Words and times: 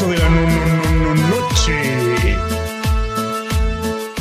8 0.00 0.08
de 0.08 0.18
la 0.18 0.30
no, 0.30 0.40
no, 0.40 0.94
no, 0.94 1.14
no, 1.14 1.28
noche. 1.28 1.72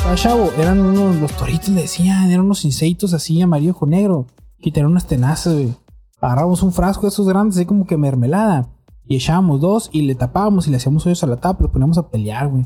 Ah, 0.05 0.13
chavo, 0.15 0.51
eran 0.57 0.81
unos, 0.81 1.15
los 1.15 1.31
toritos 1.37 1.69
le 1.69 1.83
decían, 1.83 2.29
eran 2.29 2.45
unos 2.45 2.65
insectos 2.65 3.13
así, 3.13 3.41
amarillo 3.41 3.73
con 3.73 3.91
negro, 3.91 4.27
que 4.59 4.71
tenían 4.71 4.91
unas 4.91 5.07
tenazas, 5.07 5.53
güey. 5.53 5.73
Agarrábamos 6.19 6.63
un 6.63 6.73
frasco 6.73 7.03
de 7.03 7.09
esos 7.09 7.25
grandes, 7.27 7.55
así 7.55 7.65
como 7.65 7.87
que 7.87 7.95
mermelada, 7.95 8.67
y 9.05 9.15
echábamos 9.15 9.61
dos 9.61 9.89
y 9.93 10.01
le 10.01 10.15
tapábamos 10.15 10.67
y 10.67 10.71
le 10.71 10.77
hacíamos 10.77 11.05
hoyos 11.05 11.23
a 11.23 11.27
la 11.27 11.37
tapa 11.37 11.59
y 11.61 11.63
los 11.63 11.71
poníamos 11.71 11.97
a 11.97 12.09
pelear, 12.09 12.49
güey. 12.49 12.65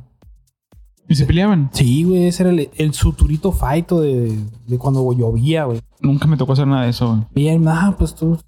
¿Y 1.08 1.14
se 1.14 1.26
peleaban? 1.26 1.70
Sí, 1.72 2.06
güey, 2.06 2.26
ese 2.26 2.44
era 2.44 2.52
el, 2.52 2.72
el 2.74 2.94
suturito 2.96 3.52
faito 3.52 4.02
de, 4.02 4.40
de 4.66 4.78
cuando 4.80 5.14
llovía, 5.14 5.66
güey. 5.66 5.82
Nunca 6.02 6.26
me 6.26 6.38
tocó 6.38 6.54
hacer 6.54 6.66
nada 6.66 6.86
de 6.86 6.90
eso, 6.90 7.10
güey. 7.10 7.28
Bien, 7.36 7.68
ah, 7.68 7.96
pues 7.96 8.16
tú. 8.16 8.40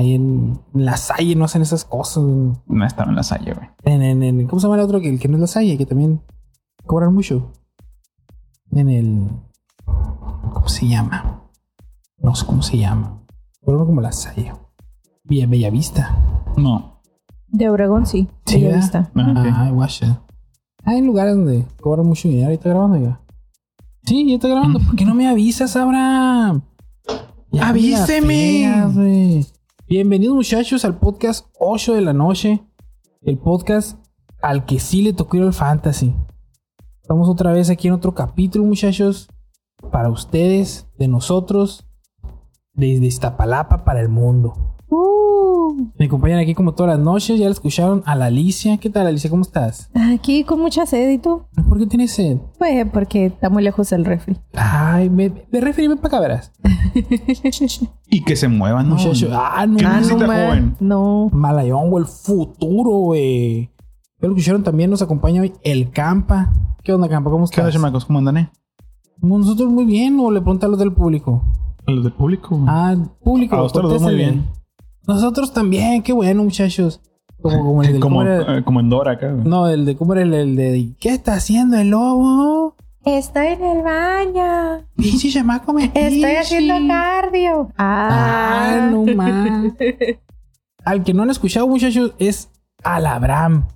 Ahí 0.00 0.14
en, 0.14 0.58
en 0.74 0.84
la 0.86 0.96
salle 0.96 1.36
no 1.36 1.44
hacen 1.44 1.60
esas 1.60 1.84
cosas. 1.84 2.24
No 2.24 2.86
estaba 2.86 3.10
en 3.10 3.16
la 3.16 3.22
salle, 3.22 3.52
güey. 3.52 3.68
En, 3.84 4.00
en, 4.02 4.22
en- 4.22 4.46
¿Cómo 4.46 4.58
se 4.58 4.66
llama 4.66 4.76
el 4.76 4.82
otro? 4.82 4.98
Que, 5.00 5.10
el 5.10 5.18
que 5.20 5.28
no 5.28 5.34
es 5.36 5.40
la 5.42 5.46
salle, 5.46 5.76
que 5.76 5.84
también 5.84 6.22
cobran 6.86 7.12
mucho. 7.12 7.52
En 8.72 8.88
el. 8.88 9.28
¿Cómo 9.84 10.68
se 10.68 10.88
llama? 10.88 11.42
No 12.16 12.34
sé 12.34 12.46
cómo 12.46 12.62
se 12.62 12.78
llama. 12.78 13.20
Pero 13.60 13.78
no 13.78 13.84
como 13.84 14.00
la 14.00 14.10
salle. 14.12 14.52
Villa, 15.24 15.46
Bellavista. 15.46 16.16
No. 16.56 17.02
De 17.48 17.68
Obregón, 17.68 18.06
sí. 18.06 18.26
Sí, 18.46 18.54
Sí, 18.54 18.62
¿verdad? 18.64 18.78
vista. 18.78 19.10
Ah, 19.14 19.30
ok. 19.32 19.46
Ah, 19.52 19.70
guacha. 19.70 20.22
Hay 20.84 21.02
lugares 21.02 21.34
donde 21.36 21.66
cobran 21.82 22.06
mucho 22.06 22.26
dinero. 22.28 22.48
Ahí 22.48 22.54
está 22.54 22.70
grabando 22.70 22.96
ya. 22.96 23.20
Sí, 24.06 24.26
ya 24.30 24.36
está 24.36 24.48
grabando. 24.48 24.78
¿Por 24.80 24.96
qué 24.96 25.04
no 25.04 25.14
me 25.14 25.28
avisas, 25.28 25.76
Abraham? 25.76 26.62
Ya 27.52 27.68
Avíseme. 27.68 28.26
feas. 28.96 29.52
Bienvenidos, 29.90 30.36
muchachos, 30.36 30.84
al 30.84 31.00
podcast 31.00 31.48
8 31.58 31.94
de 31.94 32.00
la 32.00 32.12
noche. 32.12 32.64
El 33.22 33.38
podcast 33.38 33.98
al 34.40 34.64
que 34.64 34.78
sí 34.78 35.02
le 35.02 35.12
tocó 35.12 35.36
ir 35.36 35.42
al 35.42 35.52
fantasy. 35.52 36.14
Estamos 37.02 37.28
otra 37.28 37.50
vez 37.50 37.70
aquí 37.70 37.88
en 37.88 37.94
otro 37.94 38.14
capítulo, 38.14 38.64
muchachos. 38.64 39.28
Para 39.90 40.08
ustedes, 40.08 40.86
de 40.96 41.08
nosotros, 41.08 41.88
desde 42.72 43.06
Iztapalapa 43.06 43.84
para 43.84 44.00
el 44.00 44.08
mundo. 44.08 44.69
Me 45.98 46.06
acompañan 46.06 46.38
aquí 46.38 46.54
como 46.54 46.72
todas 46.74 46.96
las 46.96 47.04
noches. 47.04 47.38
Ya 47.38 47.46
la 47.46 47.52
escucharon 47.52 48.02
a 48.06 48.14
la 48.16 48.26
Alicia. 48.26 48.76
¿Qué 48.78 48.90
tal, 48.90 49.06
Alicia? 49.06 49.30
¿Cómo 49.30 49.42
estás? 49.42 49.90
aquí 49.94 50.44
con 50.44 50.60
mucha 50.60 50.86
sed 50.86 51.10
y 51.10 51.18
tú. 51.18 51.42
¿Por 51.68 51.78
qué 51.78 51.86
tienes 51.86 52.12
sed? 52.12 52.38
Pues 52.58 52.86
porque 52.92 53.26
está 53.26 53.48
muy 53.50 53.62
lejos 53.62 53.92
el 53.92 54.04
refri. 54.04 54.36
Ay, 54.54 55.08
me, 55.10 55.32
me 55.50 55.60
referíme 55.60 55.96
para 55.96 56.08
acá, 56.08 56.20
verás. 56.20 56.52
Y 58.08 58.22
que 58.24 58.36
se 58.36 58.48
muevan, 58.48 58.88
¿no? 58.88 58.96
Muchacho. 58.96 59.28
Ah, 59.32 59.66
no. 59.66 59.76
¿Qué 59.76 59.84
Ah, 59.86 59.96
necesita, 60.00 60.26
no, 60.26 60.32
joven? 60.32 60.76
No. 60.80 61.28
Malayón, 61.32 61.90
güey, 61.90 62.04
el 62.04 62.08
futuro, 62.10 62.90
güey. 62.90 63.70
Ya 64.20 64.28
lo 64.28 64.34
escucharon 64.34 64.62
también. 64.62 64.90
Nos 64.90 65.02
acompaña 65.02 65.42
hoy 65.42 65.52
el 65.62 65.90
Campa. 65.90 66.52
¿Qué 66.82 66.92
onda, 66.92 67.08
Campa? 67.08 67.30
¿Cómo 67.30 67.46
¿Qué 67.48 67.60
onda, 67.60 67.68
estás? 67.68 67.74
chamacos? 67.80 68.04
¿Cómo 68.04 68.18
andan, 68.18 68.36
eh? 68.38 68.50
Nosotros 69.22 69.70
muy 69.70 69.84
bien. 69.84 70.18
¿O 70.20 70.30
le 70.30 70.40
preguntan 70.40 70.68
a 70.68 70.70
los 70.72 70.78
del 70.78 70.92
público? 70.92 71.44
A 71.86 71.90
los 71.92 72.04
del 72.04 72.12
público. 72.12 72.58
Ah, 72.66 72.96
público. 73.22 73.56
A 73.56 73.62
ustedes 73.64 73.82
los 73.84 73.92
dos 73.94 74.02
muy 74.02 74.14
bien. 74.16 74.46
Nosotros 75.06 75.52
también. 75.52 76.02
Qué 76.02 76.12
bueno, 76.12 76.44
muchachos. 76.44 77.00
Como, 77.42 77.58
como 77.64 77.82
el 77.82 77.92
del 77.92 78.00
como, 78.00 78.16
cómo 78.18 78.28
era- 78.30 78.58
eh, 78.58 78.64
como 78.64 78.80
en 78.80 78.88
Dora 78.90 79.12
acá. 79.12 79.30
No, 79.30 79.68
el 79.68 79.84
de 79.86 79.96
cómo 79.96 80.12
era 80.12 80.22
el, 80.22 80.34
el 80.34 80.56
de... 80.56 80.92
¿Qué 81.00 81.10
está 81.10 81.34
haciendo 81.34 81.76
el 81.78 81.90
lobo? 81.90 82.76
Estoy 83.04 83.46
en 83.46 83.64
el 83.64 83.82
baño. 83.82 84.84
Pinche 84.96 85.30
chamaco 85.30 85.72
me 85.72 85.84
Estoy 85.94 86.34
haciendo 86.36 86.74
cardio. 86.86 87.70
Ah, 87.78 88.78
Ah, 88.82 88.88
no 88.90 89.04
más. 89.16 89.72
Al 90.84 91.02
que 91.02 91.14
no 91.14 91.22
han 91.22 91.30
escuchado, 91.30 91.66
muchachos, 91.66 92.12
es 92.18 92.50
al 92.84 93.06
Abraham. 93.06 93.66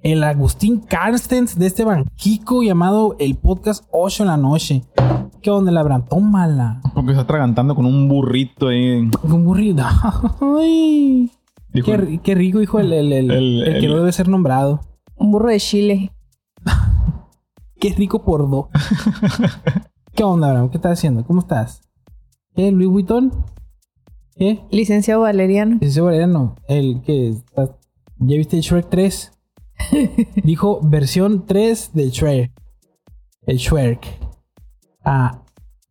El 0.00 0.22
Agustín 0.22 0.78
Carstens 0.78 1.58
de 1.58 1.66
este 1.66 1.82
banquico 1.84 2.62
llamado 2.62 3.16
el 3.18 3.34
podcast 3.36 3.84
8 3.90 4.22
en 4.22 4.26
la 4.28 4.36
noche. 4.36 4.84
¿Qué 5.42 5.50
onda, 5.50 5.70
el 5.70 5.76
Abraham? 5.76 6.04
Tómala. 6.08 6.80
Porque 6.94 7.10
está 7.12 7.22
atragantando 7.22 7.74
con 7.74 7.86
un 7.86 8.08
burrito 8.08 8.68
ahí. 8.68 9.08
Con 9.10 9.44
burrito. 9.44 9.82
Ay. 10.58 11.30
Dijo, 11.72 11.86
Qué, 11.86 12.20
qué 12.22 12.34
rico, 12.34 12.60
hijo, 12.60 12.80
el, 12.80 12.92
el, 12.92 13.12
el- 13.12 13.30
El- 13.30 13.62
el 13.62 13.80
que 13.80 13.86
el- 13.86 13.92
no 13.92 13.98
debe 13.98 14.12
ser 14.12 14.28
nombrado. 14.28 14.80
Un 15.16 15.30
burro 15.32 15.48
de 15.50 15.60
chile. 15.60 16.12
Qué 17.80 17.90
rico 17.94 18.24
por 18.24 18.50
dos. 18.50 18.66
¿Qué 20.14 20.24
onda, 20.24 20.48
Abraham? 20.48 20.70
¿Qué 20.70 20.78
estás 20.78 20.92
haciendo? 20.98 21.24
¿Cómo 21.24 21.40
estás? 21.40 21.82
¿Qué? 22.56 22.72
¿Luis 22.72 22.88
Vuitton? 22.88 23.32
¿Qué? 24.34 24.60
Licenciado 24.70 25.20
Valeriano. 25.22 25.78
Ese 25.80 26.00
Valeriano, 26.00 26.56
el 26.68 27.02
que 27.02 27.28
está- 27.28 27.76
¿Ya 28.20 28.36
viste 28.36 28.60
Shrek 28.60 28.88
3? 28.88 29.32
Dijo 30.42 30.80
versión 30.82 31.46
3 31.46 31.92
del 31.94 32.10
Shrek. 32.10 32.52
El 33.46 33.58
Shrek. 33.58 34.00
A 35.04 35.42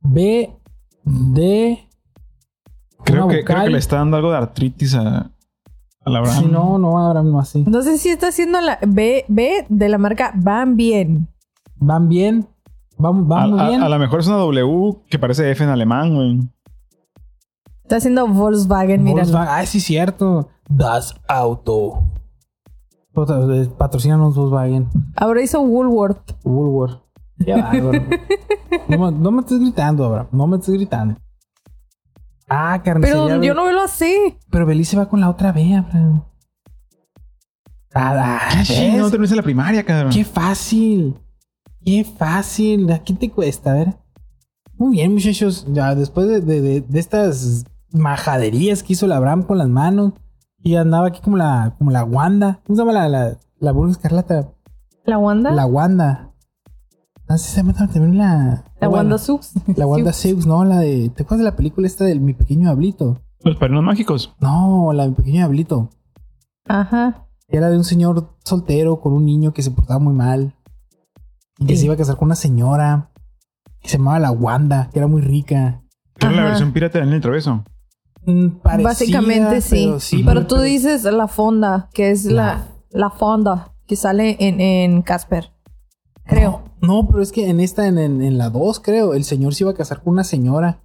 B 0.01 0.53
D 1.03 1.87
creo, 3.03 3.27
que, 3.27 3.43
creo 3.43 3.63
que 3.63 3.69
le 3.69 3.77
está 3.77 3.97
dando 3.97 4.17
algo 4.17 4.31
de 4.31 4.37
artritis 4.37 4.93
a, 4.95 5.31
a 6.05 6.09
la 6.09 6.19
Abraham. 6.19 6.43
Si 6.43 6.45
no, 6.49 6.77
no 6.77 6.97
ahora 6.97 7.23
no 7.23 7.39
así. 7.39 7.59
Entonces 7.65 8.01
sí 8.01 8.09
está 8.09 8.27
haciendo 8.29 8.59
la 8.61 8.79
B, 8.85 9.25
B 9.27 9.65
de 9.69 9.89
la 9.89 9.97
marca 9.97 10.31
Van 10.35 10.75
Bien. 10.75 11.27
Van 11.75 12.09
bien. 12.09 12.47
Vamos, 12.97 13.25
a, 13.25 13.27
vamos 13.41 13.61
a- 13.61 13.69
bien. 13.69 13.81
a 13.83 13.89
lo 13.89 13.99
mejor 13.99 14.19
es 14.19 14.27
una 14.27 14.37
W 14.37 14.97
que 15.09 15.19
parece 15.19 15.49
F 15.51 15.63
en 15.63 15.69
alemán, 15.69 16.15
güey. 16.15 16.39
Está 17.83 17.97
haciendo 17.97 18.27
Volkswagen, 18.27 19.03
mira. 19.03 19.17
Volkswagen. 19.23 19.53
Ah, 19.53 19.65
sí, 19.65 19.79
cierto. 19.79 20.49
Das 20.67 21.15
Auto. 21.27 22.03
Eh, 23.15 23.69
Patrocínanos 23.77 24.35
Volkswagen. 24.35 24.89
Ahora 25.15 25.41
hizo 25.41 25.61
Woolworth. 25.61 26.35
Woolworth. 26.43 27.01
No, 28.89 29.11
me- 29.11 29.17
no 29.17 29.31
me 29.31 29.41
estés 29.41 29.59
gritando, 29.59 30.05
Abraham. 30.05 30.27
No 30.31 30.47
me 30.47 30.57
estés 30.57 30.73
gritando. 30.75 31.15
Ah, 32.49 32.81
carnicería. 32.83 33.25
Pero 33.27 33.43
yo 33.43 33.53
no 33.53 33.65
veo 33.65 33.81
así. 33.81 34.37
Pero 34.49 34.65
Belice 34.65 34.95
va 34.97 35.09
con 35.09 35.19
la 35.19 35.29
otra 35.29 35.51
B, 35.51 35.75
Abraham. 35.75 36.23
Ah, 37.93 38.39
ah, 38.51 38.63
no 38.97 39.09
terminaste 39.09 39.35
la 39.35 39.41
primaria, 39.43 39.83
cabrón. 39.83 40.11
Qué 40.11 40.23
fácil. 40.23 41.15
Qué 41.83 42.03
fácil. 42.03 42.91
¿A 42.91 42.99
qué 42.99 43.13
te 43.13 43.29
cuesta? 43.31 43.71
A 43.71 43.75
ver. 43.75 43.93
Muy 44.75 44.91
bien, 44.91 45.13
muchachos. 45.13 45.65
Ya 45.69 45.95
después 45.95 46.27
de, 46.27 46.41
de- 46.41 46.61
de- 46.61 46.81
de 46.81 46.99
estas 46.99 47.65
majaderías 47.91 48.83
que 48.83 48.93
hizo 48.93 49.11
Abraham 49.13 49.43
con 49.43 49.57
las 49.57 49.67
manos. 49.69 50.13
Y 50.61 50.75
andaba 50.75 51.07
aquí 51.07 51.21
como 51.21 51.37
la, 51.37 51.75
como 51.77 51.91
la 51.91 52.03
Wanda. 52.03 52.59
¿Cómo 52.65 52.75
se 52.75 52.81
llama 52.81 52.93
la, 52.93 53.09
la, 53.09 53.37
la 53.59 53.71
burga 53.71 53.91
escarlata? 53.91 54.49
¿La 55.05 55.17
Wanda? 55.17 55.51
La 55.51 55.65
Wanda. 55.65 56.31
Ah, 57.29 57.37
sí, 57.37 57.49
se 57.51 57.57
llama 57.57 57.73
también 57.73 58.17
la... 58.17 58.63
La 58.79 58.87
bueno, 58.87 58.95
Wanda 59.03 59.17
Sux. 59.17 59.51
La 59.75 59.85
Wanda 59.85 60.13
Seux, 60.13 60.45
no, 60.45 60.63
la 60.63 60.79
de... 60.79 61.09
¿Te 61.09 61.23
acuerdas 61.23 61.39
de 61.39 61.51
la 61.51 61.55
película 61.55 61.85
esta 61.87 62.05
del 62.05 62.21
Mi 62.21 62.33
Pequeño 62.33 62.61
Diablito? 62.69 63.21
Los 63.41 63.57
padrinos 63.57 63.83
mágicos. 63.83 64.33
No, 64.39 64.91
la 64.93 65.03
de 65.03 65.09
Mi 65.09 65.15
Pequeño 65.15 65.35
Diablito. 65.37 65.89
Ajá. 66.67 67.27
Era 67.49 67.69
de 67.69 67.77
un 67.77 67.83
señor 67.83 68.29
soltero 68.43 68.99
con 69.01 69.13
un 69.13 69.25
niño 69.25 69.53
que 69.53 69.61
se 69.61 69.71
portaba 69.71 69.99
muy 69.99 70.13
mal. 70.13 70.53
Y 71.59 71.65
que 71.65 71.73
Sí. 71.75 71.79
se 71.81 71.85
iba 71.85 71.93
a 71.95 71.97
casar 71.97 72.15
con 72.17 72.27
una 72.27 72.35
señora. 72.35 73.11
Que 73.81 73.89
se 73.89 73.97
llamaba 73.97 74.19
la 74.19 74.31
Wanda, 74.31 74.89
que 74.91 74.99
era 74.99 75.07
muy 75.07 75.21
rica. 75.21 75.81
Era 76.19 76.31
la 76.31 76.43
versión 76.45 76.71
pirata 76.71 76.99
del 76.99 77.21
Traveso. 77.21 77.63
Mm, 78.25 78.47
parecida, 78.61 78.89
Básicamente 78.89 79.61
sí. 79.61 79.89
pero 80.25 80.25
Pero 80.25 80.47
tú 80.47 80.59
dices 80.59 81.03
la 81.03 81.27
fonda, 81.27 81.89
que 81.93 82.11
es 82.11 82.25
la, 82.25 82.67
la 82.89 83.09
fonda 83.11 83.73
que 83.85 83.95
sale 83.95 84.35
en, 84.39 84.59
en 84.59 85.01
Casper. 85.01 85.51
Creo. 86.25 86.63
No, 86.81 87.07
pero 87.07 87.21
es 87.23 87.31
que 87.31 87.49
en 87.49 87.59
esta, 87.59 87.87
en, 87.87 87.97
en, 87.97 88.21
en 88.21 88.37
la 88.37 88.49
2, 88.49 88.79
creo, 88.81 89.13
el 89.13 89.23
señor 89.23 89.55
se 89.55 89.63
iba 89.63 89.71
a 89.71 89.75
casar 89.75 90.03
con 90.03 90.13
una 90.13 90.23
señora. 90.23 90.81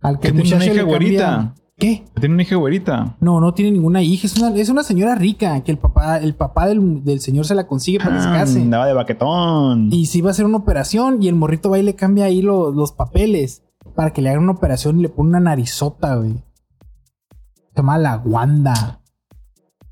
Al 0.00 0.18
que 0.18 0.32
tiene 0.32 0.54
una 0.56 0.64
hija 0.66 0.82
güerita. 0.82 1.54
¿Qué? 1.78 2.04
Tiene 2.20 2.34
una 2.34 2.42
hija 2.42 2.56
güerita. 2.56 3.16
No, 3.20 3.40
no 3.40 3.54
tiene 3.54 3.72
ninguna 3.72 4.02
hija. 4.02 4.26
Es 4.26 4.36
una, 4.38 4.54
es 4.54 4.68
una 4.68 4.82
señora 4.84 5.14
rica 5.16 5.60
que 5.64 5.72
el 5.72 5.78
papá, 5.78 6.18
el 6.18 6.34
papá 6.34 6.66
del, 6.66 7.02
del 7.02 7.20
señor 7.20 7.44
se 7.46 7.54
la 7.54 7.66
consigue 7.66 7.98
para 7.98 8.16
que 8.16 8.22
se 8.22 8.28
Ah, 8.28 8.32
case. 8.34 8.60
andaba 8.60 8.86
de 8.86 8.92
baquetón. 8.92 9.88
Y 9.92 10.06
se 10.06 10.18
iba 10.18 10.28
a 10.28 10.32
hacer 10.32 10.44
una 10.44 10.58
operación 10.58 11.22
y 11.22 11.28
el 11.28 11.34
morrito 11.34 11.70
va 11.70 11.78
y 11.78 11.82
le 11.82 11.94
cambia 11.94 12.26
ahí 12.26 12.40
lo- 12.42 12.70
los 12.72 12.92
papeles 12.92 13.62
para 13.96 14.12
que 14.12 14.22
le 14.22 14.28
hagan 14.30 14.42
una 14.44 14.52
operación 14.52 14.98
y 14.98 15.02
le 15.02 15.08
pone 15.08 15.30
una 15.30 15.40
narizota, 15.40 16.14
güey. 16.16 16.34
Se 16.34 17.76
llama 17.76 17.98
la 17.98 18.18
Wanda. 18.18 19.00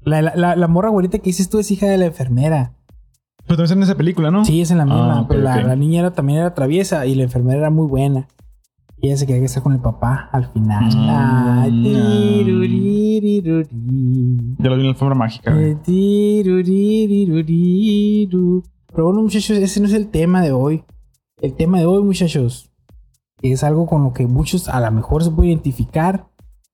La, 0.03 0.23
la, 0.23 0.35
la, 0.37 0.57
la 0.57 0.69
morra 0.69 0.91
güerita 0.91 1.19
que 1.19 1.31
dices 1.31 1.49
tú 1.49 1.59
es 1.59 1.71
hija 1.71 1.87
de 1.87 1.99
la 1.99 2.07
enfermera. 2.07 2.75
Pero 3.51 3.65
también 3.65 3.65
está 3.65 3.75
en 3.75 3.83
esa 3.83 3.97
película, 3.97 4.31
¿no? 4.31 4.45
Sí, 4.45 4.61
es 4.61 4.71
en 4.71 4.79
la 4.79 4.85
misma. 4.85 5.13
Ah, 5.13 5.23
ok, 5.23 5.29
pero 5.29 5.41
la, 5.41 5.75
niña 5.75 5.99
era, 5.99 6.13
también 6.13 6.39
era 6.39 6.55
traviesa 6.55 7.05
y 7.07 7.17
la 7.17 7.25
enfermera 7.25 7.59
era 7.59 7.71
muy 7.71 7.89
buena. 7.89 8.29
Y 8.97 9.09
ella 9.09 9.17
se 9.17 9.27
quería 9.27 9.43
casar 9.43 9.65
con 9.65 9.73
el 9.73 9.81
papá 9.81 10.29
al 10.31 10.53
final. 10.53 10.85
Mm, 10.85 11.83
tiruriririrurí. 11.83 13.67
Ya 14.57 14.71
lo 14.71 14.77
vi 14.77 14.83
en 14.83 14.87
la 14.87 14.91
alfombra 14.91 15.17
mágica. 15.17 15.53
Eh. 15.61 15.77
Pero 18.93 19.05
bueno, 19.05 19.23
muchachos, 19.23 19.59
ese 19.59 19.81
no 19.81 19.89
es 19.89 19.95
el 19.95 20.11
tema 20.11 20.43
de 20.43 20.53
hoy. 20.53 20.85
El 21.43 21.55
tema 21.55 21.81
de 21.81 21.87
hoy, 21.87 22.05
muchachos, 22.05 22.71
es 23.43 23.65
algo 23.65 23.87
con 23.87 24.05
lo 24.05 24.13
que 24.13 24.29
muchos 24.29 24.69
a 24.69 24.79
lo 24.79 24.93
mejor 24.93 25.25
se 25.25 25.33
pueden 25.33 25.51
identificar 25.51 26.29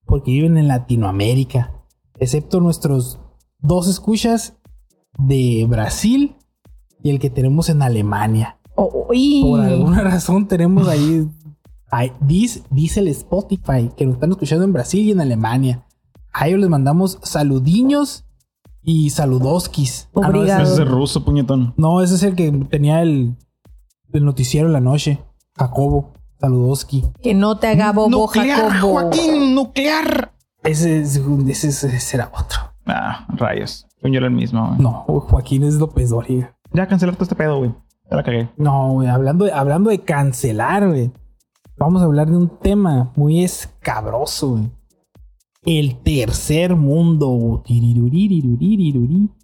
porque 0.04 0.30
viven 0.30 0.58
en 0.58 0.68
Latinoamérica. 0.68 1.72
Excepto 2.18 2.60
nuestros 2.60 3.18
dos 3.60 3.88
escuchas 3.88 4.58
de 5.16 5.64
Brasil 5.66 6.36
y 7.06 7.10
el 7.10 7.18
que 7.20 7.30
tenemos 7.30 7.68
en 7.68 7.82
Alemania. 7.82 8.58
Oh, 8.74 9.06
Por 9.08 9.60
alguna 9.60 10.02
razón 10.02 10.48
tenemos 10.48 10.88
ahí, 10.88 11.26
ahí 11.90 12.12
dice, 12.20 12.62
dice 12.70 13.00
el 13.00 13.08
Spotify 13.08 13.90
que 13.96 14.04
nos 14.04 14.14
están 14.16 14.30
escuchando 14.32 14.64
en 14.64 14.72
Brasil 14.72 15.06
y 15.06 15.12
en 15.12 15.20
Alemania. 15.20 15.84
A 16.32 16.48
ellos 16.48 16.60
les 16.60 16.68
mandamos 16.68 17.18
saludiños 17.22 18.24
y 18.82 19.10
saludoskis. 19.10 20.08
Ah, 20.16 20.28
no, 20.28 20.42
ese- 20.44 20.62
es 20.62 20.78
el 20.78 20.86
ruso, 20.88 21.24
puñetón. 21.24 21.74
No, 21.76 22.02
ese 22.02 22.16
es 22.16 22.22
el 22.24 22.34
que 22.34 22.50
tenía 22.68 23.02
el, 23.02 23.36
el 24.12 24.24
noticiero 24.24 24.66
en 24.66 24.72
la 24.74 24.80
noche. 24.80 25.20
Jacobo, 25.56 26.12
saludoski. 26.40 27.04
Que 27.22 27.34
no 27.34 27.58
te 27.58 27.68
haga 27.68 27.92
bobo, 27.92 28.10
nuclear, 28.10 28.70
Jacobo. 28.72 28.92
Joaquín, 29.00 29.54
nuclear. 29.54 30.32
Ese, 30.64 31.00
es- 31.00 31.16
ese, 31.16 31.68
es- 31.68 31.84
ese 31.84 32.00
será 32.00 32.30
otro. 32.34 32.58
Ah, 32.84 33.26
rayos. 33.28 33.86
Yo 34.02 34.08
era 34.18 34.26
el 34.26 34.32
mismo, 34.32 34.66
güey. 34.68 34.78
No, 34.80 35.04
Joaquín 35.08 35.64
es 35.64 35.74
López 35.74 36.10
Dóriga. 36.10 36.55
Ya 36.72 36.86
cancelar 36.86 37.14
todo 37.14 37.24
este 37.24 37.34
pedo, 37.34 37.58
güey. 37.58 37.74
Ya 38.10 38.16
la 38.16 38.22
cagué. 38.22 38.48
No, 38.56 38.92
güey, 38.92 39.08
hablando 39.08 39.44
de, 39.44 39.52
hablando 39.52 39.90
de 39.90 40.00
cancelar, 40.00 40.88
güey. 40.88 41.10
Vamos 41.78 42.02
a 42.02 42.06
hablar 42.06 42.30
de 42.30 42.36
un 42.36 42.48
tema 42.60 43.12
muy 43.16 43.42
escabroso, 43.42 44.50
güey. 44.50 44.70
El 45.64 45.96
tercer 46.02 46.76
mundo. 46.76 47.64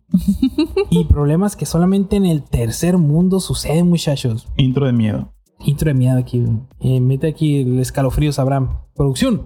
Y 0.90 1.04
problemas 1.04 1.56
que 1.56 1.66
solamente 1.66 2.16
en 2.16 2.26
el 2.26 2.42
tercer 2.42 2.98
mundo 2.98 3.40
suceden, 3.40 3.88
muchachos. 3.88 4.48
Intro 4.56 4.86
de 4.86 4.92
miedo. 4.92 5.32
Intro 5.60 5.88
de 5.88 5.94
miedo 5.94 6.19
aquí, 6.19 6.40
güey. 6.40 6.58
Eh, 6.80 7.00
mete 7.00 7.28
aquí 7.28 7.62
el 7.62 7.78
escalofríos, 7.80 8.38
Abraham. 8.38 8.78
Producción. 8.94 9.44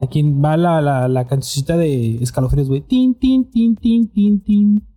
Aquí 0.00 0.22
va 0.22 0.56
la, 0.56 0.80
la, 0.80 1.08
la 1.08 1.26
cancioncita 1.26 1.76
de 1.76 2.16
escalofríos, 2.22 2.68
güey. 2.68 2.82
Tin, 2.82 3.14
tin, 3.14 3.50
tin, 3.50 3.76
tin, 3.76 4.08
tin, 4.10 4.42
tin. 4.42 4.88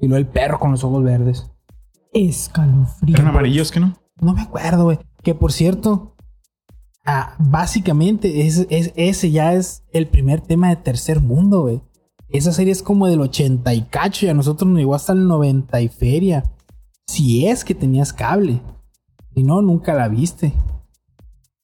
Y 0.00 0.08
luego 0.08 0.16
el 0.16 0.26
perro 0.26 0.58
con 0.58 0.70
los 0.70 0.82
ojos 0.84 1.04
verdes. 1.04 1.50
Escalofríos. 2.12 3.18
Eran 3.18 3.28
amarillos, 3.28 3.70
que 3.70 3.80
no? 3.80 3.96
No 4.20 4.34
me 4.34 4.42
acuerdo, 4.42 4.84
güey. 4.84 4.98
Que 5.22 5.34
por 5.34 5.52
cierto, 5.52 6.16
ah, 7.04 7.34
básicamente 7.38 8.46
es, 8.46 8.66
es- 8.70 8.92
ese 8.96 9.30
ya 9.30 9.54
es 9.54 9.84
el 9.92 10.08
primer 10.08 10.40
tema 10.40 10.68
de 10.68 10.76
tercer 10.76 11.20
mundo, 11.20 11.62
güey. 11.62 11.82
Esa 12.28 12.52
serie 12.52 12.72
es 12.72 12.82
como 12.82 13.06
del 13.08 13.20
80 13.20 13.74
y 13.74 13.82
cacho 13.82 14.26
y 14.26 14.28
a 14.28 14.34
nosotros 14.34 14.68
nos 14.70 14.78
llegó 14.78 14.94
hasta 14.94 15.12
el 15.12 15.26
90 15.26 15.80
y 15.80 15.88
feria. 15.88 16.44
Si 17.06 17.46
es 17.46 17.64
que 17.64 17.74
tenías 17.74 18.12
cable. 18.12 18.60
Si 19.34 19.42
no, 19.42 19.62
nunca 19.62 19.94
la 19.94 20.06
viste. 20.08 20.52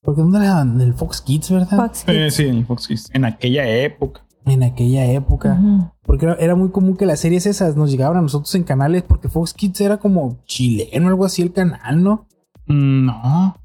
Porque 0.03 0.23
¿dónde 0.23 0.39
la 0.41 0.47
daban? 0.47 0.75
En 0.75 0.81
el 0.81 0.95
Fox 0.95 1.21
Kids, 1.21 1.51
¿verdad? 1.51 1.77
Fox 1.77 2.05
Eh, 2.09 2.25
Kids. 2.25 2.35
sí, 2.35 2.43
en 2.47 2.57
el 2.59 2.67
Fox 2.67 2.89
Kids. 2.89 3.11
En 3.13 3.25
aquella 3.25 3.69
época. 3.69 4.26
En 4.47 4.63
aquella 4.63 5.05
época. 5.11 5.61
Porque 6.03 6.25
era, 6.25 6.35
era 6.37 6.55
muy 6.55 6.71
común 6.71 6.97
que 6.97 7.05
las 7.05 7.21
series 7.21 7.47
esas 7.47 7.77
nos 7.77 7.91
llegaban 7.91 8.17
a 8.17 8.23
nosotros 8.23 8.55
en 8.55 8.63
canales 8.63 9.03
porque 9.03 9.29
Fox 9.29 9.53
Kids 9.53 9.81
era 9.81 9.97
como 9.99 10.39
chileno 10.47 11.09
algo 11.09 11.25
así 11.25 11.43
el 11.43 11.53
canal, 11.53 12.03
¿no? 12.03 12.27
Mm, 12.67 13.07
No. 13.07 13.57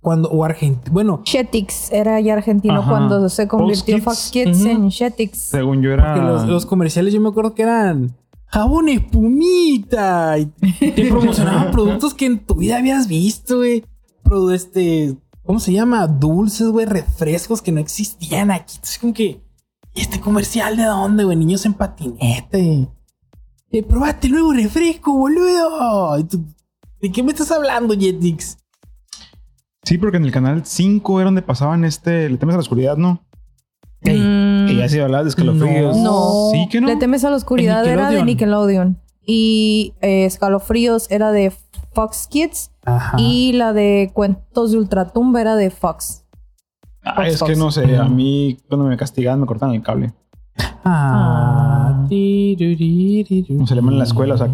Cuando, 0.00 0.30
o 0.30 0.44
argentino. 0.44 0.92
Bueno, 0.92 1.22
Jetix 1.24 1.90
era 1.92 2.20
ya 2.20 2.34
argentino 2.34 2.80
Ajá. 2.80 2.90
cuando 2.90 3.28
se 3.30 3.48
convirtió 3.48 3.94
Kids. 3.96 4.04
Fox 4.04 4.30
Kids 4.32 4.64
en 4.66 4.90
Jetix. 4.90 5.38
Según 5.38 5.80
yo 5.82 5.92
era. 5.92 6.16
Los, 6.16 6.46
los 6.46 6.66
comerciales 6.66 7.14
yo 7.14 7.20
me 7.22 7.28
acuerdo 7.30 7.54
que 7.54 7.62
eran 7.62 8.14
jabón 8.46 8.88
espumita 8.90 10.38
y 10.38 10.46
te 10.46 11.06
promocionaban 11.10 11.70
productos 11.70 12.14
que 12.14 12.26
en 12.26 12.38
tu 12.44 12.54
vida 12.54 12.76
habías 12.78 13.08
visto, 13.08 13.58
güey. 13.58 13.84
Pero 14.22 14.50
este, 14.52 15.16
¿cómo 15.42 15.58
se 15.60 15.72
llama? 15.72 16.06
Dulces, 16.06 16.68
güey, 16.68 16.86
refrescos 16.86 17.60
que 17.62 17.72
no 17.72 17.80
existían 17.80 18.50
aquí. 18.50 18.74
Entonces, 18.76 18.98
como 18.98 19.12
que, 19.14 19.40
¿y 19.94 20.00
este 20.00 20.20
comercial 20.20 20.76
de 20.76 20.84
dónde, 20.84 21.24
güey? 21.24 21.36
Niños 21.36 21.64
en 21.66 21.74
patinete. 21.74 22.88
Eh, 23.70 23.82
probate 23.82 24.26
el 24.28 24.34
nuevo 24.34 24.52
refresco, 24.52 25.12
boludo. 25.16 26.16
¿De 27.00 27.10
qué 27.12 27.22
me 27.22 27.32
estás 27.32 27.50
hablando, 27.50 27.94
Jetix? 27.94 28.58
Sí, 29.82 29.98
porque 29.98 30.16
en 30.16 30.24
el 30.24 30.32
canal 30.32 30.64
5 30.64 31.20
era 31.20 31.26
donde 31.26 31.42
pasaban 31.42 31.84
este. 31.84 32.28
Le 32.30 32.36
temes 32.38 32.54
a 32.54 32.58
la 32.58 32.62
oscuridad, 32.62 32.96
¿no? 32.96 33.24
Ey, 34.02 34.18
Mm, 34.20 34.66
Que 34.68 34.76
ya 34.76 34.88
se 34.88 35.02
hablaba 35.02 35.24
de 35.24 35.30
escalofríos. 35.30 35.96
No. 35.96 36.50
Sí, 36.52 36.68
que 36.70 36.80
no. 36.80 36.86
Le 36.86 36.96
temes 36.96 37.24
a 37.24 37.30
la 37.30 37.36
oscuridad 37.36 37.84
era 37.86 38.10
de 38.10 38.22
Nickelodeon. 38.22 38.26
Nickelodeon. 38.26 39.00
Y 39.26 39.94
eh, 40.02 40.24
Escalofríos 40.26 41.10
era 41.10 41.32
de 41.32 41.52
Fox 41.92 42.26
Kids. 42.28 42.70
Ajá. 42.84 43.16
Y 43.18 43.52
la 43.54 43.72
de 43.72 44.10
Cuentos 44.12 44.72
de 44.72 44.78
Ultratumba 44.78 45.40
era 45.40 45.56
de 45.56 45.70
Fox. 45.70 46.23
Ah, 47.04 47.26
es 47.28 47.42
que 47.42 47.54
no 47.56 47.70
sé. 47.70 47.96
A 47.96 48.04
mí, 48.08 48.56
cuando 48.68 48.86
me 48.86 48.96
castigaban, 48.96 49.40
me 49.40 49.46
cortaban 49.46 49.74
el 49.74 49.82
cable. 49.82 50.12
Ah, 50.84 52.04
Ah. 52.04 52.06
No 53.48 53.66
se 53.66 53.74
le 53.74 53.80
en 53.80 53.98
la 53.98 54.04
escuela, 54.04 54.34
o 54.34 54.38
sea, 54.38 54.48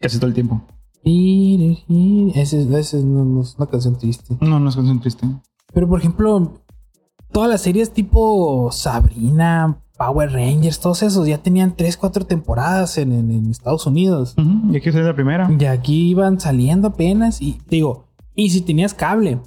casi 0.00 0.18
todo 0.18 0.26
el 0.28 0.34
tiempo. 0.34 0.60
Tiruririr. 1.02 2.32
Ese, 2.36 2.78
ese 2.78 3.02
no, 3.04 3.24
no 3.24 3.42
es 3.42 3.54
una 3.56 3.66
canción 3.66 3.96
triste. 3.96 4.36
No, 4.40 4.58
no 4.60 4.68
es 4.68 4.76
canción 4.76 5.00
triste. 5.00 5.26
Pero 5.72 5.88
por 5.88 6.00
ejemplo, 6.00 6.54
todas 7.32 7.48
las 7.48 7.62
series 7.62 7.92
tipo 7.92 8.70
Sabrina, 8.72 9.78
Power 9.96 10.32
Rangers, 10.32 10.80
todos 10.80 11.02
esos 11.02 11.26
ya 11.26 11.38
tenían 11.38 11.74
3, 11.76 11.96
4 11.96 12.24
temporadas 12.26 12.98
en, 12.98 13.12
en- 13.12 13.30
en 13.30 13.50
Estados 13.50 13.86
Unidos. 13.86 14.34
Y 14.72 14.76
aquí 14.76 14.90
salió 14.90 15.06
la 15.06 15.14
primera. 15.14 15.50
Y 15.58 15.64
aquí 15.66 16.08
iban 16.10 16.40
saliendo 16.40 16.88
apenas. 16.88 17.40
Y 17.40 17.58
digo, 17.68 18.06
y 18.34 18.50
si 18.50 18.60
tenías 18.62 18.94
cable. 18.94 19.40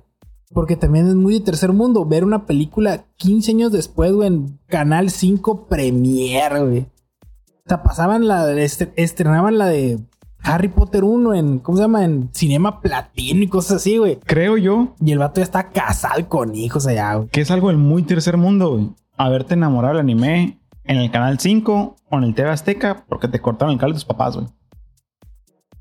Porque 0.54 0.76
también 0.76 1.08
es 1.08 1.16
muy 1.16 1.34
de 1.36 1.40
tercer 1.46 1.74
mundo 1.74 2.06
ver 2.06 2.24
una 2.24 2.46
película 2.46 3.06
15 3.18 3.52
años 3.52 3.72
después, 3.72 4.12
güey, 4.14 4.28
en 4.28 4.60
Canal 4.68 5.10
5 5.10 5.68
Premier, 5.68 6.66
güey. 6.66 6.80
O 6.80 7.68
sea, 7.70 7.82
pasaban 7.82 8.28
la, 8.28 8.52
este- 8.62 8.94
estrenaban 8.96 9.58
la 9.58 9.68
de 9.68 10.00
Harry 10.44 10.68
Potter 10.68 11.04
1 11.06 11.34
en, 11.34 11.60
¿cómo 11.60 11.78
se 11.78 11.84
llama? 11.86 12.04
En 12.04 12.30
Cinema 12.34 12.82
Platino 12.82 13.42
y 13.44 13.48
cosas 13.48 13.78
así, 13.78 13.98
güey. 13.98 14.20
Creo 14.26 14.58
yo 14.58 14.94
Y 15.00 15.12
el 15.14 15.20
vato 15.20 15.40
ya 15.40 15.44
está 15.46 15.70
casado 15.70 16.28
con 16.28 16.54
hijos 16.56 16.86
allá, 16.86 17.16
güey. 17.16 17.30
que 17.30 17.42
es 17.42 17.50
algo 17.50 17.70
del 17.70 17.78
muy 17.78 18.04
tercer 18.04 18.38
mundo, 18.38 18.72
güey. 18.74 18.90
Haberte 19.18 19.54
enamorado 19.54 19.94
del 19.94 20.02
anime 20.04 20.60
en 20.84 20.98
el 20.98 21.10
canal 21.12 21.40
5 21.40 21.96
o 22.10 22.18
en 22.18 22.24
el 22.26 22.36
TV 22.36 22.50
Azteca 22.50 23.06
porque 23.08 23.28
te 23.30 23.40
cortaron 23.40 23.74
el 23.74 23.80
cable 23.80 23.94
de 23.94 23.98
tus 24.00 24.06
papás, 24.06 24.36
güey. 24.36 24.48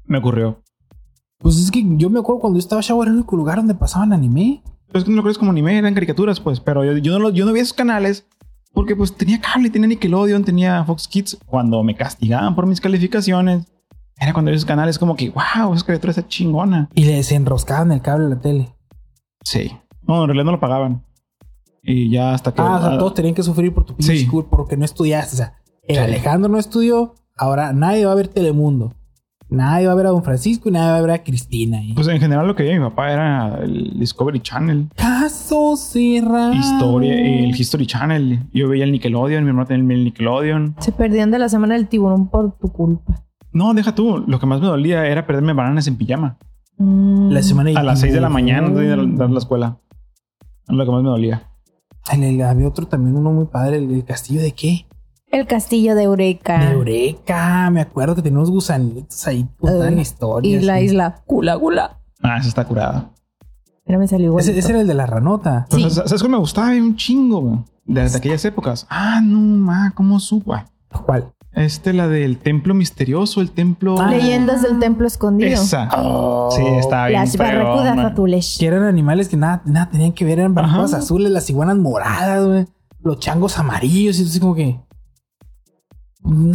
Me 0.04 0.18
ocurrió. 0.18 0.61
Pues 1.42 1.58
es 1.58 1.70
que 1.70 1.84
yo 1.96 2.08
me 2.08 2.20
acuerdo 2.20 2.40
cuando 2.40 2.58
yo 2.58 2.60
estaba 2.62 2.82
chavo 2.82 3.02
era 3.02 3.10
el 3.10 3.16
único 3.18 3.36
lugar 3.36 3.56
donde 3.58 3.74
pasaban 3.74 4.12
anime. 4.12 4.62
Pero 4.86 4.98
es 4.98 5.04
que 5.04 5.10
no 5.10 5.16
lo 5.16 5.22
crees 5.22 5.38
como 5.38 5.50
anime, 5.50 5.76
eran 5.78 5.94
caricaturas, 5.94 6.38
pues. 6.40 6.60
Pero 6.60 6.84
yo, 6.84 6.96
yo 6.98 7.18
no, 7.18 7.30
yo 7.30 7.44
no 7.44 7.52
vi 7.52 7.60
esos 7.60 7.72
canales 7.72 8.26
porque 8.72 8.94
pues 8.96 9.14
tenía 9.14 9.40
cable, 9.40 9.68
tenía 9.70 9.88
Nickelodeon, 9.88 10.44
tenía 10.44 10.84
Fox 10.84 11.08
Kids. 11.08 11.38
Cuando 11.46 11.82
me 11.82 11.94
castigaban 11.96 12.54
por 12.54 12.66
mis 12.66 12.80
calificaciones, 12.80 13.66
era 14.18 14.32
cuando 14.32 14.50
vi 14.50 14.56
esos 14.56 14.66
canales 14.66 14.98
como 14.98 15.16
que, 15.16 15.30
wow, 15.30 15.74
esa 15.74 15.84
criatura 15.84 16.10
está 16.10 16.26
chingona. 16.28 16.88
Y 16.94 17.04
le 17.04 17.14
desenroscaban 17.16 17.90
el 17.92 18.00
cable 18.02 18.26
a 18.26 18.28
la 18.30 18.40
tele. 18.40 18.74
Sí. 19.44 19.72
No, 20.06 20.22
en 20.22 20.28
realidad 20.28 20.44
no 20.44 20.52
lo 20.52 20.60
pagaban. 20.60 21.04
Y 21.82 22.10
ya 22.10 22.32
hasta 22.34 22.52
que... 22.54 22.62
Ah, 22.62 22.76
o 22.76 22.80
sea, 22.80 22.98
todos 22.98 23.14
tenían 23.14 23.34
que 23.34 23.42
sufrir 23.42 23.74
por 23.74 23.84
tu 23.84 23.96
pinche 23.96 24.16
Sí. 24.16 24.28
porque 24.48 24.76
no 24.76 24.84
estudiaste. 24.84 25.34
O 25.34 25.36
sea, 25.38 25.56
el 25.88 25.96
Sí. 25.96 26.00
Alejandro 26.02 26.48
no 26.50 26.58
estudió, 26.58 27.14
ahora 27.36 27.72
nadie 27.72 28.06
va 28.06 28.12
a 28.12 28.14
ver 28.16 28.28
Telemundo. 28.28 28.94
Nadie 29.52 29.86
va 29.86 29.92
a 29.92 29.96
ver 29.96 30.06
a 30.06 30.10
Don 30.10 30.24
Francisco 30.24 30.68
y 30.68 30.72
nadie 30.72 30.90
va 30.92 30.96
a 30.98 31.00
ver 31.02 31.10
a 31.10 31.22
Cristina. 31.22 31.80
Pues 31.94 32.08
en 32.08 32.18
general 32.18 32.46
lo 32.46 32.54
que 32.56 32.62
veía 32.62 32.78
mi 32.80 32.84
papá 32.88 33.12
era 33.12 33.58
el 33.62 33.98
Discovery 33.98 34.40
Channel. 34.40 34.88
Caso 34.96 35.76
cerrado. 35.76 36.54
Historia, 36.54 37.14
el 37.14 37.50
History 37.54 37.86
Channel. 37.86 38.40
Yo 38.52 38.68
veía 38.68 38.84
el 38.84 38.92
Nickelodeon, 38.92 39.44
mi 39.44 39.50
hermano 39.50 39.66
tenía 39.66 39.94
el 39.94 40.04
Nickelodeon. 40.04 40.76
Se 40.78 40.92
perdían 40.92 41.30
de 41.30 41.38
la 41.38 41.48
semana 41.48 41.74
del 41.74 41.88
tiburón 41.88 42.28
por 42.28 42.56
tu 42.58 42.68
culpa. 42.72 43.22
No, 43.52 43.74
deja 43.74 43.94
tú. 43.94 44.24
Lo 44.26 44.40
que 44.40 44.46
más 44.46 44.60
me 44.60 44.66
dolía 44.66 45.06
era 45.06 45.26
perderme 45.26 45.52
bananas 45.52 45.86
en 45.86 45.96
pijama. 45.96 46.38
Mm. 46.78 47.30
La 47.30 47.42
semana 47.42 47.70
A 47.78 47.82
las 47.82 48.00
6 48.00 48.12
de 48.14 48.20
la 48.20 48.30
mañana 48.30 48.68
antes 48.68 48.80
de 48.80 48.86
ir 48.86 48.92
a 49.22 49.28
la 49.28 49.38
escuela. 49.38 49.78
Es 50.66 50.74
lo 50.74 50.84
que 50.84 50.90
más 50.90 51.02
me 51.02 51.10
dolía. 51.10 51.48
El- 52.10 52.40
había 52.42 52.66
otro 52.66 52.86
también, 52.86 53.16
uno 53.16 53.30
muy 53.30 53.44
padre. 53.46 53.76
El, 53.76 53.90
el 53.90 54.04
castillo 54.04 54.40
de 54.40 54.52
qué? 54.52 54.86
El 55.32 55.46
castillo 55.46 55.94
de 55.94 56.02
Eureka. 56.02 56.58
De 56.58 56.72
Eureka. 56.72 57.70
Me 57.70 57.80
acuerdo 57.80 58.14
que 58.14 58.20
tenía 58.22 58.38
unos 58.38 58.50
gusanitos 58.50 59.26
ahí. 59.26 59.48
Contaban 59.58 59.96
Uh, 59.96 60.00
historias. 60.00 60.62
Y 60.62 60.66
la 60.66 60.78
sí. 60.78 60.84
isla 60.84 61.22
Gula 61.26 61.54
Gula. 61.54 61.98
Ah, 62.22 62.36
esa 62.38 62.48
está 62.48 62.64
curada. 62.66 63.10
Mira, 63.86 63.98
me 63.98 64.06
salió 64.06 64.26
igual. 64.26 64.42
Ese, 64.42 64.58
ese 64.58 64.70
era 64.72 64.82
el 64.82 64.86
de 64.86 64.94
la 64.94 65.06
ranota. 65.06 65.66
Pero, 65.70 65.88
Sí. 65.88 65.90
¿Sabes 65.94 66.10
sabes 66.10 66.22
cuál 66.22 66.32
me 66.32 66.38
gustaba? 66.38 66.68
Un 66.72 66.96
chingo, 66.96 67.40
güey. 67.40 67.58
Desde 67.86 68.18
aquellas 68.18 68.44
épocas. 68.44 68.86
Ah, 68.90 69.20
no, 69.22 69.40
ma, 69.40 69.92
¿cómo 69.96 70.20
supo? 70.20 70.52
Ah, 70.54 70.66
¿Cuál? 71.06 71.32
Este, 71.54 71.92
la 71.94 72.08
del 72.08 72.36
templo 72.38 72.74
misterioso, 72.74 73.40
el 73.40 73.50
templo. 73.50 73.98
Ah. 74.00 74.10
Leyendas 74.10 74.60
del 74.62 74.78
templo 74.78 75.06
escondido. 75.06 75.50
Esa. 75.50 75.88
Sí, 76.50 76.62
estaba 76.78 77.08
bien. 77.08 77.20
Las 77.20 77.36
barracudas 77.38 77.98
azules. 77.98 78.56
Que 78.60 78.66
eran 78.66 78.82
animales 78.84 79.28
que 79.28 79.36
nada, 79.38 79.62
nada 79.64 79.88
tenían 79.90 80.12
que 80.12 80.24
ver, 80.26 80.38
eran 80.40 80.54
barracudas 80.54 80.92
azules, 80.94 81.30
las 81.32 81.48
iguanas 81.50 81.76
moradas, 81.76 82.46
güey. 82.46 82.66
Los 83.02 83.18
changos 83.18 83.58
amarillos, 83.58 84.18
y 84.20 84.24
así 84.24 84.38
como 84.38 84.54
que. 84.54 84.78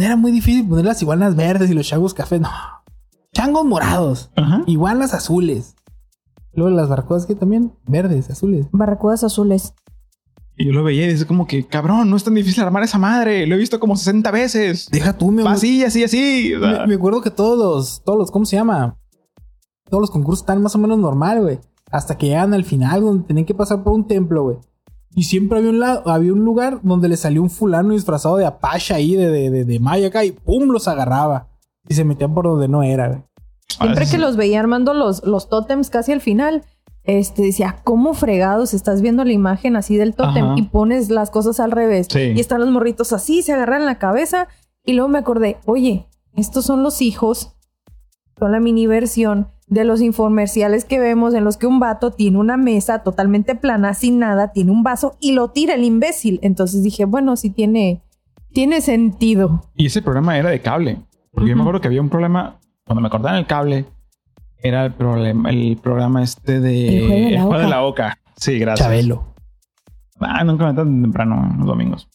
Era 0.00 0.16
muy 0.16 0.32
difícil 0.32 0.66
poner 0.68 0.84
las 0.84 1.00
iguanas 1.02 1.36
verdes 1.36 1.70
y 1.70 1.74
los 1.74 1.86
changos 1.86 2.14
cafés. 2.14 2.40
No. 2.40 2.48
Changos 3.32 3.64
morados, 3.64 4.30
Ajá. 4.36 4.62
iguanas 4.66 5.14
azules. 5.14 5.74
Luego 6.54 6.70
las 6.70 6.88
barracudas 6.88 7.26
que 7.26 7.34
también 7.34 7.72
verdes, 7.86 8.30
azules. 8.30 8.66
Barracudas 8.72 9.22
azules. 9.22 9.74
Y 10.56 10.66
yo 10.66 10.72
lo 10.72 10.82
veía 10.82 11.04
y 11.06 11.12
dice 11.12 11.26
como 11.26 11.46
que, 11.46 11.66
cabrón, 11.66 12.10
no 12.10 12.16
es 12.16 12.24
tan 12.24 12.34
difícil 12.34 12.64
armar 12.64 12.82
esa 12.82 12.98
madre. 12.98 13.46
Lo 13.46 13.54
he 13.54 13.58
visto 13.58 13.78
como 13.78 13.94
60 13.96 14.30
veces. 14.32 14.88
Deja 14.90 15.16
tú, 15.16 15.28
amor. 15.28 15.46
así, 15.48 15.84
así, 15.84 16.02
así. 16.02 16.52
O 16.54 16.60
sea, 16.60 16.80
Me, 16.80 16.86
me 16.88 16.94
acuerdo 16.94 17.20
que 17.20 17.30
todos 17.30 17.56
los, 17.56 18.02
todos 18.02 18.18
los, 18.18 18.30
¿cómo 18.32 18.44
se 18.44 18.56
llama? 18.56 18.96
Todos 19.88 20.00
los 20.00 20.10
concursos 20.10 20.42
están 20.42 20.60
más 20.60 20.74
o 20.74 20.78
menos 20.78 20.98
normal, 20.98 21.42
güey. 21.42 21.60
Hasta 21.92 22.18
que 22.18 22.26
llegan 22.26 22.54
al 22.54 22.64
final 22.64 23.02
donde 23.02 23.24
tenían 23.24 23.46
que 23.46 23.54
pasar 23.54 23.84
por 23.84 23.92
un 23.92 24.06
templo, 24.08 24.42
güey. 24.42 24.56
Y 25.18 25.24
siempre 25.24 25.58
había 25.58 25.70
un, 25.70 25.80
lado, 25.80 26.08
había 26.08 26.32
un 26.32 26.44
lugar 26.44 26.78
donde 26.84 27.08
le 27.08 27.16
salió 27.16 27.42
un 27.42 27.50
fulano 27.50 27.92
disfrazado 27.92 28.36
de 28.36 28.46
Apache 28.46 28.94
ahí, 28.94 29.16
de, 29.16 29.28
de, 29.32 29.50
de, 29.50 29.64
de 29.64 29.80
Maya 29.80 30.06
acá, 30.06 30.24
y 30.24 30.30
pum, 30.30 30.68
los 30.70 30.86
agarraba. 30.86 31.48
Y 31.88 31.94
se 31.94 32.04
metían 32.04 32.34
por 32.34 32.44
donde 32.44 32.68
no 32.68 32.84
era, 32.84 33.08
güey. 33.08 33.22
Siempre 33.66 34.04
Ah, 34.04 34.08
que 34.08 34.18
los 34.18 34.36
veía 34.36 34.60
armando 34.60 34.94
los, 34.94 35.24
los 35.24 35.48
tótems 35.48 35.90
casi 35.90 36.12
al 36.12 36.20
final, 36.20 36.62
este 37.02 37.42
decía, 37.42 37.80
¿cómo 37.82 38.14
fregados 38.14 38.74
estás 38.74 39.02
viendo 39.02 39.24
la 39.24 39.32
imagen 39.32 39.74
así 39.74 39.96
del 39.96 40.14
tótem 40.14 40.44
Ajá. 40.44 40.54
y 40.56 40.62
pones 40.62 41.10
las 41.10 41.30
cosas 41.30 41.58
al 41.58 41.72
revés? 41.72 42.06
Sí. 42.08 42.34
Y 42.36 42.38
están 42.38 42.60
los 42.60 42.70
morritos 42.70 43.12
así, 43.12 43.42
se 43.42 43.52
agarran 43.52 43.86
la 43.86 43.98
cabeza. 43.98 44.46
Y 44.84 44.92
luego 44.92 45.08
me 45.08 45.18
acordé, 45.18 45.56
oye, 45.66 46.06
estos 46.36 46.64
son 46.64 46.84
los 46.84 47.02
hijos, 47.02 47.56
son 48.38 48.52
la 48.52 48.60
mini 48.60 48.86
versión 48.86 49.48
de 49.68 49.84
los 49.84 50.00
infomerciales 50.00 50.84
que 50.84 50.98
vemos 50.98 51.34
en 51.34 51.44
los 51.44 51.56
que 51.56 51.66
un 51.66 51.78
vato 51.78 52.10
tiene 52.10 52.38
una 52.38 52.56
mesa 52.56 53.02
totalmente 53.02 53.54
plana, 53.54 53.94
sin 53.94 54.18
nada, 54.18 54.52
tiene 54.52 54.70
un 54.70 54.82
vaso 54.82 55.16
y 55.20 55.32
lo 55.32 55.50
tira 55.50 55.74
el 55.74 55.84
imbécil. 55.84 56.38
Entonces 56.42 56.82
dije, 56.82 57.04
bueno, 57.04 57.36
sí 57.36 57.50
tiene, 57.50 58.02
tiene 58.52 58.80
sentido. 58.80 59.62
Y 59.76 59.86
ese 59.86 60.02
programa 60.02 60.38
era 60.38 60.50
de 60.50 60.60
cable. 60.60 61.02
Porque 61.32 61.50
yo 61.50 61.56
me 61.56 61.62
acuerdo 61.62 61.80
que 61.80 61.88
había 61.88 62.00
un 62.00 62.08
problema 62.08 62.58
cuando 62.84 63.02
me 63.02 63.10
cortaban 63.10 63.38
el 63.38 63.46
cable. 63.46 63.84
Era 64.60 64.86
el 64.86 64.94
problema, 64.94 65.50
el 65.50 65.76
programa 65.80 66.22
este 66.22 66.60
de 66.60 66.98
El 66.98 67.06
juego 67.06 67.14
de 67.14 67.20
la 67.20 67.36
El 67.36 67.42
juego 67.42 67.58
de 67.58 67.64
oca. 67.66 67.68
la 67.68 67.82
oca. 67.84 68.18
Sí, 68.36 68.58
gracias. 68.58 68.88
Chabelo. 68.88 69.34
Ah, 70.20 70.42
nunca 70.42 70.66
me 70.66 70.74
tan 70.74 71.02
temprano 71.02 71.54
los 71.58 71.66
domingos. 71.66 72.08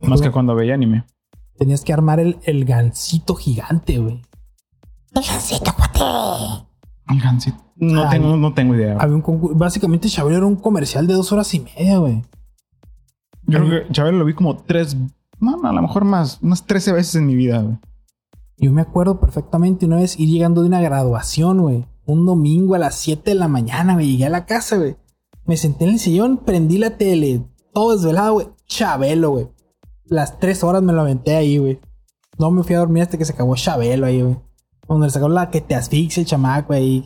Más 0.00 0.22
que 0.22 0.30
cuando 0.30 0.54
veía 0.54 0.74
anime. 0.74 1.04
Tenías 1.58 1.82
que 1.84 1.92
armar 1.92 2.20
el, 2.20 2.38
el 2.44 2.64
gancito 2.64 3.34
gigante, 3.34 3.98
güey. 3.98 4.22
El 7.08 7.20
gansito. 7.20 7.58
No 7.76 8.08
tengo, 8.08 8.36
no 8.36 8.54
tengo 8.54 8.74
idea. 8.74 8.96
Había 8.98 9.14
un 9.16 9.22
concurso. 9.22 9.56
Básicamente, 9.56 10.08
Chabelo 10.08 10.36
era 10.36 10.46
un 10.46 10.56
comercial 10.56 11.06
de 11.06 11.14
dos 11.14 11.32
horas 11.32 11.52
y 11.54 11.60
media, 11.60 11.98
güey. 11.98 12.22
Yo 13.46 13.58
creo 13.64 13.86
que 13.86 13.92
Chabelo 13.92 14.18
lo 14.18 14.24
vi 14.24 14.34
como 14.34 14.56
tres, 14.56 14.96
no, 15.38 15.56
no, 15.58 15.68
a 15.68 15.72
lo 15.72 15.82
mejor 15.82 16.04
más, 16.04 16.38
unas 16.42 16.64
13 16.64 16.92
veces 16.92 17.14
en 17.16 17.26
mi 17.26 17.34
vida. 17.34 17.60
güey. 17.60 17.78
Yo 18.56 18.72
me 18.72 18.80
acuerdo 18.80 19.20
perfectamente 19.20 19.84
una 19.84 19.96
vez 19.96 20.18
ir 20.18 20.28
llegando 20.28 20.62
de 20.62 20.68
una 20.68 20.80
graduación, 20.80 21.60
güey. 21.60 21.86
Un 22.06 22.24
domingo 22.24 22.74
a 22.74 22.78
las 22.78 22.94
7 22.96 23.30
de 23.30 23.34
la 23.34 23.48
mañana, 23.48 23.94
güey. 23.94 24.12
Llegué 24.12 24.26
a 24.26 24.30
la 24.30 24.46
casa, 24.46 24.76
güey. 24.76 24.96
Me 25.44 25.56
senté 25.56 25.84
en 25.84 25.90
el 25.90 25.98
sillón, 25.98 26.38
prendí 26.38 26.78
la 26.78 26.96
tele. 26.96 27.42
Todo 27.72 27.92
desvelado, 27.96 28.34
güey. 28.34 28.48
Chabelo, 28.66 29.30
güey. 29.30 29.48
Las 30.06 30.38
tres 30.38 30.62
horas 30.64 30.82
me 30.82 30.92
lo 30.92 31.00
aventé 31.02 31.34
ahí, 31.36 31.58
güey. 31.58 31.80
No 32.38 32.50
me 32.50 32.62
fui 32.62 32.74
a 32.76 32.78
dormir 32.78 33.02
hasta 33.02 33.18
que 33.18 33.24
se 33.24 33.32
acabó 33.32 33.54
Chabelo 33.56 34.06
ahí, 34.06 34.22
güey. 34.22 34.36
Donde 34.88 35.06
le 35.06 35.10
sacó 35.12 35.28
la 35.28 35.50
que 35.50 35.60
te 35.60 35.74
asfixia 35.74 36.20
el 36.20 36.26
chamaco 36.26 36.72
ahí. 36.72 37.04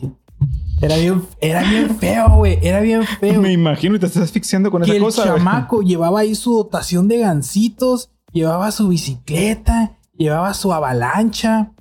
Era 0.81 0.95
bien, 0.97 1.23
era 1.41 1.63
bien 1.63 1.97
feo, 1.97 2.29
güey. 2.37 2.57
Era 2.61 2.79
bien 2.79 3.03
feo. 3.03 3.41
Me 3.41 3.51
imagino 3.51 3.95
y 3.95 3.99
te 3.99 4.05
estás 4.05 4.23
asfixiando 4.23 4.71
con 4.71 4.81
que 4.81 4.87
esa 4.91 4.97
el 4.97 5.03
cosa. 5.03 5.25
güey. 5.25 5.37
chamaco 5.37 5.81
llevaba 5.83 6.21
ahí 6.21 6.35
su 6.35 6.53
dotación 6.55 7.07
de 7.07 7.17
gancitos, 7.19 8.11
llevaba 8.31 8.71
su 8.71 8.87
bicicleta, 8.87 9.97
llevaba 10.13 10.53
su 10.53 10.71
avalancha 10.73 11.73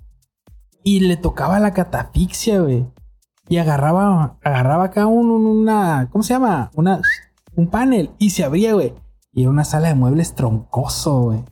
y 0.82 1.00
le 1.00 1.16
tocaba 1.16 1.60
la 1.60 1.72
catafixia, 1.74 2.60
güey. 2.60 2.86
Y 3.48 3.58
agarraba, 3.58 4.38
agarraba 4.42 4.84
acá 4.84 5.06
un, 5.06 5.30
un- 5.30 5.46
una, 5.46 6.08
¿cómo 6.10 6.22
se 6.22 6.34
llama? 6.34 6.70
Una, 6.74 7.00
un 7.54 7.68
panel 7.68 8.10
y 8.18 8.30
se 8.30 8.44
abría, 8.44 8.74
güey. 8.74 8.94
Y 9.32 9.42
era 9.42 9.50
una 9.50 9.64
sala 9.64 9.88
de 9.88 9.94
muebles 9.94 10.34
troncoso, 10.34 11.20
güey. 11.22 11.44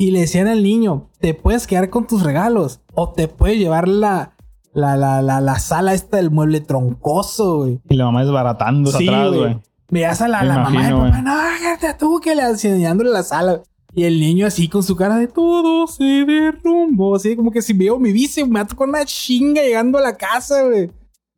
Y 0.00 0.12
le 0.12 0.20
decían 0.20 0.48
al 0.48 0.62
niño, 0.62 1.10
te 1.18 1.34
puedes 1.34 1.66
quedar 1.66 1.90
con 1.90 2.06
tus 2.06 2.22
regalos 2.22 2.80
o 2.94 3.10
te 3.10 3.28
puedes 3.28 3.58
llevar 3.58 3.86
la, 3.86 4.32
la, 4.72 4.96
la, 4.96 5.20
la, 5.20 5.42
la 5.42 5.58
sala 5.58 5.92
esta 5.92 6.16
del 6.16 6.30
mueble 6.30 6.62
troncoso, 6.62 7.58
güey. 7.58 7.82
Y 7.86 7.96
la 7.96 8.06
mamá 8.06 8.22
desbaratando 8.22 8.90
Sí, 8.92 9.06
atrás, 9.06 9.30
güey. 9.30 9.60
Veías 9.90 10.22
a 10.22 10.28
la, 10.28 10.42
la 10.42 10.60
mamá 10.60 10.86
de 10.86 10.94
papá, 10.94 11.20
no, 11.20 11.96
tú 11.98 12.18
que 12.18 12.34
le 12.34 12.44
enseñándole 12.44 13.10
la 13.10 13.22
sala. 13.22 13.62
Y 13.94 14.04
el 14.04 14.18
niño 14.20 14.46
así 14.46 14.68
con 14.68 14.82
su 14.82 14.96
cara 14.96 15.18
de 15.18 15.26
todo 15.26 15.86
se 15.86 16.02
derrumbó. 16.24 17.16
Así 17.16 17.36
como 17.36 17.50
que 17.50 17.60
si 17.60 17.74
veo 17.74 17.98
mi 17.98 18.10
bici, 18.10 18.42
me 18.44 18.52
mato 18.52 18.74
con 18.76 18.88
una 18.88 19.04
chinga 19.04 19.60
llegando 19.60 19.98
a 19.98 20.00
la 20.00 20.16
casa, 20.16 20.62
güey. 20.62 20.90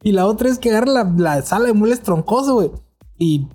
Y 0.05 0.13
la 0.13 0.27
otra 0.27 0.49
es 0.49 0.61
que 0.61 0.71
agarra 0.71 0.93
la, 0.93 1.15
la 1.17 1.43
sala 1.43 1.67
de 1.67 1.73
muebles 1.73 2.01
troncoso, 2.01 2.55
güey. 2.55 2.71
Y 3.19 3.49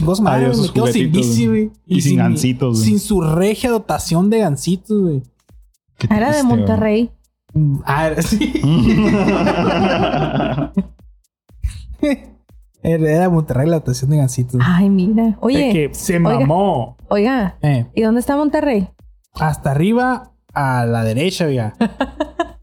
chingos 0.00 0.20
madre, 0.20 0.48
me 0.48 0.68
quedo 0.72 0.86
sin 0.88 1.12
bici, 1.12 1.46
güey. 1.46 1.70
Y 1.86 2.00
sin 2.00 2.16
gancitos, 2.18 2.76
güey. 2.78 2.84
Sin 2.88 2.98
su 2.98 3.20
regia 3.20 3.70
dotación 3.70 4.30
de 4.30 4.38
gancitos, 4.40 5.00
güey. 5.00 5.22
Qué 5.98 6.08
Era 6.14 6.32
de. 6.32 6.42
Monterrey. 6.42 7.10
Ah, 7.84 8.06
era- 8.08 8.22
sí. 8.22 8.52
Era 12.82 13.20
de 13.22 13.28
Monterrey 13.28 13.68
la 13.68 13.76
dotación 13.76 14.10
de 14.10 14.16
gancitos. 14.16 14.60
Ay, 14.64 14.88
mira. 14.88 15.36
Oye, 15.40 15.68
Es 15.68 15.74
que 15.74 15.94
se 15.94 16.18
mamó. 16.18 16.96
oiga, 17.10 17.58
Eh, 17.60 17.86
¿y 17.94 18.02
dónde 18.02 18.20
está 18.20 18.36
Monterrey? 18.36 18.88
hasta 19.34 19.70
arriba 19.72 20.32
a 20.54 20.86
la 20.86 21.04
derecha, 21.04 21.44
oiga. 21.46 21.74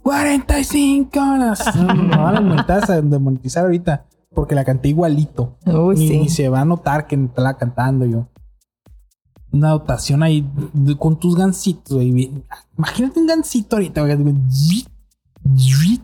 45 0.01 1.19
horas. 1.19 1.75
No, 1.75 1.93
no 1.93 2.23
van 2.23 2.37
a 2.37 2.41
monetizar, 2.41 3.03
demonetizar 3.03 3.65
ahorita. 3.65 4.05
Porque 4.37 4.53
la 4.53 4.63
canté 4.63 4.89
igualito. 4.89 5.57
Uy, 5.65 5.95
ni, 5.95 6.07
sí. 6.07 6.17
ni 6.19 6.29
se 6.29 6.47
va 6.47 6.61
a 6.61 6.65
notar 6.65 7.07
que 7.07 7.15
está 7.15 7.57
cantando 7.57 8.05
yo. 8.05 8.27
Una 9.51 9.71
dotación 9.71 10.21
ahí 10.21 10.47
de- 10.73 10.95
con 10.95 11.17
tus 11.17 11.35
gancitos, 11.35 11.95
güey. 11.95 12.11
Bien- 12.11 12.43
Imagínate 12.77 13.19
un 13.19 13.25
gancito 13.25 13.77
ahorita, 13.77 14.01
güey. 14.01 14.15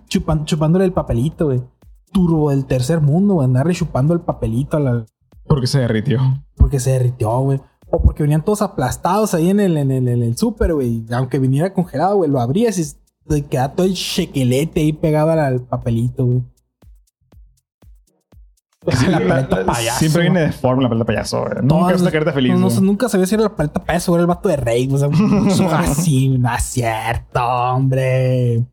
Chupan- 0.10 0.46
chupándole 0.46 0.86
el 0.86 0.94
papelito, 0.94 1.46
güey. 1.46 1.62
Turbo 2.12 2.50
del 2.50 2.66
tercer 2.66 3.02
mundo, 3.02 3.36
güey. 3.36 3.46
Andarle 3.46 3.76
chupando 3.76 4.16
el 4.16 4.22
papelito 4.22 4.78
a 4.78 4.80
la, 4.80 5.06
Porque 5.46 5.68
se 5.68 5.78
derritió. 5.80 6.20
porque 6.58 6.80
se 6.80 6.90
derritió, 6.92 7.38
güey. 7.40 7.62
O 7.92 8.02
porque 8.02 8.24
venían 8.24 8.44
todos 8.44 8.64
aplastados 8.64 9.36
ahí 9.36 9.52
en 9.52 9.60
el, 9.60 9.78
en 9.78 9.92
el, 9.92 10.08
en 10.08 10.24
el 10.24 10.38
súper, 10.38 10.74
güey. 10.74 11.06
Aunque 11.12 11.38
viniera 11.38 11.72
congelado, 11.72 12.16
güey, 12.16 12.32
lo 12.32 12.40
abrías 12.42 12.80
y 12.80 12.84
te 13.30 13.44
queda 13.46 13.74
todo 13.76 13.86
el 13.86 13.94
chequelete 13.94 14.80
ahí 14.80 14.92
pegado 14.94 15.30
al, 15.30 15.40
al 15.40 15.62
papelito, 15.62 16.26
güey. 16.26 16.44
La 19.10 19.20
paleta 19.20 19.66
payaso. 19.66 20.00
Siempre 20.00 20.22
viene 20.24 20.42
de 20.42 20.52
forma 20.52 20.84
la 20.84 20.90
paleta 20.90 21.06
payaso, 21.06 21.42
güey. 21.42 21.54
Nunca 21.64 21.94
es 21.94 22.04
carita 22.04 22.34
feliz. 22.34 22.54
No, 22.58 22.70
no, 22.70 22.82
nunca 22.82 23.10
sabía 23.10 23.26
si 23.26 23.36
era 23.36 23.44
la 23.44 23.56
paleta 23.56 23.84
payaso 23.84 24.12
o 24.12 24.16
era 24.16 24.22
el 24.22 24.28
vato 24.28 24.50
de 24.50 24.56
Rey. 24.58 24.90
O 24.92 24.98
sea, 24.98 25.08
mucho 25.12 25.70
así, 25.72 26.30
no 26.30 26.54
es 26.54 26.64
cierto, 26.64 27.44
hombre. 27.44 28.66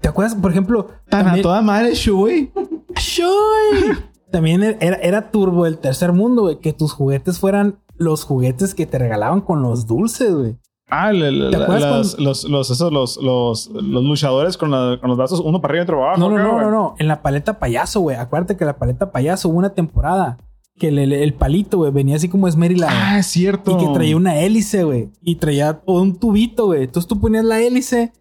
¿Te 0.00 0.08
acuerdas, 0.08 0.34
por 0.34 0.50
ejemplo? 0.50 0.88
Tan 1.08 1.20
a 1.20 1.24
también- 1.24 1.42
toda 1.42 1.60
madre, 1.62 1.94
Shui. 1.94 2.52
¡Shuy! 2.96 3.98
También 4.30 4.62
era, 4.62 4.96
era 4.96 5.30
turbo 5.30 5.66
el 5.66 5.78
tercer 5.78 6.12
mundo, 6.12 6.42
güey. 6.42 6.58
Que 6.60 6.72
tus 6.72 6.92
juguetes 6.92 7.38
fueran 7.38 7.78
los 7.96 8.24
juguetes 8.24 8.74
que 8.74 8.86
te 8.86 8.98
regalaban 8.98 9.40
con 9.40 9.62
los 9.62 9.86
dulces, 9.86 10.32
güey. 10.34 10.56
Ah, 10.90 11.10
¿Te 11.12 11.56
acuerdas 11.56 12.16
los, 12.18 12.18
los, 12.18 12.44
los, 12.44 12.70
esos, 12.70 12.92
los, 12.92 13.16
los, 13.22 13.68
los 13.72 14.04
luchadores 14.04 14.56
con, 14.56 14.70
la- 14.70 14.98
con 15.00 15.08
los 15.08 15.16
brazos 15.16 15.40
uno 15.40 15.60
para 15.60 15.72
arriba 15.72 15.82
y 15.82 15.84
otro 15.84 15.96
para 15.98 16.12
abajo. 16.14 16.28
No, 16.28 16.36
no, 16.36 16.42
no, 16.42 16.60
no, 16.60 16.70
no. 16.70 16.94
En 16.98 17.06
la 17.08 17.22
paleta 17.22 17.58
payaso, 17.58 18.00
güey. 18.00 18.16
Acuérdate 18.16 18.56
que 18.56 18.64
la 18.64 18.76
paleta 18.78 19.12
payaso 19.12 19.48
hubo 19.48 19.58
una 19.58 19.70
temporada 19.70 20.38
que 20.78 20.88
el, 20.88 20.98
el- 20.98 21.12
el 21.12 21.34
palito, 21.34 21.78
güey, 21.78 21.92
venía 21.92 22.16
así 22.16 22.28
como 22.28 22.48
Esmerila. 22.48 22.88
Ah, 22.90 23.18
es 23.18 23.26
cierto. 23.26 23.72
y 23.72 23.76
que 23.86 23.92
traía 23.92 24.16
una 24.16 24.38
hélice, 24.40 24.82
güey. 24.84 25.10
Y 25.22 25.36
traía 25.36 25.80
un 25.86 26.16
tubito, 26.18 26.66
güey. 26.66 26.84
Entonces 26.84 27.06
tú 27.08 27.20
ponías 27.20 27.44
la 27.44 27.60
hélice, 27.60 28.12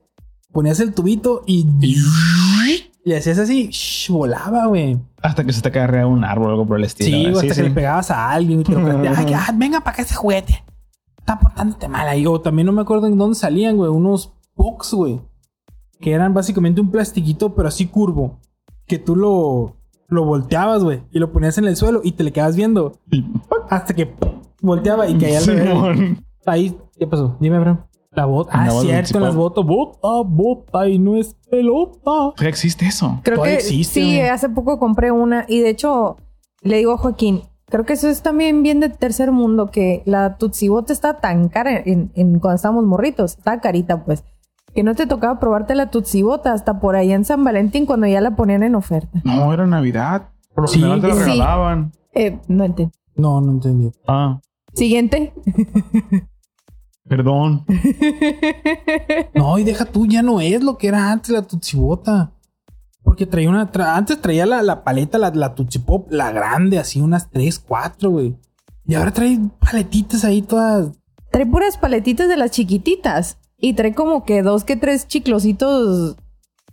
ponías 0.51 0.79
el 0.79 0.93
tubito 0.93 1.41
y. 1.47 1.65
Y 3.05 3.13
hacías 3.13 3.39
así, 3.39 3.69
shh, 3.71 4.11
volaba, 4.11 4.65
güey. 4.67 4.97
Hasta 5.21 5.43
que 5.45 5.53
se 5.53 5.61
te 5.61 5.71
cae 5.71 6.05
un 6.05 6.23
árbol 6.23 6.47
o 6.47 6.49
algo 6.51 6.67
por 6.67 6.77
el 6.77 6.83
estilo. 6.83 7.09
Sí, 7.09 7.25
hasta 7.47 7.55
que 7.55 7.63
le 7.69 7.71
pegabas 7.71 8.11
a 8.11 8.29
alguien 8.29 8.59
y 8.59 8.63
te 8.63 8.73
lo. 8.73 8.79
Ay, 9.15 9.33
ah, 9.33 9.51
venga 9.55 9.79
para 9.79 9.93
acá 9.93 10.01
ese 10.03 10.15
juguete. 10.15 10.63
Está 11.29 11.39
portándote 11.41 11.87
mal 11.87 12.07
ahí. 12.07 12.25
O 12.25 12.41
también 12.41 12.65
no 12.65 12.71
me 12.71 12.81
acuerdo 12.81 13.05
en 13.05 13.15
dónde 13.17 13.35
salían, 13.35 13.77
güey. 13.77 13.91
Unos 13.91 14.33
box, 14.55 14.93
güey. 14.95 15.21
Que 16.01 16.13
eran 16.13 16.33
básicamente 16.33 16.81
un 16.81 16.89
plastiquito, 16.89 17.53
pero 17.53 17.67
así 17.67 17.85
curvo. 17.85 18.39
Que 18.87 18.97
tú 18.97 19.15
lo, 19.15 19.75
lo 20.07 20.25
volteabas, 20.25 20.83
güey. 20.83 21.03
Y 21.11 21.19
lo 21.19 21.31
ponías 21.31 21.59
en 21.59 21.65
el 21.65 21.75
suelo 21.75 22.01
y 22.03 22.13
te 22.13 22.23
le 22.23 22.31
quedabas 22.33 22.55
viendo. 22.55 22.93
Hasta 23.69 23.93
que 23.93 24.11
volteaba 24.61 25.07
y 25.07 25.19
caía 25.19 25.37
al 25.37 25.45
revés. 25.45 25.67
Simón. 25.69 26.25
Ahí, 26.47 26.75
¿qué 26.97 27.05
pasó? 27.05 27.37
Dime, 27.39 27.59
bro. 27.59 27.85
La 28.13 28.25
bota. 28.25 28.57
La 28.57 28.63
Ah, 28.63 28.71
bota 28.73 28.87
cierto, 28.87 29.19
las 29.19 29.35
botas. 29.35 29.63
Bota, 29.65 30.07
bota 30.25 30.89
y 30.89 30.97
no 30.97 31.15
es 31.15 31.35
pelota. 31.51 31.99
Todavía 32.03 32.49
existe 32.49 32.87
eso. 32.87 33.19
Creo 33.23 33.35
Todavía 33.35 33.57
que 33.57 33.63
existe, 33.65 34.01
sí, 34.01 34.15
güey. 34.17 34.29
hace 34.29 34.49
poco 34.49 34.79
compré 34.79 35.11
una 35.11 35.45
y 35.47 35.59
de 35.59 35.69
hecho 35.69 36.17
le 36.63 36.77
digo 36.77 36.93
a 36.93 36.97
Joaquín, 36.97 37.43
creo 37.69 37.85
que 37.85 37.93
eso 37.93 38.09
es 38.09 38.21
también 38.21 38.63
bien 38.63 38.79
de 38.79 38.89
tercer 38.89 39.31
mundo, 39.31 39.71
que 39.71 40.01
la 40.05 40.37
Tutsibota 40.37 40.91
está 40.93 41.19
tan 41.19 41.49
cara 41.49 41.77
en, 41.77 42.11
en- 42.15 42.39
cuando 42.39 42.55
estábamos 42.55 42.85
morritos, 42.85 43.37
está 43.37 43.59
carita 43.61 44.03
pues, 44.05 44.23
que 44.73 44.83
no 44.83 44.93
te 44.95 45.07
tocaba 45.07 45.39
probarte 45.39 45.73
la 45.75 45.89
Tutsibota 45.89 46.53
hasta 46.53 46.79
por 46.79 46.95
allá 46.95 47.15
en 47.15 47.25
San 47.25 47.43
Valentín 47.43 47.85
cuando 47.85 48.07
ya 48.07 48.21
la 48.21 48.35
ponían 48.35 48.63
en 48.63 48.75
oferta. 48.75 49.21
No, 49.23 49.51
era 49.53 49.65
Navidad. 49.65 50.29
Por 50.53 50.63
lo 50.63 50.67
Sí, 50.67 50.79
general 50.79 51.01
te 51.01 51.13
sí. 51.13 51.19
regalaban. 51.19 51.91
Eh, 52.13 52.39
no 52.47 52.63
entiendo. 52.65 52.93
No, 53.15 53.41
no 53.41 53.51
entendí. 53.53 53.91
Ah, 54.07 54.39
Siguiente. 54.73 55.33
perdón. 57.07 57.65
No, 59.33 59.57
y 59.57 59.63
deja 59.63 59.85
tú, 59.85 60.05
ya 60.05 60.21
no 60.21 60.41
es 60.41 60.63
lo 60.63 60.77
que 60.77 60.87
era 60.87 61.11
antes 61.11 61.29
la 61.31 61.41
Tutsibota. 61.43 62.31
Porque 63.09 63.25
traía 63.25 63.49
una. 63.49 63.71
tra- 63.71 63.95
antes 63.97 64.21
traía 64.21 64.45
la, 64.45 64.61
la 64.61 64.83
paleta, 64.83 65.17
la, 65.17 65.31
la 65.31 65.55
Tutsi 65.55 65.79
Pop, 65.79 66.07
la 66.11 66.31
grande, 66.31 66.77
así 66.77 67.01
unas 67.01 67.31
3, 67.31 67.57
4, 67.67 68.09
güey. 68.11 68.35
Y 68.85 68.93
ahora 68.93 69.11
trae 69.11 69.39
paletitas 69.59 70.23
ahí 70.23 70.43
todas. 70.43 70.91
Trae 71.31 71.45
puras 71.47 71.77
paletitas 71.77 72.27
de 72.27 72.37
las 72.37 72.51
chiquititas. 72.51 73.37
Y 73.57 73.73
trae 73.73 73.93
como 73.95 74.23
que 74.25 74.41
dos 74.43 74.63
que 74.63 74.75
tres 74.75 75.07
chiclositos 75.07 76.15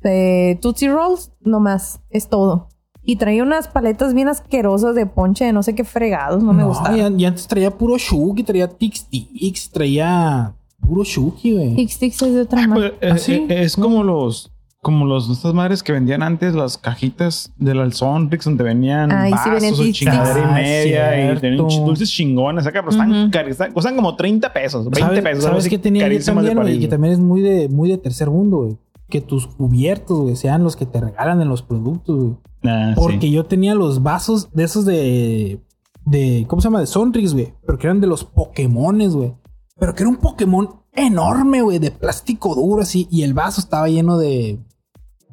de 0.03 0.59
Tootsie 0.61 0.91
Rolls. 0.91 1.33
No 1.41 1.59
más. 1.61 2.01
Es 2.11 2.29
todo. 2.29 2.69
Y 3.03 3.17
trae 3.17 3.41
unas 3.43 3.69
paletas 3.69 4.15
bien 4.15 4.29
asquerosas 4.29 4.95
de 4.95 5.07
ponche 5.07 5.45
de 5.45 5.53
no 5.53 5.63
sé 5.63 5.75
qué 5.75 5.85
fregados. 5.85 6.43
No 6.43 6.53
me 6.53 6.65
gusta. 6.65 6.97
y, 6.97 7.01
an- 7.01 7.19
y 7.19 7.25
antes 7.25 7.47
traía 7.47 7.71
puro 7.71 7.97
Shuki, 7.99 8.43
traía 8.43 8.69
Tix 8.69 9.07
Tix, 9.09 9.71
traía 9.71 10.55
puro 10.81 11.03
Shuki, 11.05 11.53
güey. 11.55 11.75
Tix 11.77 11.99
Tix 11.99 12.23
es 12.23 12.35
de 12.35 12.41
otra 12.43 12.59
Pues, 12.59 12.69
marca. 12.69 12.97
eh, 13.07 13.11
¿Ah, 13.13 13.19
sí? 13.19 13.47
eh, 13.49 13.63
es 13.63 13.77
como 13.77 14.03
los 14.03 14.53
como 14.87 15.05
los 15.05 15.29
estas 15.29 15.53
madres 15.53 15.83
que 15.83 15.91
vendían 15.91 16.23
antes 16.23 16.55
las 16.55 16.79
cajitas 16.79 17.53
del 17.57 17.81
Alzonrix 17.81 18.45
donde 18.45 18.63
venían 18.63 19.11
Ay, 19.11 19.33
sí, 19.33 19.51
vasos 19.51 19.53
venían 19.55 19.75
o 19.75 19.93
chingadera 19.93 20.39
y 20.39 20.43
Ah, 20.45 20.53
media 20.53 21.33
y 21.33 21.37
tenían 21.41 21.67
dulces 21.85 22.09
chingones 22.09 22.69
acá, 22.69 22.85
pero 22.85 22.91
están 22.93 23.33
están- 23.49 23.73
cuestan 23.73 23.97
como 23.97 24.15
30 24.15 24.53
pesos, 24.53 24.85
20 24.85 25.01
¿Sabes, 25.01 25.23
pesos. 25.25 25.43
¿sabes 25.43 25.69
qué 25.69 25.77
tenía 25.79 26.09
también, 26.25 26.57
güey? 26.57 26.79
Que 26.79 26.87
también 26.87 27.15
es 27.15 27.19
muy 27.19 27.41
de, 27.41 27.69
muy 27.69 27.89
de 27.89 27.99
tercer 27.99 28.31
mundo, 28.31 28.59
güey. 28.59 28.77
Que 29.09 29.21
tus 29.21 29.49
cubiertos, 29.49 30.21
güey, 30.21 30.37
sean 30.37 30.63
los 30.63 30.77
que 30.77 30.87
te 30.87 31.01
regalan 31.01 31.41
en 31.43 31.49
los 31.49 31.63
productos, 31.63 32.17
güey. 32.17 32.37
Ah, 32.65 32.93
sí. 32.95 33.01
Porque 33.01 33.29
yo 33.33 33.45
tenía 33.45 33.75
los 33.75 34.05
vasos 34.05 34.53
de 34.53 34.63
esos 34.63 34.85
de. 34.85 35.61
de 36.05 36.45
¿Cómo 36.47 36.63
se 36.63 36.67
llama? 36.69 36.79
De 36.79 36.87
Sonrix, 36.87 37.33
güey. 37.33 37.53
Pero 37.67 37.77
que 37.77 37.89
eran 37.89 38.01
de 38.01 38.07
los 38.07 38.23
Pokémones, 38.23 39.15
güey. 39.17 39.35
Pero 39.81 39.97
que 39.97 40.05
era 40.05 40.11
un 40.11 40.17
Pokémon 40.19 40.69
enorme, 40.93 41.61
güey. 41.63 41.81
De 41.81 41.91
plástico 41.91 42.55
duro, 42.55 42.83
así. 42.83 43.09
Y 43.11 43.23
el 43.23 43.35
vaso 43.35 43.61
estaba 43.61 43.89
lleno 43.89 44.17
de. 44.17 44.61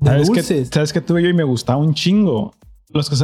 ¿Sabes 0.03 0.29
qué, 0.29 0.35
dulces. 0.41 0.69
¿Sabes 0.71 0.93
qué 0.93 1.01
tuve 1.01 1.23
yo 1.23 1.29
y 1.29 1.33
me 1.33 1.43
gustaba 1.43 1.79
un 1.79 1.93
chingo? 1.93 2.53
Los, 2.89 3.09
que 3.09 3.15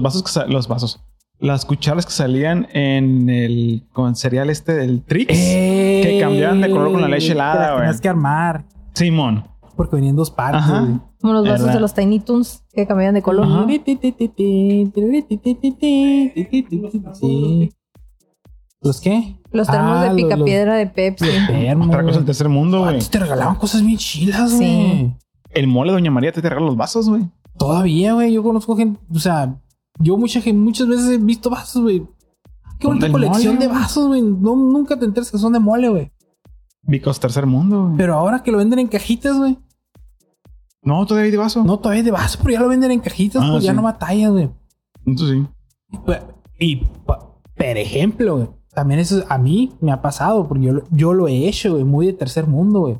vasos 0.00 0.22
que 0.22 0.52
los 0.52 0.68
vasos. 0.68 1.00
Las 1.38 1.64
cucharas 1.66 2.06
que 2.06 2.12
salían 2.12 2.66
en 2.72 3.28
el 3.28 3.84
con 3.92 4.14
cereal 4.16 4.48
este 4.50 4.72
del 4.74 5.02
Trix. 5.02 5.32
Eh, 5.36 6.00
que 6.02 6.20
cambiaban 6.20 6.60
de 6.60 6.70
color 6.70 6.92
con 6.92 7.00
la 7.02 7.08
leche 7.08 7.32
helada, 7.32 7.66
que 7.66 7.72
güey. 7.72 7.80
Tenías 7.82 8.00
que 8.00 8.08
armar. 8.08 8.64
Simón. 8.94 9.44
Porque 9.76 9.96
venían 9.96 10.16
dos 10.16 10.30
partes, 10.30 10.62
Ajá. 10.62 10.80
güey. 10.80 11.00
Como 11.20 11.32
los 11.34 11.46
vasos 11.48 11.72
de 11.72 11.80
los 11.80 11.92
Tiny 11.92 12.20
Toons 12.20 12.62
que 12.72 12.86
cambiaban 12.86 13.14
de 13.14 13.22
color. 13.22 13.44
Ajá. 13.46 13.66
¿Los 18.82 19.00
qué? 19.00 19.36
Los 19.50 19.66
termos 19.68 19.96
Ah, 19.98 20.02
de 20.04 20.06
los- 20.08 20.16
picapiedra 20.16 20.74
de 20.76 20.86
Pepsi. 20.86 21.24
los 21.26 21.46
termos, 21.48 21.86
Otra 21.88 21.98
cosa 22.00 22.02
güey. 22.04 22.16
del 22.16 22.24
tercer 22.26 22.48
mundo, 22.48 22.78
güey. 22.80 22.90
Antes 22.94 23.10
te 23.10 23.18
regalaban 23.18 23.56
cosas 23.56 23.82
bien 23.84 23.98
chilas, 23.98 24.50
Sí. 24.52 25.12
El 25.56 25.68
mole 25.68 25.90
Doña 25.90 26.10
María 26.10 26.32
te, 26.32 26.42
te 26.42 26.48
regala 26.50 26.66
los 26.66 26.76
vasos, 26.76 27.08
güey. 27.08 27.30
Todavía, 27.56 28.12
güey. 28.12 28.32
Yo 28.32 28.42
conozco 28.42 28.76
gente. 28.76 29.00
O 29.10 29.18
sea, 29.18 29.58
yo 29.98 30.18
mucha 30.18 30.42
gente, 30.42 30.60
muchas 30.60 30.86
veces 30.86 31.08
he 31.08 31.16
visto 31.18 31.48
vasos, 31.48 31.82
güey. 31.82 32.06
Qué 32.78 32.86
bonita 32.86 33.10
colección 33.10 33.54
mole, 33.54 33.66
de 33.66 33.72
vasos, 33.72 34.06
güey. 34.06 34.20
No, 34.20 34.54
nunca 34.54 34.98
te 34.98 35.06
enteras 35.06 35.30
que 35.30 35.38
son 35.38 35.54
de 35.54 35.58
mole, 35.58 35.88
güey. 35.88 36.12
Vicos 36.82 37.18
tercer 37.18 37.46
mundo, 37.46 37.84
güey. 37.86 37.96
Pero 37.96 38.14
ahora 38.14 38.42
que 38.42 38.52
lo 38.52 38.58
venden 38.58 38.80
en 38.80 38.88
cajitas, 38.88 39.38
güey. 39.38 39.56
No, 40.82 41.06
todavía 41.06 41.24
hay 41.24 41.30
de 41.30 41.38
vaso. 41.38 41.64
No, 41.64 41.78
todavía 41.78 42.00
es 42.00 42.04
de 42.04 42.12
vaso, 42.12 42.38
pero 42.42 42.52
ya 42.52 42.60
lo 42.60 42.68
venden 42.68 42.90
en 42.90 43.00
cajitas, 43.00 43.42
Ah, 43.42 43.48
pues 43.52 43.64
ya 43.64 43.72
no 43.72 43.80
batallas, 43.82 44.30
güey. 44.30 44.50
Eso 45.06 45.26
sí. 45.26 45.46
Pues, 46.04 46.20
Y, 46.58 46.76
por 47.06 47.40
ejemplo, 47.56 48.36
güey, 48.36 48.48
también 48.74 49.00
eso 49.00 49.24
a 49.30 49.38
mí 49.38 49.72
me 49.80 49.90
ha 49.90 50.02
pasado, 50.02 50.46
porque 50.46 50.66
yo, 50.66 50.74
yo 50.90 51.14
lo 51.14 51.28
he 51.28 51.48
hecho, 51.48 51.72
güey, 51.72 51.84
muy 51.84 52.06
de 52.06 52.12
tercer 52.12 52.46
mundo, 52.46 52.80
güey. 52.80 52.98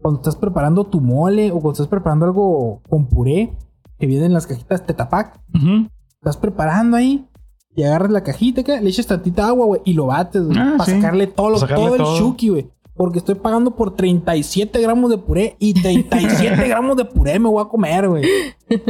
Cuando 0.00 0.20
estás 0.20 0.36
preparando 0.36 0.84
tu 0.84 1.00
mole 1.00 1.50
o 1.50 1.54
cuando 1.54 1.72
estás 1.72 1.88
preparando 1.88 2.26
algo 2.26 2.80
con 2.88 3.06
puré, 3.06 3.52
que 3.98 4.06
vienen 4.06 4.26
en 4.26 4.32
las 4.34 4.46
cajitas 4.46 4.84
Tetapac, 4.86 5.40
Ujú. 5.54 5.88
estás 6.20 6.36
preparando 6.36 6.96
ahí 6.96 7.26
y 7.74 7.82
agarras 7.82 8.10
la 8.10 8.22
cajita, 8.22 8.60
acá, 8.62 8.80
le 8.80 8.88
echas 8.90 9.06
tantita 9.06 9.46
agua, 9.48 9.66
güey, 9.66 9.80
y 9.84 9.92
lo 9.94 10.06
bates, 10.06 10.42
güey, 10.44 10.58
Ah, 10.58 10.74
para 10.78 10.84
sí. 10.90 10.92
sacarle 11.00 11.26
todo, 11.26 11.50
lo- 11.50 11.58
Para 11.58 11.68
sacarle 11.76 11.96
todo 11.98 12.14
el 12.16 12.20
shuki, 12.22 12.48
güey. 12.50 12.70
Porque 12.94 13.18
estoy 13.18 13.34
pagando 13.34 13.72
por 13.72 13.94
37 13.94 14.80
gramos 14.80 15.10
de 15.10 15.18
puré 15.18 15.56
y 15.58 15.74
37 15.74 16.66
gramos 16.68 16.96
de 16.96 17.04
puré 17.04 17.38
me 17.38 17.48
voy 17.50 17.62
a 17.62 17.68
comer, 17.68 18.08
güey. 18.08 18.24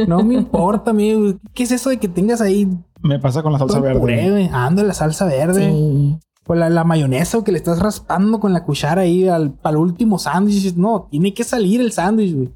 No 0.07 0.23
me 0.23 0.35
importa, 0.35 0.91
amigo. 0.91 1.33
¿Qué 1.53 1.63
es 1.63 1.71
eso 1.73 1.89
de 1.89 1.97
que 1.97 2.07
tengas 2.07 2.39
ahí 2.39 2.69
Me 3.01 3.19
pasa 3.19 3.43
con 3.43 3.51
la 3.51 3.59
salsa 3.59 3.81
verde. 3.81 3.99
puré, 3.99 4.29
güey? 4.31 4.49
Ando 4.53 4.81
la 4.83 4.93
salsa 4.93 5.25
verde. 5.25 5.69
Sí. 5.69 6.17
O 6.47 6.55
la, 6.55 6.69
la 6.69 6.83
mayonesa 6.83 7.43
que 7.43 7.51
le 7.51 7.57
estás 7.57 7.79
raspando 7.79 8.39
con 8.39 8.53
la 8.53 8.63
cuchara 8.63 9.01
ahí 9.01 9.27
al, 9.27 9.57
al 9.63 9.77
último 9.77 10.17
sándwich. 10.17 10.75
No, 10.75 11.07
tiene 11.11 11.33
que 11.33 11.43
salir 11.43 11.81
el 11.81 11.91
sándwich, 11.91 12.33
güey. 12.33 12.49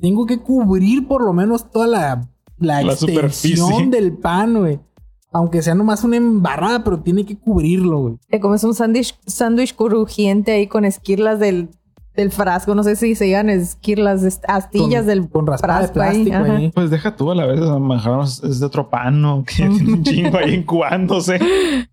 Tengo 0.00 0.26
que 0.26 0.38
cubrir 0.38 1.08
por 1.08 1.24
lo 1.24 1.32
menos 1.32 1.70
toda 1.70 1.86
la, 1.86 2.28
la, 2.58 2.82
La 2.82 2.92
extensión 2.92 3.90
del 3.90 4.12
pan, 4.16 4.58
güey. 4.58 4.80
Aunque 5.32 5.62
sea 5.62 5.74
nomás 5.74 6.04
una 6.04 6.16
embarrada, 6.16 6.84
pero 6.84 7.00
tiene 7.00 7.24
que 7.24 7.36
cubrirlo, 7.36 8.00
güey. 8.00 8.18
Te 8.28 8.40
comes 8.40 8.64
un 8.64 8.74
sándwich 8.74 9.18
sándwich 9.26 9.74
crujiente 9.74 10.52
ahí 10.52 10.66
con 10.66 10.84
esquirlas 10.84 11.38
del, 11.38 11.70
del 12.18 12.30
frasco. 12.32 12.74
No 12.74 12.82
sé 12.82 12.96
si 12.96 13.14
se 13.14 13.30
llaman 13.30 13.50
esquirlas, 13.50 14.22
est- 14.24 14.44
astillas 14.48 15.02
Con- 15.02 15.06
del 15.06 15.28
con 15.28 15.46
raspada 15.46 15.80
de 15.80 15.88
frasco 15.88 16.00
ahí, 16.02 16.24
plástico 16.24 16.52
ahí. 16.52 16.70
Pues 16.74 16.90
deja 16.90 17.16
tú 17.16 17.30
a 17.30 17.34
la 17.34 17.46
vez, 17.46 17.60
a 17.60 17.78
lo 17.78 18.22
es 18.22 18.60
de 18.60 18.66
otro 18.66 18.90
pan, 18.90 19.22
¿no? 19.22 19.44
Que 19.44 19.54
tiene 19.68 19.92
un 19.92 20.02
chingo 20.02 20.38
ahí 20.38 20.54
incubándose. 20.54 21.38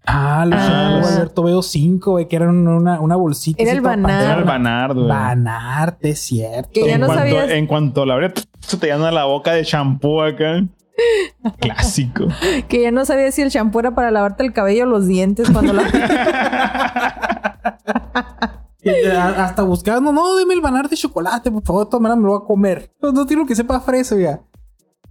Ah, 0.05 0.45
los 0.47 0.59
Ah. 0.59 1.01
Alberto 1.13 1.43
veo 1.43 1.61
5, 1.61 2.11
güey, 2.11 2.27
que 2.27 2.35
eran 2.35 2.67
una, 2.67 2.99
una 2.99 3.15
bolsita. 3.15 3.61
Era 3.61 3.71
el 3.71 3.81
Banar. 3.81 4.23
Era 4.23 4.37
el. 4.39 4.43
Banard, 4.43 4.95
güey. 4.95 5.07
Banarte, 5.07 6.09
es 6.09 6.19
cierto. 6.19 6.69
Que 6.73 6.87
ya 6.87 6.95
en, 6.95 7.01
no 7.01 7.07
cuanto, 7.07 7.23
sabías. 7.23 7.49
en 7.51 7.67
cuanto 7.67 8.05
la 8.05 8.13
abría, 8.15 8.33
se 8.59 8.77
te 8.77 8.87
llena 8.87 9.11
la 9.11 9.25
boca 9.25 9.53
de 9.53 9.63
champú 9.63 10.21
acá. 10.21 10.65
Clásico. 11.59 12.25
Que 12.67 12.81
ya 12.81 12.91
no 12.91 13.05
sabía 13.05 13.31
si 13.31 13.41
el 13.41 13.51
champú 13.51 13.79
era 13.79 13.95
para 13.95 14.11
lavarte 14.11 14.43
el 14.43 14.53
cabello 14.53 14.83
o 14.83 14.87
los 14.87 15.07
dientes 15.07 15.49
cuando 15.51 15.73
la... 15.73 15.83
Hasta 18.87 19.63
buscando, 19.63 20.11
no, 20.11 20.35
deme 20.35 20.53
el 20.53 20.61
banar 20.61 20.89
de 20.89 20.95
chocolate, 20.95 21.51
por 21.51 21.63
favor, 21.63 21.89
maneras 21.99 22.17
me 22.17 22.25
lo 22.25 22.33
voy 22.33 22.41
a 22.43 22.47
comer. 22.47 22.91
No, 23.01 23.11
no 23.11 23.25
tiene 23.25 23.45
que 23.45 23.55
sepa 23.55 23.79
fresa, 23.79 24.17
ya. 24.17 24.43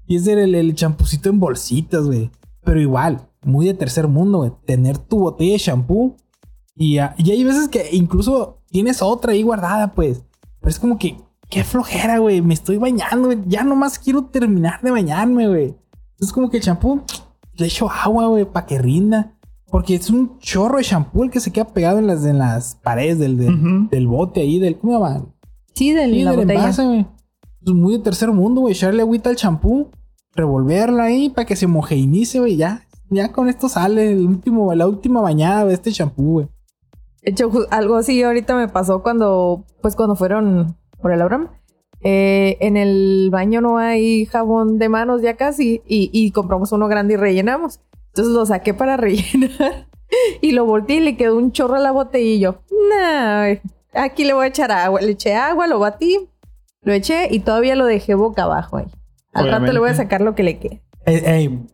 Y 0.06 0.16
es 0.16 0.26
el, 0.26 0.54
el 0.54 0.74
champucito 0.74 1.28
en 1.28 1.40
bolsitas, 1.40 2.04
güey. 2.04 2.30
Pero 2.62 2.80
igual, 2.80 3.28
muy 3.42 3.66
de 3.66 3.74
tercer 3.74 4.08
mundo, 4.08 4.38
güey. 4.38 4.52
Tener 4.66 4.98
tu 4.98 5.18
botella 5.18 5.52
de 5.52 5.58
champú. 5.58 6.16
Y, 6.74 6.96
y 6.96 7.30
hay 7.30 7.44
veces 7.44 7.68
que 7.68 7.88
incluso 7.92 8.62
tienes 8.68 9.02
otra 9.02 9.32
ahí 9.32 9.42
guardada, 9.42 9.92
pues. 9.92 10.22
Pero 10.60 10.70
es 10.70 10.78
como 10.78 10.98
que, 10.98 11.16
qué 11.48 11.64
flojera, 11.64 12.18
güey. 12.18 12.42
Me 12.42 12.54
estoy 12.54 12.76
bañando, 12.76 13.28
güey. 13.28 13.38
Ya 13.46 13.64
nomás 13.64 13.98
quiero 13.98 14.26
terminar 14.26 14.80
de 14.82 14.90
bañarme, 14.90 15.48
güey. 15.48 15.76
Es 16.18 16.32
como 16.32 16.50
que 16.50 16.58
el 16.58 16.62
champú, 16.62 17.02
le 17.54 17.66
echo 17.66 17.90
agua, 17.90 18.26
güey, 18.26 18.44
para 18.44 18.66
que 18.66 18.78
rinda. 18.78 19.33
Porque 19.74 19.96
es 19.96 20.08
un 20.08 20.38
chorro 20.38 20.78
de 20.78 20.84
champú 20.84 21.24
el 21.24 21.32
que 21.32 21.40
se 21.40 21.50
queda 21.50 21.64
pegado 21.64 21.98
en 21.98 22.06
las, 22.06 22.24
en 22.24 22.38
las 22.38 22.76
paredes 22.76 23.18
del, 23.18 23.36
del, 23.36 23.88
del 23.88 24.06
bote 24.06 24.40
ahí, 24.40 24.60
del, 24.60 24.78
¿cómo 24.78 24.92
se 24.92 24.98
llama? 25.00 25.26
Sí, 25.74 25.92
de 25.92 26.04
Sí, 26.04 26.22
la 26.22 26.30
del 26.30 26.40
botella. 26.42 26.60
envase, 26.60 26.84
güey. 26.86 27.06
Es 27.66 27.72
muy 27.72 27.94
de 27.94 27.98
tercer 28.04 28.30
mundo, 28.30 28.60
güey. 28.60 28.72
Echarle 28.72 29.02
agüita 29.02 29.30
al 29.30 29.34
champú, 29.34 29.90
revolverlo 30.36 31.02
ahí 31.02 31.28
para 31.28 31.44
que 31.44 31.56
se 31.56 31.66
mojeinice, 31.66 32.38
güey. 32.38 32.54
Ya, 32.56 32.86
ya 33.10 33.32
con 33.32 33.48
esto 33.48 33.68
sale 33.68 34.12
el 34.12 34.24
último, 34.24 34.72
la 34.76 34.86
última 34.86 35.20
bañada 35.20 35.64
de 35.64 35.74
este 35.74 35.90
champú, 35.90 36.34
güey. 36.34 36.46
De 37.22 37.32
hecho, 37.32 37.50
algo 37.72 37.96
así 37.96 38.22
ahorita 38.22 38.54
me 38.54 38.68
pasó 38.68 39.02
cuando, 39.02 39.64
pues 39.82 39.96
cuando 39.96 40.14
fueron 40.14 40.76
por 41.02 41.10
el 41.12 41.20
Abraham. 41.20 41.48
Eh, 42.00 42.58
en 42.60 42.76
el 42.76 43.28
baño 43.32 43.60
no 43.60 43.78
hay 43.78 44.24
jabón 44.26 44.78
de 44.78 44.88
manos 44.88 45.20
ya 45.20 45.34
casi 45.36 45.82
y, 45.84 46.10
y 46.12 46.30
compramos 46.30 46.70
uno 46.70 46.86
grande 46.86 47.14
y 47.14 47.16
rellenamos. 47.16 47.80
Entonces 48.14 48.32
lo 48.32 48.46
saqué 48.46 48.74
para 48.74 48.96
rellenar 48.96 49.88
y 50.40 50.52
lo 50.52 50.64
volteé 50.64 50.96
y 50.96 51.00
le 51.00 51.16
quedó 51.16 51.36
un 51.36 51.50
chorro 51.50 51.74
a 51.74 51.80
la 51.80 51.90
botella 51.90 52.24
y 52.24 52.38
yo, 52.38 52.62
nah, 52.90 53.54
aquí 53.94 54.24
le 54.24 54.34
voy 54.34 54.44
a 54.44 54.48
echar 54.48 54.70
agua. 54.70 55.00
Le 55.00 55.12
eché 55.12 55.34
agua, 55.34 55.66
lo 55.66 55.80
batí, 55.80 56.30
lo 56.82 56.92
eché 56.92 57.28
y 57.30 57.40
todavía 57.40 57.74
lo 57.74 57.86
dejé 57.86 58.14
boca 58.14 58.44
abajo 58.44 58.76
ahí. 58.76 58.86
Al 59.32 59.50
rato 59.50 59.72
le 59.72 59.80
voy 59.80 59.90
a 59.90 59.94
sacar 59.94 60.20
lo 60.20 60.36
que 60.36 60.44
le 60.44 60.60
quede. 60.60 60.84
Ey, 61.06 61.22
ey, 61.24 61.66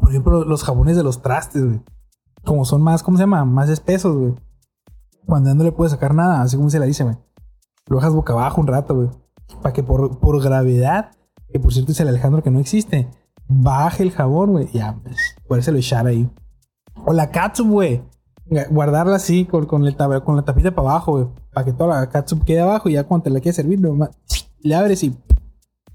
por 0.00 0.10
ejemplo, 0.10 0.44
los 0.44 0.62
jabones 0.62 0.96
de 0.96 1.02
los 1.02 1.22
trastes, 1.22 1.64
güey. 1.64 1.80
Como 2.44 2.64
son 2.64 2.82
más, 2.82 3.02
¿cómo 3.02 3.16
se 3.16 3.24
llama? 3.24 3.44
Más 3.44 3.68
espesos, 3.68 4.16
güey. 4.16 4.34
Cuando 5.26 5.50
ya 5.50 5.54
no 5.54 5.64
le 5.64 5.72
puedes 5.72 5.92
sacar 5.92 6.14
nada, 6.14 6.40
así 6.40 6.56
como 6.56 6.70
se 6.70 6.78
la 6.78 6.86
dice, 6.86 7.02
güey. 7.02 7.16
Lo 7.86 7.96
dejas 7.96 8.14
boca 8.14 8.32
abajo 8.32 8.60
un 8.60 8.68
rato, 8.68 8.94
güey. 8.94 9.08
Para 9.60 9.72
que 9.72 9.82
por, 9.82 10.20
por 10.20 10.40
gravedad, 10.40 11.10
que 11.52 11.58
por 11.58 11.72
cierto 11.72 11.90
dice 11.90 12.04
el 12.04 12.10
Alejandro 12.10 12.42
que 12.42 12.50
no 12.50 12.60
existe, 12.60 13.08
baje 13.48 14.02
el 14.02 14.12
jabón, 14.12 14.52
güey. 14.52 14.68
Ya, 14.72 14.96
pues, 15.02 15.16
poderse 15.48 15.72
lo 15.72 15.78
echar 15.78 16.06
ahí. 16.06 16.28
O 17.04 17.12
la 17.12 17.30
catsup, 17.30 17.66
güey. 17.68 18.02
Guardarla 18.70 19.16
así 19.16 19.44
con, 19.44 19.66
con, 19.66 19.86
el 19.86 19.96
tab- 19.96 20.22
con 20.24 20.36
la 20.36 20.42
tapita 20.42 20.70
para 20.70 20.90
abajo, 20.90 21.12
güey. 21.12 21.26
Para 21.52 21.64
que 21.66 21.72
toda 21.72 22.00
la 22.00 22.08
catsup 22.08 22.44
quede 22.44 22.60
abajo 22.60 22.88
y 22.88 22.92
ya 22.94 23.04
cuando 23.04 23.24
te 23.24 23.30
la 23.30 23.40
quieres 23.40 23.56
servir, 23.56 23.80
nomás 23.80 24.10
le 24.60 24.74
abres 24.74 25.02
y 25.04 25.14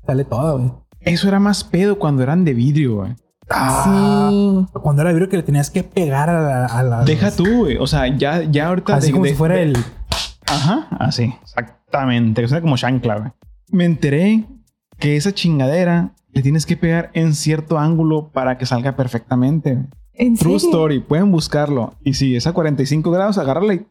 sale 0.06 0.24
toda, 0.26 0.54
güey. 0.54 0.72
Eso 1.00 1.28
era 1.28 1.40
más 1.40 1.64
pedo 1.64 1.98
cuando 2.00 2.24
eran 2.24 2.46
de 2.46 2.54
vidrio, 2.54 2.96
güey. 2.98 3.16
Ah, 3.50 4.30
Sí. 4.30 4.66
Cuando 4.82 5.02
era 5.02 5.12
vidrio 5.12 5.30
que 5.30 5.38
le 5.38 5.44
tenías 5.44 5.70
que 5.70 5.84
pegar 5.84 6.30
a 6.30 6.42
la. 6.42 6.66
a 6.66 6.84
la- 6.84 7.04
Deja 7.04 7.32
tú, 7.32 7.46
güey. 7.64 7.78
O 7.78 7.88
sea, 7.88 8.08
ya, 8.16 8.44
ya 8.44 8.68
ahorita. 8.68 8.96
Así 8.96 9.08
de- 9.08 9.12
como 9.14 9.24
de- 9.26 9.32
si 9.32 9.36
fuera 9.36 9.56
de- 9.56 9.64
el. 9.64 9.78
Ajá, 10.46 10.88
así. 11.00 11.34
Exactamente. 11.42 12.42
Que 12.42 12.48
suena 12.48 12.62
como 12.62 12.78
chancla, 12.78 13.18
güey. 13.20 13.32
Me 13.70 13.86
enteré 13.86 14.46
que 15.00 15.16
esa 15.18 15.34
chingadera 15.34 16.14
le 16.34 16.42
tienes 16.42 16.66
que 16.66 16.76
pegar 16.78 17.12
en 17.14 17.34
cierto 17.36 17.78
ángulo 17.80 18.30
para 18.32 18.58
que 18.58 18.66
salga 18.66 18.96
perfectamente. 18.96 19.74
güey. 19.76 19.86
¿En 20.16 20.36
True 20.36 20.60
serio? 20.60 20.70
story. 20.70 21.00
Pueden 21.00 21.32
buscarlo. 21.32 21.96
Y 22.04 22.14
si 22.14 22.36
es 22.36 22.46
a 22.48 22.54
45 22.54 23.10
grados, 23.12 23.38
agárrala 23.38 23.74
y... 23.76 23.86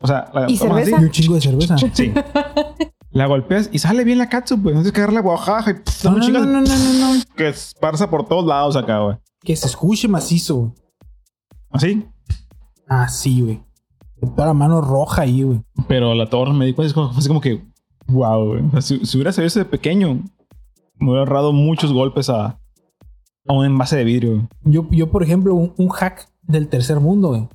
O 0.00 0.06
sea, 0.06 0.30
la 0.34 0.50
¿Y 0.50 0.56
cerveza? 0.56 1.00
Y 1.00 1.04
un 1.04 1.10
chingo 1.10 1.34
de 1.36 1.40
cerveza. 1.40 1.74
así. 1.76 1.90
Sí. 1.94 2.12
la 3.10 3.26
golpeas 3.26 3.70
y 3.72 3.78
sale 3.78 4.04
bien 4.04 4.18
la 4.18 4.28
catsup, 4.28 4.62
pues. 4.62 4.74
No 4.74 4.80
tienes 4.80 4.92
que 4.92 5.00
agarrar 5.00 5.14
la 5.14 5.20
guajaja 5.22 5.70
y... 5.70 5.74
pff, 5.74 6.04
No, 6.04 6.10
no, 6.12 6.20
chingas 6.20 6.46
no, 6.46 6.52
no, 6.52 6.60
no, 6.60 6.66
no, 6.76 7.14
no. 7.14 7.20
Que 7.36 7.48
esparza 7.48 8.10
por 8.10 8.26
todos 8.26 8.44
lados 8.46 8.74
acá, 8.76 8.98
güey. 9.00 9.16
Que 9.42 9.54
se 9.56 9.66
escuche 9.66 10.08
macizo. 10.08 10.56
güey. 10.56 10.72
Así. 11.70 12.06
Ah, 12.88 13.08
sí, 13.08 13.40
güey. 13.40 13.62
Toda 14.36 14.46
la 14.48 14.54
mano 14.54 14.80
roja 14.80 15.22
ahí, 15.22 15.42
güey. 15.42 15.62
Pero 15.88 16.14
la 16.14 16.28
torre 16.28 16.52
me 16.52 16.66
di 16.66 16.74
cuenta, 16.74 16.88
es 16.88 16.94
como, 16.94 17.10
así 17.16 17.28
como 17.28 17.40
que... 17.40 17.62
Wow, 18.08 18.46
güey. 18.48 18.62
O 18.66 18.70
sea, 18.72 18.82
si, 18.82 19.06
si 19.06 19.16
hubiera 19.16 19.32
sabido 19.32 19.46
eso 19.48 19.58
de 19.60 19.64
pequeño, 19.64 20.20
me 20.98 21.06
hubiera 21.06 21.20
ahorrado 21.20 21.52
muchos 21.52 21.92
golpes 21.92 22.28
a, 22.30 22.58
a 23.46 23.52
un 23.52 23.64
envase 23.64 23.96
de 23.96 24.04
vidrio. 24.04 24.48
Yo, 24.64 24.88
yo, 24.90 25.10
por 25.10 25.22
ejemplo, 25.22 25.54
un, 25.54 25.74
un 25.76 25.88
hack 25.88 26.28
del 26.42 26.68
tercer 26.68 27.00
mundo, 27.00 27.28
güey. 27.28 27.48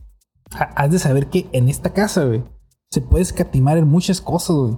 Has 0.75 0.91
de 0.91 0.99
saber 0.99 1.27
que 1.27 1.47
en 1.51 1.69
esta 1.69 1.93
casa, 1.93 2.25
güey, 2.25 2.43
se 2.89 3.01
puede 3.01 3.23
escatimar 3.23 3.77
en 3.77 3.87
muchas 3.87 4.21
cosas, 4.21 4.55
güey. 4.55 4.77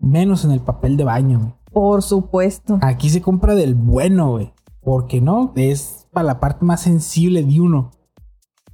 Menos 0.00 0.44
en 0.44 0.52
el 0.52 0.60
papel 0.60 0.96
de 0.96 1.04
baño, 1.04 1.38
güey. 1.40 1.54
Por 1.72 2.02
supuesto. 2.02 2.78
Aquí 2.82 3.10
se 3.10 3.20
compra 3.20 3.54
del 3.54 3.74
bueno, 3.74 4.32
güey. 4.32 4.52
Porque 4.80 5.20
no, 5.20 5.52
es 5.56 6.06
para 6.12 6.26
la 6.26 6.40
parte 6.40 6.64
más 6.64 6.82
sensible 6.82 7.42
de 7.42 7.60
uno. 7.60 7.90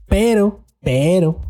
Pero, 0.07 0.61
pero, 0.81 1.40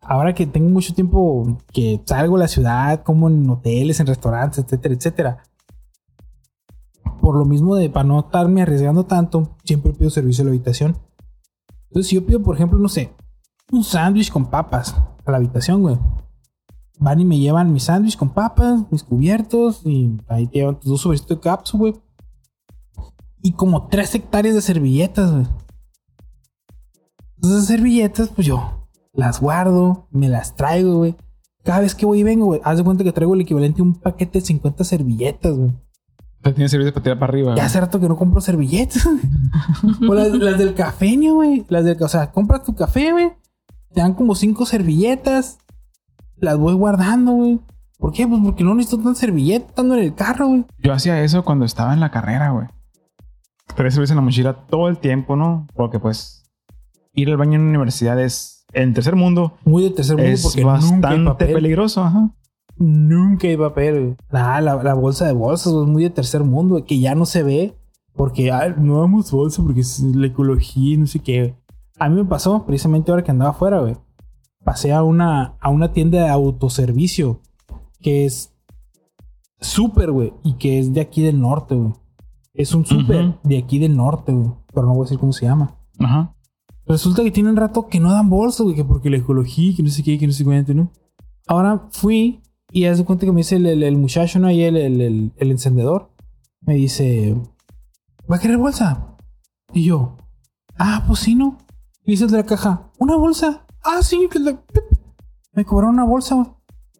ahora 0.00 0.34
que 0.34 0.46
tengo 0.46 0.68
mucho 0.68 0.94
tiempo 0.94 1.58
que 1.72 2.00
salgo 2.04 2.36
a 2.36 2.40
la 2.40 2.48
ciudad, 2.48 3.02
como 3.02 3.28
en 3.28 3.48
hoteles, 3.48 4.00
en 4.00 4.06
restaurantes, 4.06 4.58
etcétera, 4.58 4.94
etcétera. 4.94 5.42
Por 7.20 7.36
lo 7.36 7.44
mismo 7.44 7.76
de 7.76 7.90
para 7.90 8.04
no 8.04 8.20
estarme 8.20 8.62
arriesgando 8.62 9.04
tanto, 9.04 9.56
siempre 9.64 9.92
pido 9.92 10.10
servicio 10.10 10.42
a 10.42 10.46
la 10.46 10.50
habitación. 10.50 10.96
Entonces, 11.88 12.08
si 12.08 12.16
yo 12.16 12.24
pido, 12.24 12.42
por 12.42 12.54
ejemplo, 12.54 12.78
no 12.78 12.88
sé, 12.88 13.12
un 13.72 13.84
sándwich 13.84 14.30
con 14.30 14.46
papas 14.46 14.94
a 15.24 15.30
la 15.30 15.36
habitación, 15.36 15.82
güey. 15.82 15.98
Van 16.98 17.20
y 17.20 17.24
me 17.24 17.38
llevan 17.38 17.72
mi 17.72 17.80
sándwich 17.80 18.16
con 18.16 18.30
papas, 18.30 18.84
mis 18.90 19.02
cubiertos, 19.02 19.84
y 19.84 20.18
ahí 20.28 20.46
te 20.46 20.58
llevan 20.58 20.78
tus 20.78 20.90
dos 20.90 21.00
sobrecitos 21.00 21.36
de 21.36 21.40
cápsula, 21.40 21.80
güey. 21.80 21.94
Y 23.42 23.52
como 23.52 23.88
tres 23.88 24.14
hectáreas 24.14 24.54
de 24.54 24.62
servilletas, 24.62 25.32
güey. 25.32 25.46
Entonces, 27.36 27.66
servilletas, 27.66 28.28
pues 28.28 28.46
yo 28.46 28.88
las 29.12 29.40
guardo, 29.40 30.08
me 30.10 30.28
las 30.28 30.56
traigo, 30.56 30.98
güey. 30.98 31.16
Cada 31.64 31.80
vez 31.80 31.94
que 31.94 32.06
voy 32.06 32.20
y 32.20 32.22
vengo, 32.22 32.46
güey, 32.46 32.60
haz 32.64 32.78
de 32.78 32.84
cuenta 32.84 33.04
que 33.04 33.12
traigo 33.12 33.34
el 33.34 33.42
equivalente 33.42 33.80
a 33.80 33.84
un 33.84 33.94
paquete 33.94 34.40
de 34.40 34.46
50 34.46 34.84
servilletas, 34.84 35.56
güey. 35.56 35.72
O 36.40 36.42
sea, 36.44 36.54
tienes 36.54 36.70
servicio 36.70 36.92
para 36.94 37.02
tirar 37.02 37.18
para 37.18 37.30
arriba. 37.30 37.54
Ya 37.54 37.66
hace 37.66 37.80
rato 37.80 38.00
que 38.00 38.08
no 38.08 38.16
compro 38.16 38.40
servilletas. 38.40 39.06
o 40.08 40.14
las, 40.14 40.30
las 40.32 40.58
del 40.58 40.74
cafeño, 40.74 41.34
güey. 41.34 41.66
Las 41.68 41.84
del, 41.84 42.02
o 42.02 42.08
sea, 42.08 42.30
compras 42.32 42.62
tu 42.62 42.74
café, 42.74 43.12
güey. 43.12 43.32
Te 43.92 44.00
dan 44.00 44.14
como 44.14 44.34
cinco 44.34 44.64
servilletas. 44.64 45.58
Las 46.36 46.56
voy 46.56 46.74
guardando, 46.74 47.32
güey. 47.32 47.60
¿Por 47.98 48.12
qué? 48.12 48.26
Pues 48.26 48.40
porque 48.42 48.64
no 48.64 48.74
necesito 48.74 49.02
tantas 49.02 49.18
servilletas 49.18 49.68
estando 49.68 49.94
en 49.94 50.04
el 50.04 50.14
carro, 50.14 50.48
güey. 50.48 50.64
Yo 50.78 50.94
hacía 50.94 51.22
eso 51.22 51.44
cuando 51.44 51.66
estaba 51.66 51.92
en 51.92 52.00
la 52.00 52.10
carrera, 52.10 52.50
güey. 52.50 52.66
Traía 53.74 53.90
cerveza 53.90 54.14
en 54.14 54.16
la 54.16 54.22
mochila 54.22 54.66
todo 54.66 54.88
el 54.88 54.98
tiempo, 54.98 55.36
¿no? 55.36 55.66
Porque 55.74 55.98
pues 55.98 56.50
ir 57.12 57.28
al 57.28 57.36
baño 57.36 57.56
en 57.56 57.64
la 57.64 57.68
universidad 57.68 58.18
es 58.18 58.64
en 58.72 58.94
tercer 58.94 59.16
mundo 59.16 59.58
Muy 59.64 59.82
de 59.82 59.90
tercer 59.90 60.16
mundo 60.16 60.30
es 60.30 60.42
porque 60.42 60.62
nunca 60.62 60.74
hay 60.74 60.80
bastante 60.80 61.24
papel. 61.24 61.52
peligroso, 61.54 62.02
ajá. 62.02 62.30
Nunca 62.80 63.46
hay 63.46 63.56
papel. 63.56 64.16
Nada, 64.32 64.60
la, 64.60 64.82
la 64.82 64.94
bolsa 64.94 65.26
de 65.26 65.32
bolsas 65.32 65.72
es 65.72 65.86
muy 65.86 66.02
de 66.02 66.10
tercer 66.10 66.42
mundo, 66.42 66.82
que 66.84 66.98
ya 66.98 67.14
no 67.14 67.26
se 67.26 67.42
ve. 67.42 67.76
Porque 68.14 68.50
ay, 68.50 68.74
no 68.78 69.00
damos 69.00 69.30
bolsa 69.30 69.62
porque 69.62 69.80
es 69.82 70.00
la 70.00 70.26
ecología 70.26 70.94
y 70.94 70.96
no 70.96 71.06
sé 71.06 71.20
qué. 71.20 71.54
A 71.98 72.08
mí 72.08 72.16
me 72.16 72.24
pasó, 72.24 72.64
precisamente 72.66 73.10
ahora 73.10 73.22
que 73.22 73.30
andaba 73.30 73.50
afuera, 73.52 73.80
güey. 73.80 73.96
Pasé 74.64 74.92
a 74.92 75.02
una, 75.02 75.54
a 75.60 75.68
una 75.70 75.92
tienda 75.92 76.18
de 76.24 76.28
autoservicio 76.28 77.40
que 78.00 78.24
es 78.24 78.52
súper, 79.60 80.10
güey, 80.10 80.32
y 80.42 80.54
que 80.54 80.78
es 80.78 80.92
de 80.94 81.00
aquí 81.02 81.22
del 81.22 81.40
norte, 81.40 81.74
güey. 81.74 81.92
Es 82.54 82.74
un 82.74 82.84
súper 82.84 83.26
Ujú. 83.26 83.34
de 83.44 83.58
aquí 83.58 83.78
del 83.78 83.96
norte, 83.96 84.32
güey. 84.32 84.50
Pero 84.74 84.86
no 84.86 84.94
voy 84.94 85.02
a 85.02 85.04
decir 85.04 85.18
cómo 85.18 85.32
se 85.32 85.46
llama. 85.46 85.76
Ajá. 85.98 86.34
Resulta 86.86 87.22
que 87.22 87.30
tienen 87.30 87.56
rato 87.56 87.86
que 87.88 88.00
no 88.00 88.10
dan 88.10 88.28
bolsas, 88.30 88.62
güey, 88.64 88.74
que 88.74 88.84
porque 88.84 89.10
la 89.10 89.18
ecología, 89.18 89.74
que 89.76 89.82
no 89.82 89.90
sé 89.90 90.02
qué, 90.02 90.18
que 90.18 90.26
no 90.26 90.32
sé 90.32 90.44
cuánto, 90.44 90.74
¿no? 90.74 90.90
Ahora 91.46 91.86
fui 91.90 92.39
y 92.72 92.84
haz 92.86 92.98
de 92.98 93.04
cuenta 93.04 93.26
que 93.26 93.32
me 93.32 93.38
dice 93.38 93.56
el, 93.56 93.66
el- 93.66 93.82
el 93.82 93.96
muchacho, 93.96 94.38
¿no? 94.38 94.46
Ahí 94.48 94.62
el, 94.62 94.76
el, 94.76 95.32
encendedor. 95.50 96.10
Me 96.62 96.74
dice, 96.74 97.36
¿va 98.30 98.36
a 98.36 98.38
querer 98.38 98.58
bolsa? 98.58 99.16
Y 99.72 99.84
yo, 99.84 100.16
ah, 100.78 101.04
pues 101.06 101.20
sí, 101.20 101.34
¿no? 101.34 101.58
Y 102.04 102.12
dice 102.12 102.24
el 102.24 102.30
de 102.30 102.36
la 102.38 102.44
caja, 102.46 102.90
¿una 102.98 103.16
bolsa? 103.16 103.64
Ah, 103.82 104.02
sí, 104.02 104.28
Me 105.52 105.64
cobraron 105.64 105.94
una 105.94 106.04
bolsa, 106.04 106.34
güey. 106.34 106.48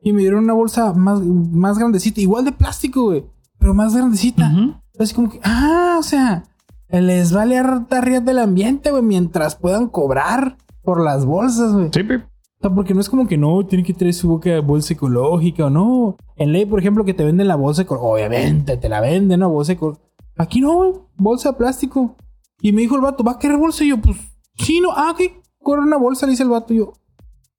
Y 0.03 0.13
me 0.13 0.21
dieron 0.23 0.45
una 0.45 0.55
bolsa 0.55 0.95
más, 0.95 1.21
más 1.21 1.79
grandecita, 1.79 2.21
igual 2.23 2.47
de 2.47 2.53
plástico, 2.53 3.05
güey, 3.05 3.25
pero 3.59 3.75
más 3.75 3.95
grandecita. 3.95 4.51
Ujú. 4.51 4.75
Así 4.99 5.15
como 5.15 5.31
que, 5.31 5.41
ah, 5.45 5.97
o 5.99 6.03
sea, 6.03 6.45
les 6.89 7.33
vale 7.33 7.59
harta 7.59 8.01
del 8.01 8.39
ambiente, 8.39 8.91
güey, 8.91 9.03
mientras 9.03 9.57
puedan 9.57 9.89
cobrar 9.89 10.57
por 10.83 11.03
las 11.05 11.27
bolsas, 11.27 11.73
güey. 11.75 11.91
Sí, 11.93 12.03
pip. 12.03 12.23
O 12.61 12.69
sea, 12.69 12.75
porque 12.75 12.93
no 12.93 13.01
es 13.01 13.09
como 13.09 13.27
que 13.27 13.39
no, 13.39 13.65
tiene 13.65 13.83
que 13.85 13.95
traer 13.95 14.13
su 14.13 14.29
boca 14.29 14.51
de 14.51 14.61
bolsa 14.61 14.93
ecológica 14.93 15.67
o 15.67 15.71
no. 15.71 16.17
En 16.37 16.53
ley, 16.53 16.67
por 16.67 16.79
ejemplo, 16.79 17.05
que 17.07 17.15
te 17.15 17.25
venden 17.25 17.49
la 17.49 17.57
bolsa 17.57 17.83
ecológica. 17.83 18.11
Obviamente, 18.13 18.77
te 18.77 18.89
la 18.91 19.01
venden, 19.01 19.41
¿no? 19.41 19.49
Bolsa 19.49 19.73
ecológica. 19.73 20.05
Aquí 20.37 20.61
no, 20.61 20.75
güey. 20.77 20.93
Bolsa 21.17 21.51
de 21.53 21.57
plástico. 21.57 22.17
Y 22.61 22.73
me 22.73 22.83
dijo 22.83 22.97
el 22.97 23.01
vato, 23.03 23.25
¿va 23.25 23.33
a 23.33 23.39
querer 23.39 23.57
bolsa? 23.57 23.83
Y 23.85 23.89
yo, 23.89 24.01
pues, 24.01 24.17
sí, 24.57 24.81
no. 24.81 24.91
Ah, 24.93 25.13
ok. 25.13 25.21
Corre 25.63 25.81
una 25.83 25.97
bolsa, 25.97 26.27
le 26.27 26.33
dice 26.33 26.43
el 26.43 26.51
vato. 26.51 26.75
Y 26.75 26.79
yo, 26.79 26.93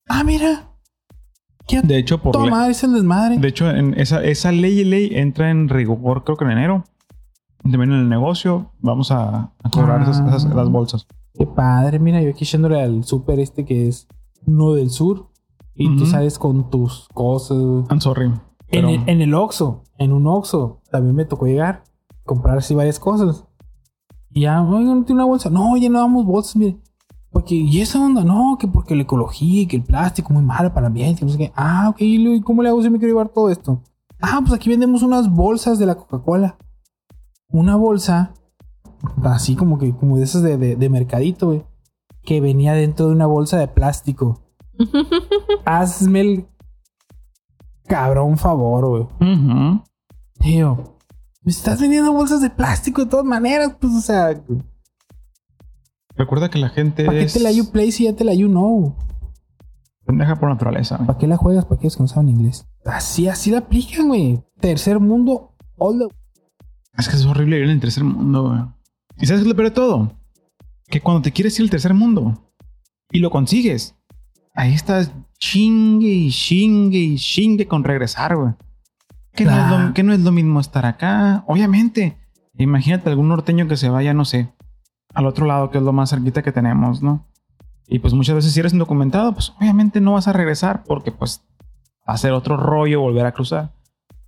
ah, 0.08 0.24
mira. 0.24 0.68
¿Qué 1.68 1.82
De 1.82 1.98
hecho, 1.98 2.22
por 2.22 2.34
toma, 2.34 2.70
es 2.70 2.84
el 2.84 2.94
desmadre. 2.94 3.38
de 3.38 3.48
hecho, 3.48 3.70
en 3.70 3.94
esa, 4.00 4.24
esa 4.24 4.52
ley 4.52 4.80
y 4.82 4.84
ley 4.84 5.10
entra 5.14 5.50
en 5.52 5.70
rigor, 5.70 6.24
creo 6.24 6.36
que 6.38 6.46
en 6.46 6.52
enero. 6.52 6.84
También 7.64 7.92
en 7.94 8.00
el 8.00 8.10
negocio 8.10 8.72
vamos 8.80 9.12
a, 9.12 9.52
a 9.64 9.70
cobrar 9.72 10.02
esas, 10.02 10.20
esas- 10.20 10.46
Ah. 10.46 10.54
las 10.56 10.70
bolsas. 10.70 11.08
Qué 11.34 11.46
padre, 11.46 12.00
mira, 12.00 12.22
yo 12.22 12.32
aquí 12.32 12.44
echándole 12.44 12.82
al 12.82 13.04
súper 13.04 13.40
este 13.40 13.64
que 13.64 13.88
es 13.88 14.08
uno 14.46 14.74
del 14.74 14.90
sur. 14.90 15.28
Y 15.74 15.96
tú 15.98 16.06
sales 16.06 16.38
con 16.38 16.70
tus 16.70 17.08
cosas. 17.14 17.58
I'm 17.90 18.02
sorry. 18.02 18.32
En, 18.68 18.86
el, 18.86 19.10
en 19.10 19.22
el 19.22 19.34
Oxxo, 19.34 19.84
en 19.98 20.12
un 20.12 20.28
Oxxo, 20.28 20.82
también 20.92 21.16
me 21.16 21.26
tocó 21.26 21.46
llegar, 21.48 21.84
comprar 22.24 22.58
así 22.58 22.76
varias 22.76 23.00
cosas. 23.00 23.46
Y 24.30 24.42
ya, 24.42 24.62
oigan, 24.62 25.00
¿no 25.00 25.06
tiene 25.06 25.22
una 25.22 25.26
bolsa? 25.30 25.50
No, 25.50 25.76
ya 25.78 25.90
no 25.90 26.00
damos 26.00 26.26
bolsas, 26.26 26.56
mire. 26.56 26.78
Porque, 27.32 27.56
¿y 27.56 27.82
esa 27.82 28.00
onda? 28.04 28.24
No, 28.24 28.58
que 28.60 28.68
porque 28.68 28.94
la 28.96 29.04
ecología 29.04 29.62
y 29.62 29.66
que 29.66 29.78
el 29.78 29.84
plástico 29.84 30.34
muy 30.34 30.44
malo 30.44 30.70
para 30.70 30.82
el 30.82 30.92
ambiente, 30.92 31.26
no 31.26 31.32
sé 31.32 31.38
qué. 31.38 31.52
Ah, 31.56 31.88
ok, 31.90 31.98
¿y 32.02 32.42
cómo 32.42 32.62
le 32.62 32.70
hago 32.70 32.82
si 32.84 32.90
me 32.90 33.00
quiero 33.00 33.14
llevar 33.14 33.30
todo 33.30 33.50
esto? 33.50 33.82
Ah, 34.22 34.40
pues 34.42 34.54
aquí 34.54 34.70
vendemos 34.70 35.02
unas 35.04 35.34
bolsas 35.34 35.80
de 35.80 35.86
la 35.86 35.96
Coca-Cola. 35.96 36.58
Una 37.50 37.76
bolsa, 37.76 38.34
así 39.24 39.56
como 39.56 39.78
que, 39.80 39.96
como 39.96 40.18
de 40.18 40.24
esas 40.26 40.44
de, 40.44 40.58
de- 40.58 40.76
de 40.76 40.90
mercadito, 40.90 41.48
güey, 41.48 41.64
que 42.24 42.42
venía 42.42 42.74
dentro 42.74 43.08
de 43.08 43.14
una 43.14 43.26
bolsa 43.26 43.58
de 43.58 43.68
plástico. 43.68 44.42
Hazme 45.66 46.22
el 46.22 46.48
cabrón 47.88 48.38
favor, 48.38 48.88
güey. 48.88 49.34
Ujú. 49.34 49.84
Tío, 50.40 50.98
me 51.44 51.52
estás 51.52 51.82
vendiendo 51.82 52.14
bolsas 52.14 52.42
de 52.42 52.50
plástico 52.50 53.04
de 53.04 53.10
todas 53.10 53.26
maneras, 53.26 53.76
pues, 53.80 53.94
o 53.94 54.02
sea, 54.02 54.42
recuerda 56.16 56.50
que 56.50 56.60
la 56.60 56.70
gente 56.70 57.06
¿para 57.06 57.20
qué 57.20 57.26
es 57.26 57.34
te 57.34 57.40
la 57.40 57.52
you 57.52 57.72
play 57.72 57.92
si 57.92 58.06
ya 58.06 58.16
te 58.16 58.24
la 58.24 58.34
you 58.34 58.48
know? 58.48 58.96
pendeja 60.06 60.36
por 60.36 60.50
naturaleza. 60.50 60.98
güey. 60.98 61.08
¿Para 61.08 61.20
qué 61.20 61.28
la 61.28 61.38
juegas? 61.38 61.66
¿Para 61.66 61.80
qué 61.80 61.88
es 61.88 61.96
que 61.96 62.04
no 62.04 62.08
saben 62.08 62.30
inglés? 62.30 62.68
Así, 62.86 63.28
así 63.28 63.52
la 63.52 63.60
aplican, 63.60 64.08
güey. 64.08 64.44
Tercer 64.60 65.00
mundo, 65.00 65.56
all 65.78 66.00
the... 66.00 66.08
Es 66.98 67.08
que 67.08 67.16
es 67.16 67.26
horrible 67.26 67.56
vivir 67.56 67.70
en 67.70 67.76
el 67.76 67.82
tercer 67.82 68.04
mundo, 68.04 68.50
güey. 68.50 68.62
¿Y 69.18 69.26
sabes 69.26 69.42
qué 69.42 69.48
es 69.48 69.48
lo 69.48 69.56
peor 69.56 69.70
de 69.70 69.76
todo? 69.76 70.12
Que 70.92 71.02
cuando 71.02 71.22
te 71.24 71.32
quieres 71.32 71.58
ir 71.58 71.64
al 71.64 71.70
tercer 71.72 71.94
mundo 71.96 72.52
y 73.12 73.20
lo 73.20 73.32
consigues, 73.32 73.96
ahí 74.54 74.74
estás 74.74 75.12
chingue 75.40 76.08
y 76.10 76.30
chingue 76.30 77.00
y 77.00 77.16
chingue 77.18 77.68
con 77.68 77.84
regresar, 77.84 78.36
güey. 78.36 78.54
Que, 79.34 79.46
no 79.46 79.52
es 79.52 79.58
Ah. 79.58 79.86
lo, 79.88 79.94
que 79.94 80.04
no 80.04 80.14
es 80.14 80.20
lo 80.20 80.32
mismo 80.32 80.60
estar 80.60 80.86
acá. 80.86 81.44
Obviamente, 81.48 82.18
imagínate 82.58 83.10
algún 83.10 83.30
norteño 83.30 83.68
que 83.68 83.78
se 83.78 83.90
vaya, 83.90 84.14
no 84.14 84.26
sé, 84.26 84.54
al 85.14 85.26
otro 85.26 85.46
lado, 85.48 85.72
que 85.72 85.78
es 85.80 85.84
lo 85.84 85.94
más 85.94 86.10
cerquita 86.12 86.44
que 86.44 86.52
tenemos, 86.52 87.02
¿no? 87.02 87.26
Y 87.88 88.00
pues 88.00 88.14
muchas 88.14 88.36
veces 88.36 88.54
si 88.54 88.60
eres 88.60 88.74
indocumentado, 88.74 89.34
pues 89.34 89.54
obviamente 89.58 90.00
no 90.02 90.14
vas 90.14 90.28
a 90.28 90.34
regresar 90.34 90.84
porque 90.84 91.12
pues 91.12 91.44
va 92.08 92.14
a 92.14 92.18
ser 92.18 92.34
otro 92.34 92.56
rollo 92.58 93.02
volver 93.02 93.26
a 93.26 93.32
cruzar 93.34 93.74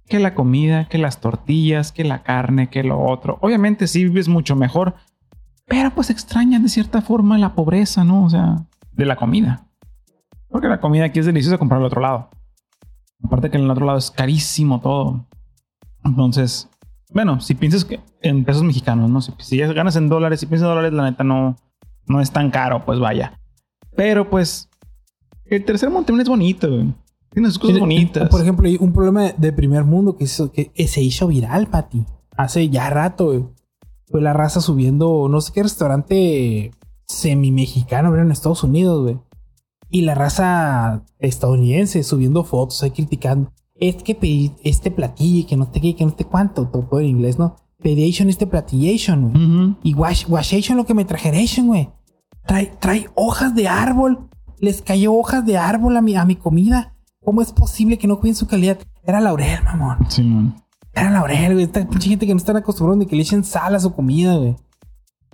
que 0.07 0.19
la 0.19 0.35
comida, 0.35 0.87
que 0.89 0.97
las 0.97 1.21
tortillas, 1.21 1.91
que 1.93 2.03
la 2.03 2.23
carne, 2.23 2.69
que 2.69 2.83
lo 2.83 2.99
otro. 3.01 3.37
Obviamente 3.41 3.87
sí 3.87 4.03
vives 4.03 4.27
mucho 4.27 4.55
mejor, 4.55 4.95
Pero 5.73 5.89
pues 5.89 6.11
extrañan 6.11 6.61
de 6.61 6.69
cierta 6.69 7.01
forma 7.01 7.35
la 7.39 7.55
pobreza, 7.55 8.03
¿no? 8.03 8.25
O 8.25 8.29
sea, 8.29 8.63
de 8.91 9.07
la 9.07 9.15
comida. 9.15 9.65
Porque 10.47 10.67
la 10.67 10.79
comida 10.79 11.05
aquí 11.05 11.17
es 11.17 11.25
deliciosa 11.25 11.57
comprar 11.57 11.79
al 11.79 11.87
otro 11.87 11.99
lado. 11.99 12.29
Aparte 13.23 13.49
que 13.49 13.57
en 13.57 13.63
el 13.63 13.71
otro 13.71 13.87
lado 13.87 13.97
es 13.97 14.11
carísimo 14.11 14.81
todo. 14.81 15.25
Entonces, 16.05 16.69
bueno, 17.09 17.41
si 17.41 17.55
piensas 17.55 17.85
que 17.85 17.99
en 18.21 18.45
pesos 18.45 18.61
mexicanos, 18.61 19.09
¿no? 19.09 19.19
Si, 19.19 19.33
si 19.39 19.57
ya 19.57 19.73
ganas 19.73 19.95
en 19.95 20.09
dólares, 20.09 20.41
si 20.41 20.45
piensas 20.45 20.67
en 20.67 20.75
dólares, 20.75 20.93
la 20.93 21.09
neta 21.09 21.23
no, 21.23 21.55
no 22.05 22.21
es 22.21 22.29
tan 22.29 22.51
caro, 22.51 22.85
pues 22.85 22.99
vaya. 22.99 23.39
Pero 23.95 24.29
pues, 24.29 24.69
el 25.45 25.65
tercer 25.65 25.89
mundo 25.89 26.05
también 26.05 26.21
es 26.21 26.29
bonito, 26.29 26.69
güey. 26.69 26.93
Tiene 27.31 27.47
sus 27.47 27.57
cosas 27.57 27.79
bonitas. 27.79 28.29
Por 28.29 28.41
ejemplo, 28.41 28.69
un 28.79 28.93
problema 28.93 29.31
de 29.35 29.51
primer 29.51 29.85
mundo 29.85 30.17
que, 30.17 30.25
hizo, 30.25 30.51
que 30.51 30.71
se 30.87 31.01
hizo 31.01 31.25
viral, 31.25 31.65
Pati. 31.65 32.05
Hace 32.37 32.69
ya 32.69 32.91
rato, 32.91 33.25
güey. 33.25 33.45
Fue 34.13 34.21
la 34.21 34.31
raza 34.31 34.61
subiendo, 34.61 35.27
no 35.27 35.41
sé 35.41 35.51
qué 35.51 35.63
restaurante 35.63 36.69
semi-mexicano, 37.07 38.11
¿verdad? 38.11 38.27
en 38.27 38.31
Estados 38.31 38.63
Unidos, 38.63 39.01
güey. 39.01 39.19
Y 39.89 40.01
la 40.01 40.13
raza 40.13 41.03
estadounidense 41.17 42.03
subiendo 42.03 42.43
fotos 42.43 42.83
ahí 42.83 42.91
criticando. 42.91 43.51
Es 43.73 44.03
que 44.03 44.13
pedí 44.13 44.51
este 44.63 44.91
platillo 44.91 45.39
y 45.39 45.43
que 45.45 45.57
no 45.57 45.67
te 45.67 45.81
qué, 45.81 45.95
que 45.95 46.05
no 46.05 46.13
te 46.13 46.25
cuánto, 46.25 46.67
todo, 46.67 46.99
en 46.99 47.07
inglés, 47.07 47.39
¿no? 47.39 47.55
Pedation 47.81 48.29
este 48.29 48.45
platillation, 48.45 49.31
güey. 49.31 49.77
Y 49.81 49.95
wash, 49.95 50.25
washation 50.29 50.77
lo 50.77 50.85
que 50.85 50.93
me 50.93 51.05
trajeron, 51.05 51.65
güey. 51.65 51.89
Trae, 52.45 52.67
trae 52.79 53.09
hojas 53.15 53.55
de 53.55 53.67
árbol. 53.67 54.29
Les 54.59 54.83
cayó 54.83 55.15
hojas 55.15 55.43
de 55.43 55.57
árbol 55.57 55.97
a 55.97 56.01
mi, 56.01 56.15
a 56.15 56.23
mi 56.23 56.35
comida. 56.35 56.93
¿Cómo 57.25 57.41
es 57.41 57.51
posible 57.51 57.97
que 57.97 58.05
no 58.05 58.19
cuiden 58.19 58.35
su 58.35 58.45
calidad? 58.45 58.77
Era 59.03 59.19
laurel, 59.19 59.63
mamón. 59.63 59.97
Sí, 60.07 60.21
man. 60.21 60.55
Era 60.93 61.09
laurel, 61.09 61.53
güey. 61.53 61.65
Esta 61.65 61.87
pinche 61.87 62.09
gente 62.09 62.25
que 62.27 62.33
no 62.33 62.37
están 62.37 62.57
acostumbrados 62.57 62.99
de 62.99 63.07
que 63.07 63.15
le 63.15 63.23
echen 63.23 63.43
sal 63.43 63.75
a 63.75 63.79
su 63.79 63.93
comida, 63.93 64.35
güey. 64.37 64.55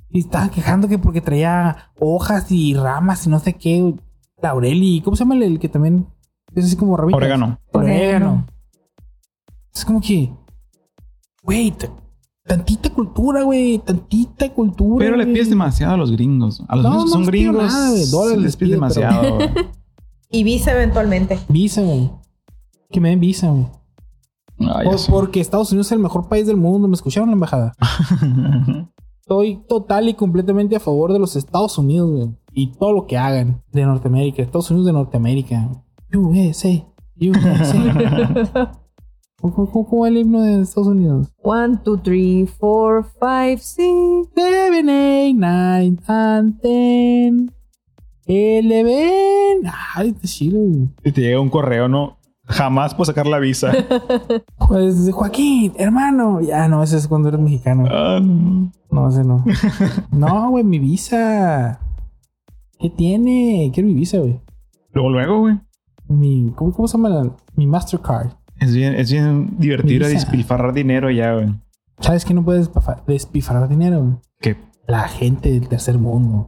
Y 0.10 0.19
estaban 0.19 0.50
quejando 0.50 0.88
que 0.88 0.98
porque 0.98 1.22
traía 1.22 1.91
hojas 2.00 2.52
y 2.52 2.74
ramas 2.74 3.26
y 3.28 3.30
no 3.30 3.39
sé 3.39 3.54
qué. 3.54 3.82
güey. 3.82 3.95
Laurel 4.41 4.82
y... 4.82 5.02
¿Cómo 5.02 5.15
se 5.17 5.24
llama 5.24 5.36
el, 5.36 5.43
el 5.43 5.60
que 5.60 5.67
también 5.69 6.08
es 6.56 6.65
así 6.65 6.76
como 6.76 6.95
rabitas? 6.98 7.17
Orégano. 7.17 7.60
Orégano. 7.74 8.45
Es 9.74 9.84
como 9.86 10.00
que... 10.02 10.32
Güey, 11.43 11.74
tantita 12.45 12.89
cultura, 12.89 13.43
güey. 13.43 13.80
Tantita 13.80 14.50
cultura. 14.54 15.06
Pero 15.06 15.17
le 15.17 15.28
pides 15.28 15.50
demasiado 15.50 15.93
a 15.93 15.98
los 15.98 16.12
gringos. 16.12 16.63
A 16.67 16.76
los 16.76 16.84
No, 16.86 16.89
gringos 16.91 17.06
no 17.06 17.12
son 17.12 17.26
gringos. 17.26 17.63
nada. 17.74 17.89
Dólares 18.12 18.38
les 18.38 18.43
les 18.45 18.56
pides 18.58 18.80
pero- 18.80 19.02
demasiado. 19.02 19.38
Y 20.32 20.43
visa 20.43 20.72
eventualmente. 20.74 21.39
Visa, 21.50 21.82
güey. 21.82 22.12
Que 22.91 23.02
me 23.02 23.10
den 23.10 23.19
visa, 23.19 23.50
güey. 23.50 23.65
Ah, 24.62 24.82
Por- 24.84 25.00
porque 25.10 25.39
Estados 25.39 25.72
Unidos 25.72 25.88
es 25.88 25.91
el 25.93 26.00
mejor 26.00 26.28
país 26.28 26.45
del 26.48 26.58
mundo. 26.58 26.88
¿Me 26.88 26.95
escucharon 26.95 27.30
la 27.30 27.34
embajada? 27.34 27.74
Estoy 29.22 29.63
total 29.67 30.10
y 30.10 30.15
completamente 30.15 30.76
a 30.76 30.80
favor 30.80 31.13
de 31.13 31.19
los 31.19 31.36
Estados 31.36 31.78
Unidos, 31.78 32.10
güey. 32.12 32.30
Y 32.52 32.72
todo 32.74 32.93
lo 32.93 33.06
que 33.06 33.17
hagan 33.17 33.62
de 33.72 33.86
Norteamérica. 33.86 34.41
Estados 34.41 34.72
Unidos 34.72 34.88
de 34.88 34.93
Norteamérica. 34.93 35.69
USA. 36.13 36.84
USA. 37.22 38.72
¿Cómo, 39.41 39.72
cómo, 39.88 40.06
el 40.06 40.17
himno 40.17 40.41
de 40.41 40.62
Estados 40.62 40.89
Unidos? 40.89 41.32
One, 41.43 41.78
two, 41.86 41.98
three, 42.00 42.45
four, 42.45 43.06
five, 43.19 43.60
six. 43.60 43.88
Seven, 44.36 44.89
eight, 44.89 45.36
nine, 45.38 45.98
and 46.08 46.60
ten. 46.62 47.52
Eleven. 48.26 49.63
Ay, 49.95 50.10
está 50.10 50.28
chido, 50.28 50.60
güey. 50.60 50.89
Si 51.04 51.12
te 51.12 51.22
llega 51.22 51.39
un 51.39 51.50
correo, 51.50 51.88
no. 51.88 52.17
Jamás 52.50 52.94
puedo 52.96 53.06
sacar 53.06 53.28
la 53.28 53.40
visa. 53.40 53.72
Pues, 54.68 55.10
Joaquín, 55.12 55.74
hermano. 55.78 56.42
Ya, 56.42 56.68
no, 56.68 56.84
ese 56.84 56.98
es 56.98 57.08
cuando 57.08 57.30
eres 57.30 57.40
mexicano. 57.40 57.86
Ah, 57.90 58.20
no. 58.22 58.72
No, 58.92 59.10
ese 59.10 59.24
no. 59.24 59.44
No, 60.12 60.50
güey, 60.52 60.64
mi 60.64 60.78
visa. 60.80 61.80
¿Qué 62.80 62.90
tiene? 62.90 63.72
Quiero 63.74 63.88
mi 63.90 63.96
visa, 63.96 64.20
güey. 64.20 64.40
Luego, 64.94 65.10
luego, 65.10 65.40
güey. 65.40 65.60
Mi, 66.08 66.52
¿cómo, 66.56 66.72
cómo 66.72 66.88
se 66.88 66.98
llama? 66.98 67.10
la- 67.10 67.36
mi 67.56 67.66
Mastercard. 67.68 68.32
Es 68.60 68.76
bien, 68.76 68.94
es 68.96 69.12
bien 69.12 69.56
divertido 69.58 70.08
despilfarrar 70.08 70.74
dinero 70.74 71.10
ya, 71.10 71.34
güey. 71.34 71.54
¿Sabes 72.00 72.26
que 72.26 72.34
no 72.34 72.44
puedes 72.44 72.70
despilfarrar 73.08 73.70
dinero? 73.70 74.02
güey? 74.02 74.14
Que 74.40 74.56
La 74.88 75.08
gente 75.08 75.52
del 75.52 75.68
tercer 75.68 75.98
mundo. 75.98 76.48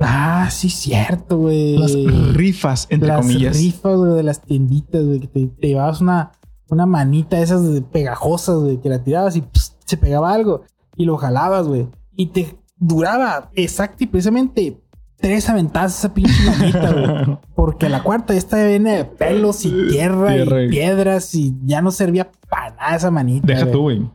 Ah, 0.00 0.48
sí, 0.50 0.68
cierto, 0.70 1.38
güey. 1.38 1.78
las 1.78 1.92
rifas, 2.34 2.86
entre 2.90 3.08
Las 3.08 3.20
comillas. 3.20 3.56
rifas, 3.56 3.96
güey, 3.96 4.12
de 4.14 4.22
las 4.22 4.42
tienditas, 4.42 5.04
güey, 5.04 5.20
que 5.20 5.28
te, 5.28 5.46
te 5.46 5.68
llevabas 5.68 6.00
una, 6.00 6.32
una 6.68 6.86
manita 6.86 7.38
esas 7.40 7.72
de 7.72 7.80
pegajosas, 7.82 8.56
güey, 8.56 8.80
que 8.80 8.88
la 8.88 9.02
tirabas 9.02 9.36
y 9.36 9.42
pss, 9.42 9.76
se 9.84 9.96
pegaba 9.96 10.32
algo 10.32 10.62
y 10.96 11.04
lo 11.04 11.16
jalabas, 11.16 11.66
güey. 11.68 11.88
Y 12.16 12.26
te 12.26 12.58
duraba 12.76 13.50
exacto 13.54 14.02
y 14.04 14.06
precisamente 14.08 14.80
tres 15.16 15.48
aventadas 15.48 15.96
esa 15.98 16.12
pinche 16.12 16.32
manita, 16.50 16.92
güey. 16.92 17.38
Porque 17.54 17.88
la 17.88 18.02
cuarta 18.02 18.34
está 18.34 18.56
llena 18.66 18.92
de 18.92 19.04
pelos 19.04 19.64
y 19.64 19.70
tierra, 19.88 20.34
Tierra 20.34 20.64
y 20.64 20.68
piedras 20.68 21.34
y 21.34 21.54
ya 21.64 21.80
no 21.80 21.90
servía 21.92 22.30
para 22.50 22.74
nada 22.74 22.96
esa 22.96 23.10
manita. 23.10 23.46
Deja 23.46 23.62
güey. 23.62 23.72
tú, 23.72 23.80
güey. 23.82 24.10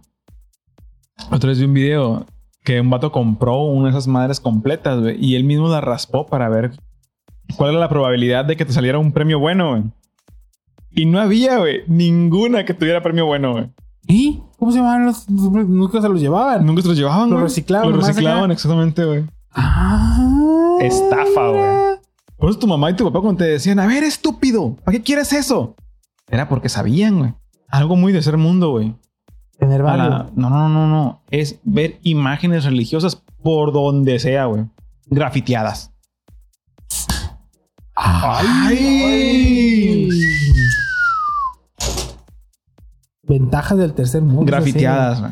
Otra 1.32 1.50
vez 1.50 1.60
vi 1.60 1.66
un 1.66 1.74
video 1.74 2.26
que 2.64 2.80
un 2.82 2.90
vato 2.90 3.12
compró 3.12 3.62
una 3.64 3.86
de 3.86 3.92
esas 3.92 4.08
madres 4.08 4.40
completas, 4.40 5.00
güey, 5.00 5.18
y 5.24 5.36
él 5.36 5.44
mismo 5.44 5.68
la 5.70 5.82
raspó 5.82 6.26
para 6.26 6.50
ver 6.50 6.72
cuál 7.56 7.72
era 7.72 7.80
la 7.80 7.90
probabilidad 7.90 8.46
de 8.46 8.58
que 8.58 8.66
te 8.66 8.74
saliera 8.74 9.00
un 9.00 9.12
premio 9.12 9.40
bueno, 9.40 9.72
güey. 9.72 9.84
Y 10.92 11.06
no 11.06 11.20
había, 11.20 11.58
güey, 11.60 11.84
ninguna 11.88 12.66
que 12.66 12.74
tuviera 12.74 13.02
premio 13.04 13.26
bueno, 13.26 13.54
güey. 13.54 13.70
¿Y? 14.08 14.42
¿Cómo 14.58 14.72
se 14.72 14.80
llamaban 14.80 15.06
los? 15.06 15.30
Nunca 15.30 16.02
se 16.02 16.10
los 16.10 16.20
llevaban. 16.20 16.66
Nunca 16.66 16.82
se 16.82 16.88
los 16.88 16.98
llevaban, 16.98 17.30
Lo 17.30 17.36
güey. 17.36 17.44
reciclaban 17.44 17.88
Lo 17.88 17.92
nomás 17.94 18.08
reciclaban, 18.08 18.52
exactamente, 18.52 19.06
güey. 19.06 19.24
Ah. 19.52 20.78
Estafa, 20.82 21.50
güey. 21.50 22.00
Por 22.38 22.50
eso 22.50 22.60
tu 22.60 22.68
mamá 22.68 22.90
y 22.90 22.96
tu 22.96 23.04
papá 23.04 23.22
cuando 23.22 23.40
te 23.44 23.50
decían, 23.50 23.80
a 23.80 23.86
ver, 23.88 24.04
estúpido, 24.04 24.76
¿para 24.84 24.98
qué 24.98 25.04
quieres 25.04 25.34
eso? 25.34 25.76
Era 26.30 26.48
porque 26.48 26.70
sabían, 26.70 27.20
güey. 27.20 27.34
Algo 27.68 27.96
muy 27.96 28.14
de 28.14 28.22
ser 28.22 28.38
mundo, 28.38 28.72
güey. 28.72 28.96
Tener 29.60 29.84
valor. 29.84 30.32
No, 30.36 30.50
no, 30.50 30.70
no, 30.70 30.88
no. 30.88 31.22
Es 31.30 31.60
ver 31.64 32.00
imágenes 32.04 32.64
religiosas 32.64 33.22
por 33.44 33.74
donde 33.74 34.20
sea, 34.20 34.46
güey. 34.46 34.66
Grafiteadas. 35.08 35.92
¡Ay! 37.96 40.08
Ventajas 43.24 43.78
del 43.78 43.94
tercer 43.94 44.22
mundo. 44.22 44.46
Grafiteadas, 44.46 45.20
güey. 45.22 45.32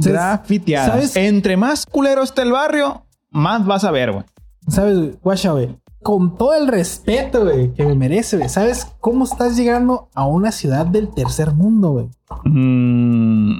¿Sabes- 0.00 0.12
Grafiteadas. 0.12 0.88
sabes? 0.90 1.16
Entre 1.16 1.56
más 1.56 1.86
culero 1.86 2.22
esté 2.22 2.42
el 2.42 2.52
barrio, 2.52 3.06
más 3.30 3.64
vas 3.64 3.84
a 3.84 3.90
ver, 3.90 4.12
güey. 4.12 4.24
¿Sabes? 4.66 5.20
Guacha, 5.22 5.52
güey? 5.52 5.78
Con 6.02 6.36
todo 6.36 6.54
el 6.54 6.68
respeto, 6.68 7.44
güey, 7.44 7.72
que 7.74 7.84
me 7.84 7.94
merece, 7.94 8.36
güey. 8.36 8.48
¿Sabes 8.48 8.86
cómo 9.00 9.24
estás 9.24 9.56
llegando 9.56 10.08
a 10.14 10.26
una 10.26 10.52
ciudad 10.52 10.86
del 10.86 11.12
tercer 11.12 11.52
mundo, 11.52 11.90
güey? 11.90 12.08
Mm, 12.44 13.58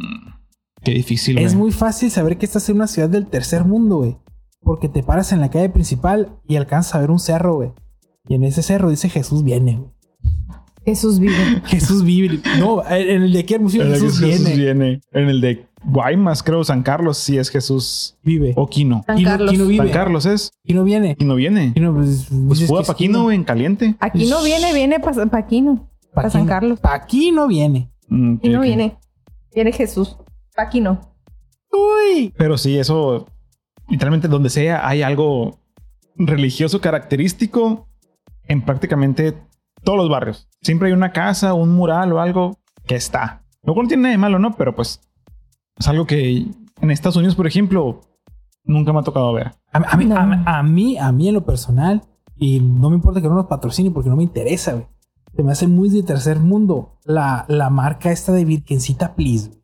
qué 0.82 0.92
difícil, 0.92 1.38
Es 1.38 1.54
muy 1.54 1.72
fácil 1.72 2.10
saber 2.10 2.38
que 2.38 2.46
estás 2.46 2.68
en 2.68 2.76
una 2.76 2.86
ciudad 2.86 3.08
del 3.08 3.26
tercer 3.26 3.64
mundo, 3.64 3.98
güey. 3.98 4.16
Porque 4.60 4.88
te 4.88 5.02
paras 5.02 5.32
en 5.32 5.40
la 5.40 5.50
calle 5.50 5.68
principal 5.68 6.36
y 6.46 6.56
alcanzas 6.56 6.94
a 6.94 7.00
ver 7.00 7.10
un 7.10 7.18
cerro, 7.18 7.56
güey. 7.56 7.72
Y 8.28 8.34
en 8.34 8.44
ese 8.44 8.62
cerro 8.62 8.90
dice 8.90 9.08
Jesús 9.08 9.42
viene, 9.42 9.76
güey. 9.76 9.90
Jesús 10.88 11.18
vive. 11.18 11.34
Jesús 11.66 12.02
vive. 12.02 12.40
No, 12.58 12.82
en 12.88 13.22
el 13.22 13.32
de 13.32 13.40
aquí 13.40 13.54
al 13.54 13.60
museo 13.60 13.84
Jesús, 13.84 14.20
viene. 14.20 14.56
viene. 14.56 15.00
En 15.12 15.28
el 15.28 15.40
de 15.40 15.67
Guaymas, 15.88 16.42
creo, 16.42 16.62
San 16.64 16.82
Carlos, 16.82 17.16
sí 17.18 17.38
es 17.38 17.48
Jesús. 17.48 18.16
Vive. 18.22 18.52
O 18.56 18.66
Quino. 18.68 19.02
San 19.06 19.18
Y 19.18 19.22
no, 19.22 19.30
Carlos. 19.30 19.52
vive. 19.52 19.76
San 19.78 19.90
Carlos 19.90 20.26
es. 20.26 20.50
Y 20.62 20.74
no 20.74 20.84
viene. 20.84 21.16
Y 21.18 21.24
no 21.24 21.34
viene. 21.34 21.72
Y 21.74 21.80
no, 21.80 21.94
pues, 21.94 22.26
Pues 22.28 22.58
dices 22.60 22.68
fue 22.68 22.76
que 22.76 22.80
a 22.80 22.82
es 22.82 22.88
Paquino, 22.88 23.32
en 23.32 23.44
caliente. 23.44 23.96
Aquí 24.00 24.26
no 24.28 24.42
viene, 24.42 24.72
viene 24.74 25.00
para 25.00 25.26
Paquino. 25.26 25.88
Para 26.12 26.30
San 26.30 26.46
Carlos. 26.46 26.78
Aquí 26.82 27.32
no 27.32 27.46
viene. 27.48 27.90
Mm, 28.08 28.36
Aquí 28.36 28.48
no 28.48 28.58
ok, 28.58 28.62
ok. 28.62 28.66
viene. 28.66 28.98
Viene 29.54 29.72
Jesús. 29.72 30.16
Aquí 30.56 30.80
no. 30.80 31.00
Uy. 31.72 32.32
Pero 32.36 32.58
sí, 32.58 32.78
eso, 32.78 33.26
literalmente 33.88 34.28
donde 34.28 34.50
sea, 34.50 34.86
hay 34.86 35.02
algo 35.02 35.58
religioso 36.16 36.80
característico 36.80 37.88
en 38.44 38.62
prácticamente 38.64 39.34
todos 39.84 39.98
los 39.98 40.08
barrios. 40.08 40.48
Siempre 40.62 40.88
hay 40.88 40.94
una 40.94 41.12
casa, 41.12 41.54
un 41.54 41.74
mural 41.74 42.12
o 42.12 42.20
algo 42.20 42.58
que 42.86 42.96
está. 42.96 43.42
Lo 43.62 43.74
cual 43.74 43.84
no 43.84 43.88
tiene 43.88 44.02
nada 44.04 44.12
de 44.12 44.18
malo, 44.18 44.38
¿no? 44.38 44.56
Pero 44.56 44.74
pues 44.74 45.00
es 45.78 45.88
algo 45.88 46.06
que 46.06 46.46
en 46.80 46.90
Estados 46.90 47.16
Unidos, 47.16 47.34
por 47.34 47.46
ejemplo, 47.46 48.00
nunca 48.64 48.92
me 48.92 49.00
ha 49.00 49.02
tocado 49.02 49.32
ver. 49.32 49.52
A, 49.72 49.78
a 49.92 49.96
mí, 49.96 50.04
No. 50.04 50.16
a- 50.16 50.58
a 50.58 50.62
mí, 50.62 50.96
a 50.98 51.12
mí 51.12 51.28
en 51.28 51.34
lo 51.34 51.44
personal, 51.44 52.02
y 52.36 52.60
no 52.60 52.90
me 52.90 52.96
importa 52.96 53.20
que 53.20 53.28
no 53.28 53.34
nos 53.34 53.46
patrocine 53.46 53.90
porque 53.90 54.10
no 54.10 54.16
me 54.16 54.22
interesa, 54.22 54.72
güey. 54.72 54.86
Se 55.36 55.42
me 55.42 55.52
hace 55.52 55.68
muy 55.68 55.88
de 55.88 56.02
tercer 56.02 56.40
mundo 56.40 56.96
la, 57.04 57.44
la 57.48 57.70
marca 57.70 58.10
esta 58.10 58.32
de 58.32 58.44
Virgencita 58.44 59.14
Please. 59.14 59.48
güey. 59.48 59.60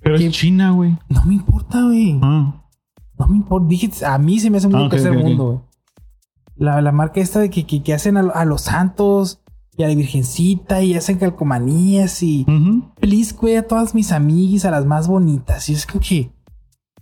Pero 0.00 0.16
¿Qué? 0.18 0.26
es 0.26 0.32
China, 0.32 0.70
güey. 0.72 0.96
No 1.08 1.24
me 1.24 1.34
importa, 1.34 1.82
güey. 1.82 2.18
Ah. 2.22 2.64
No 3.18 3.26
me 3.26 3.36
importa. 3.36 3.68
Dije, 3.68 3.90
a 4.06 4.16
mí 4.18 4.38
se 4.38 4.48
me 4.50 4.58
hace 4.58 4.68
muy 4.68 4.80
Ah, 4.80 4.84
de 4.84 4.88
tercer 4.90 5.12
mundo, 5.16 5.44
güey. 5.44 5.58
La, 6.56 6.80
la 6.80 6.92
marca 6.92 7.20
esta 7.20 7.38
de 7.40 7.50
que, 7.50 7.66
que, 7.66 7.82
que 7.82 7.94
hacen 7.94 8.16
a, 8.16 8.20
a 8.20 8.44
los 8.44 8.62
santos 8.62 9.40
y 9.78 9.84
a 9.84 9.88
la 9.88 9.94
Virgencita 9.94 10.82
y 10.82 10.94
hacen 10.94 11.16
calcomanías 11.18 12.22
y 12.22 12.44
Ujú. 12.46 12.92
please, 13.00 13.34
güey, 13.34 13.56
a 13.56 13.66
todas 13.66 13.94
mis 13.94 14.12
amigas, 14.12 14.64
a 14.66 14.70
las 14.72 14.84
más 14.84 15.08
bonitas. 15.08 15.68
Y 15.70 15.72
es 15.74 15.86
como 15.86 16.00
que, 16.00 16.30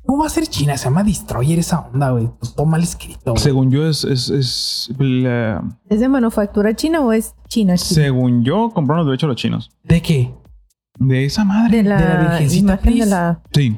¿Cómo 0.05 0.21
va 0.21 0.27
a 0.29 0.31
ser 0.31 0.47
China? 0.47 0.77
Se 0.77 0.85
llama 0.85 1.03
Destroyer 1.03 1.59
esa 1.59 1.81
onda, 1.81 2.11
güey. 2.13 2.31
Pues 2.39 2.55
todo 2.55 2.65
mal 2.65 2.81
escrito. 2.81 3.37
Según 3.39 3.73
yo, 3.73 3.89
es. 3.89 4.05
es, 4.05 4.31
es 4.31 4.89
la- 4.99 5.65
¿Es 5.89 5.99
de 5.99 6.09
manufactura 6.09 6.77
china 6.77 7.01
o 7.01 7.11
es 7.13 7.35
china? 7.49 7.75
china? 7.77 7.77
según 7.77 8.45
yo, 8.45 8.71
compraron 8.71 8.99
los 9.05 9.07
derechos 9.11 9.27
los 9.27 9.37
chinos. 9.37 9.71
¿De 9.83 10.01
qué? 10.01 10.33
De 11.01 11.25
esa 11.25 11.45
madre. 11.45 11.79
De 11.79 11.83
la, 11.89 11.97
de 12.01 12.05
la 12.15 12.21
Virgencita, 12.21 12.63
imagen 12.75 12.85
de 12.85 12.91
please. 12.93 13.11
la... 13.11 13.43
Sí. 13.53 13.77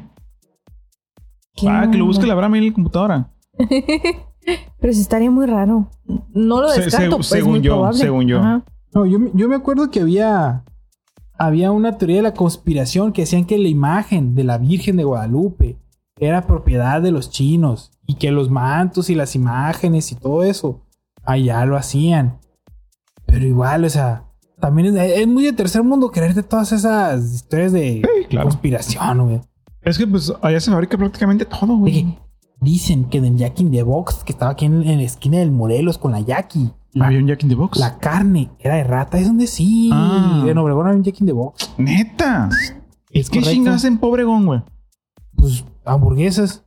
¿Qué 1.54 1.66
Ah, 1.68 1.88
que 1.90 1.96
lo 1.96 2.04
busque 2.04 2.26
la 2.26 2.34
Abraham 2.34 2.52
ahí 2.54 2.60
en 2.60 2.66
la 2.66 2.74
computadora. 2.74 3.30
Pero 4.80 4.92
sí 4.92 5.00
estaría 5.00 5.30
muy 5.30 5.46
raro. 5.46 5.88
No 6.34 6.60
lo 6.60 6.70
descarto, 6.70 7.10
se- 7.10 7.16
pues, 7.16 7.26
según 7.26 7.50
muy 7.52 7.60
yo, 7.62 7.90
según 7.94 8.26
yo. 8.28 8.40
No, 8.98 9.06
yo, 9.06 9.18
me- 9.18 9.30
yo 9.34 9.48
me 9.48 9.54
acuerdo 9.56 9.90
que 9.90 10.00
había, 10.00 10.64
había 11.38 11.70
una 11.72 11.98
teoría 11.98 12.16
de 12.16 12.22
la 12.22 12.34
conspiración 12.34 13.12
que 13.12 13.22
decían 13.22 13.44
que 13.44 13.58
la 13.58 13.68
imagen 13.68 14.34
de 14.34 14.44
la 14.44 14.58
Virgen 14.58 14.96
de 14.96 15.04
Guadalupe 15.04 15.76
era 16.18 16.46
propiedad 16.46 17.00
de 17.00 17.12
los 17.12 17.30
chinos 17.30 17.92
y 18.06 18.14
que 18.14 18.30
los 18.32 18.50
mantos 18.50 19.08
y 19.08 19.14
las 19.14 19.36
imágenes 19.36 20.10
y 20.10 20.16
todo 20.16 20.42
eso 20.42 20.80
allá 21.24 21.64
lo 21.64 21.76
hacían. 21.76 22.38
Pero 23.26 23.46
igual, 23.46 23.84
o 23.84 23.88
sea, 23.90 24.24
también 24.58 24.96
es, 24.96 25.18
es 25.18 25.28
muy 25.28 25.44
de 25.44 25.52
tercer 25.52 25.84
mundo 25.84 26.10
creerte 26.10 26.42
todas 26.42 26.72
esas 26.72 27.22
historias 27.32 27.72
de 27.72 28.02
claro. 28.30 28.48
conspiración, 28.48 29.24
güey. 29.24 29.40
Es 29.82 29.96
que 29.96 30.06
pues 30.08 30.32
allá 30.42 30.58
se 30.60 30.70
fabrica 30.72 30.98
prácticamente 30.98 31.44
todo, 31.44 31.76
güey. 31.76 31.92
que 31.92 32.18
Dicen 32.60 33.04
que 33.04 33.20
del 33.20 33.36
Jack 33.36 33.60
in 33.60 33.70
the 33.70 33.84
Box, 33.84 34.24
que 34.24 34.32
estaba 34.32 34.50
aquí 34.50 34.64
en, 34.64 34.82
en 34.82 34.98
la 34.98 35.04
esquina 35.04 35.38
del 35.38 35.52
Morelos 35.52 35.96
con 35.98 36.10
la 36.10 36.20
Jackie, 36.20 36.72
la, 36.98 37.06
Había 37.06 37.18
un 37.20 37.26
Jack 37.26 37.42
in 37.42 37.48
the 37.48 37.54
Box. 37.54 37.78
la 37.78 37.98
carne 37.98 38.50
era 38.58 38.76
de 38.76 38.84
rata. 38.84 39.18
Es 39.18 39.26
donde 39.26 39.46
sí. 39.46 39.90
Ah. 39.92 40.44
En 40.46 40.58
Obregón 40.58 40.86
había 40.86 40.98
un 40.98 41.04
Jack 41.04 41.20
in 41.20 41.26
the 41.26 41.32
Box. 41.32 41.72
Neta. 41.78 42.48
Es 43.10 43.30
¿Qué 43.30 43.38
correcto. 43.40 43.50
chingas 43.50 43.84
en 43.84 43.98
Pobregón, 43.98 44.46
güey? 44.46 44.62
Pues 45.34 45.64
hamburguesas. 45.84 46.64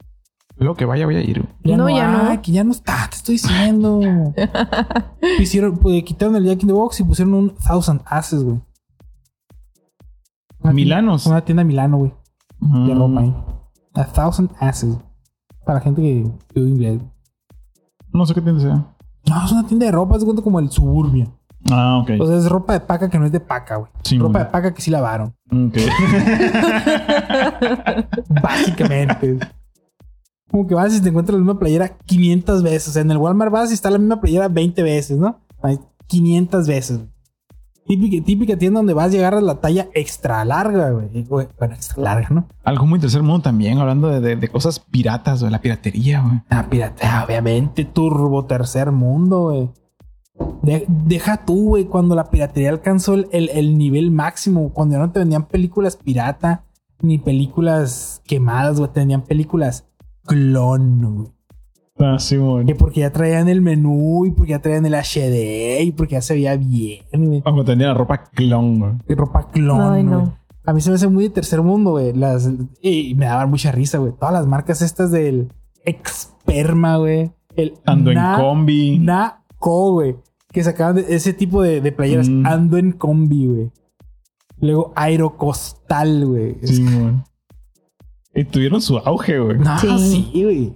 Lo 0.57 0.75
que 0.75 0.85
vaya, 0.85 1.05
voy 1.05 1.15
a 1.15 1.21
ir, 1.21 1.39
güey. 1.41 1.53
Ya 1.63 1.75
No, 1.77 1.83
no, 1.85 1.89
ya 1.95 2.33
no. 2.35 2.41
que 2.41 2.51
ya 2.51 2.63
no 2.63 2.71
está, 2.71 3.07
te 3.09 3.15
estoy 3.15 3.33
diciendo. 3.35 3.99
Hicieron, 5.39 5.77
pues, 5.77 6.03
quitaron 6.03 6.35
el 6.35 6.45
Jack 6.45 6.61
in 6.61 6.67
the 6.67 6.73
Box 6.73 6.99
y 6.99 7.03
pusieron 7.03 7.33
un 7.33 7.55
Thousand 7.55 8.01
Asses, 8.05 8.43
güey. 8.43 8.59
Una 10.59 10.73
Milanos. 10.73 11.23
tienda- 11.23 11.35
Una 11.37 11.45
tienda 11.45 11.63
Milano, 11.63 11.97
güey. 11.97 12.11
De 12.59 12.67
Mm. 12.93 12.97
ropa 12.99 13.21
ahí. 13.21 13.35
A 13.95 14.05
Thousand 14.05 14.51
Asses. 14.59 14.95
Para 15.65 15.79
la 15.79 15.83
gente 15.83 16.01
que 16.01 16.21
estudia 16.21 16.69
inglés. 16.69 17.01
No 18.13 18.25
sé 18.25 18.33
qué 18.35 18.41
tienda 18.41 18.61
sea. 18.61 18.95
No, 19.29 19.45
es 19.45 19.51
una 19.51 19.67
tienda 19.67 19.85
de 19.85 19.91
ropa, 19.91 20.17
es 20.17 20.23
cuenta 20.23 20.41
como 20.41 20.59
el 20.59 20.71
Suburbia. 20.71 21.27
Ah, 21.69 21.99
ok. 22.01 22.11
O 22.19 22.25
sea, 22.25 22.37
es 22.37 22.49
ropa 22.49 22.73
de 22.73 22.79
paca 22.79 23.09
que 23.09 23.19
no 23.19 23.25
es 23.25 23.31
de 23.31 23.39
paca, 23.39 23.75
güey. 23.75 23.91
Sí, 24.03 24.17
ropa 24.17 24.39
de 24.39 24.45
paca 24.45 24.73
que 24.73 24.81
sí 24.81 24.89
lavaron. 24.89 25.35
Ok. 25.51 25.77
Básicamente. 28.41 29.37
Como 30.49 30.67
que 30.67 30.75
vas 30.75 30.95
y 30.95 31.01
te 31.01 31.09
encuentras 31.09 31.35
la 31.35 31.39
misma 31.39 31.59
playera 31.59 31.97
500 32.05 32.63
veces. 32.63 32.89
O 32.89 32.91
sea, 32.91 33.01
en 33.03 33.11
el 33.11 33.17
Walmart 33.17 33.51
vas 33.51 33.71
y 33.71 33.73
está 33.73 33.89
la 33.89 33.97
misma 33.97 34.19
playera 34.19 34.49
20 34.49 34.83
veces, 34.83 35.17
¿no? 35.17 35.39
Hay 35.61 35.79
500 36.07 36.67
veces. 36.67 36.99
Típica, 37.87 38.23
típica 38.25 38.57
tienda 38.57 38.79
donde 38.79 38.93
vas 38.93 39.13
y 39.13 39.17
agarras 39.17 39.43
la 39.43 39.59
talla 39.59 39.89
extra 39.93 40.45
larga, 40.45 40.91
güey. 40.91 41.23
Bueno, 41.27 41.73
extra 41.73 42.01
larga, 42.03 42.27
¿no? 42.29 42.47
Algo 42.63 42.85
muy 42.85 42.99
tercer 42.99 43.21
mundo 43.23 43.41
también, 43.41 43.79
hablando 43.79 44.07
de, 44.07 44.21
de- 44.21 44.35
de 44.35 44.47
cosas 44.47 44.79
piratas, 44.79 45.41
güey. 45.41 45.51
La 45.51 45.61
piratería, 45.61 46.21
güey. 46.21 46.41
Ah, 46.49 46.67
piratea, 46.69 47.25
obviamente. 47.25 47.83
Turbo 47.85 48.45
tercer 48.45 48.91
mundo, 48.91 49.41
güey. 49.49 49.69
De- 50.61 50.85
deja 50.87 51.43
tú, 51.45 51.69
güey, 51.69 51.85
cuando 51.85 52.15
la 52.15 52.29
piratería 52.29 52.69
alcanzó 52.69 53.15
el, 53.15 53.27
el- 53.31 53.49
el 53.49 53.77
nivel 53.77 54.11
máximo. 54.11 54.71
Cuando 54.73 54.95
ya 54.95 54.99
no 54.99 55.11
te 55.11 55.19
vendían 55.19 55.47
películas 55.47 55.97
pirata, 55.97 56.63
ni 57.01 57.17
películas 57.17 58.21
quemadas, 58.25 58.77
güey. 58.79 58.91
Te 58.91 58.99
vendían 59.01 59.23
películas 59.23 59.85
clon, 60.25 61.15
güey. 61.15 61.27
Ah, 62.03 62.17
sí. 62.19 62.37
Que 62.65 62.75
porque 62.75 63.01
ya 63.01 63.11
traían 63.11 63.47
el 63.49 63.61
menú 63.61 64.25
y 64.25 64.31
porque 64.31 64.51
ya 64.51 64.61
traían 64.61 64.85
el 64.85 64.93
HD 64.95 65.81
y 65.83 65.91
porque 65.91 66.13
ya 66.13 66.21
se 66.21 66.33
veía 66.33 66.55
bien, 66.57 67.03
güey. 67.13 67.41
Como 67.41 67.63
tenía 67.63 67.87
la 67.87 67.93
ropa 67.93 68.23
clon, 68.23 68.79
güey. 68.79 68.91
Y 69.07 69.13
ropa 69.15 69.49
clon, 69.51 69.81
Ay, 69.93 70.03
no. 70.03 70.19
güey. 70.21 70.31
A 70.65 70.73
mí 70.73 70.81
se 70.81 70.89
me 70.89 70.95
hace 70.95 71.07
muy 71.07 71.23
de 71.25 71.29
tercer 71.31 71.61
mundo, 71.61 71.91
güey. 71.91 72.13
Las... 72.13 72.49
Y 72.81 73.15
me 73.15 73.25
daban 73.25 73.49
mucha 73.49 73.71
risa, 73.71 73.97
güey. 73.97 74.13
Todas 74.13 74.33
las 74.33 74.45
marcas 74.47 74.81
estas 74.81 75.11
del 75.11 75.51
Experma, 75.85 76.97
güey. 76.97 77.31
El 77.55 77.73
Ando 77.85 78.13
Na- 78.13 78.35
en 78.35 78.41
combi. 78.41 78.99
Naco, 78.99 79.93
güey. 79.93 80.15
Que 80.51 80.63
sacaban 80.63 80.95
de 80.97 81.05
ese 81.15 81.33
tipo 81.33 81.61
de, 81.61 81.81
de 81.81 81.91
playeras. 81.91 82.29
Mm. 82.29 82.45
Ando 82.45 82.77
en 82.77 82.91
combi, 82.91 83.45
güey. 83.47 83.71
Luego 84.59 84.93
Aerocostal, 84.95 86.25
güey. 86.27 86.55
Sí, 86.63 86.83
güey. 86.83 87.13
Y 88.33 88.43
tuvieron 88.45 88.81
su 88.81 88.97
auge, 88.97 89.39
güey. 89.39 89.57
No, 89.57 89.77
Sí. 89.79 89.87
sí, 90.31 90.43
güey. 90.43 90.73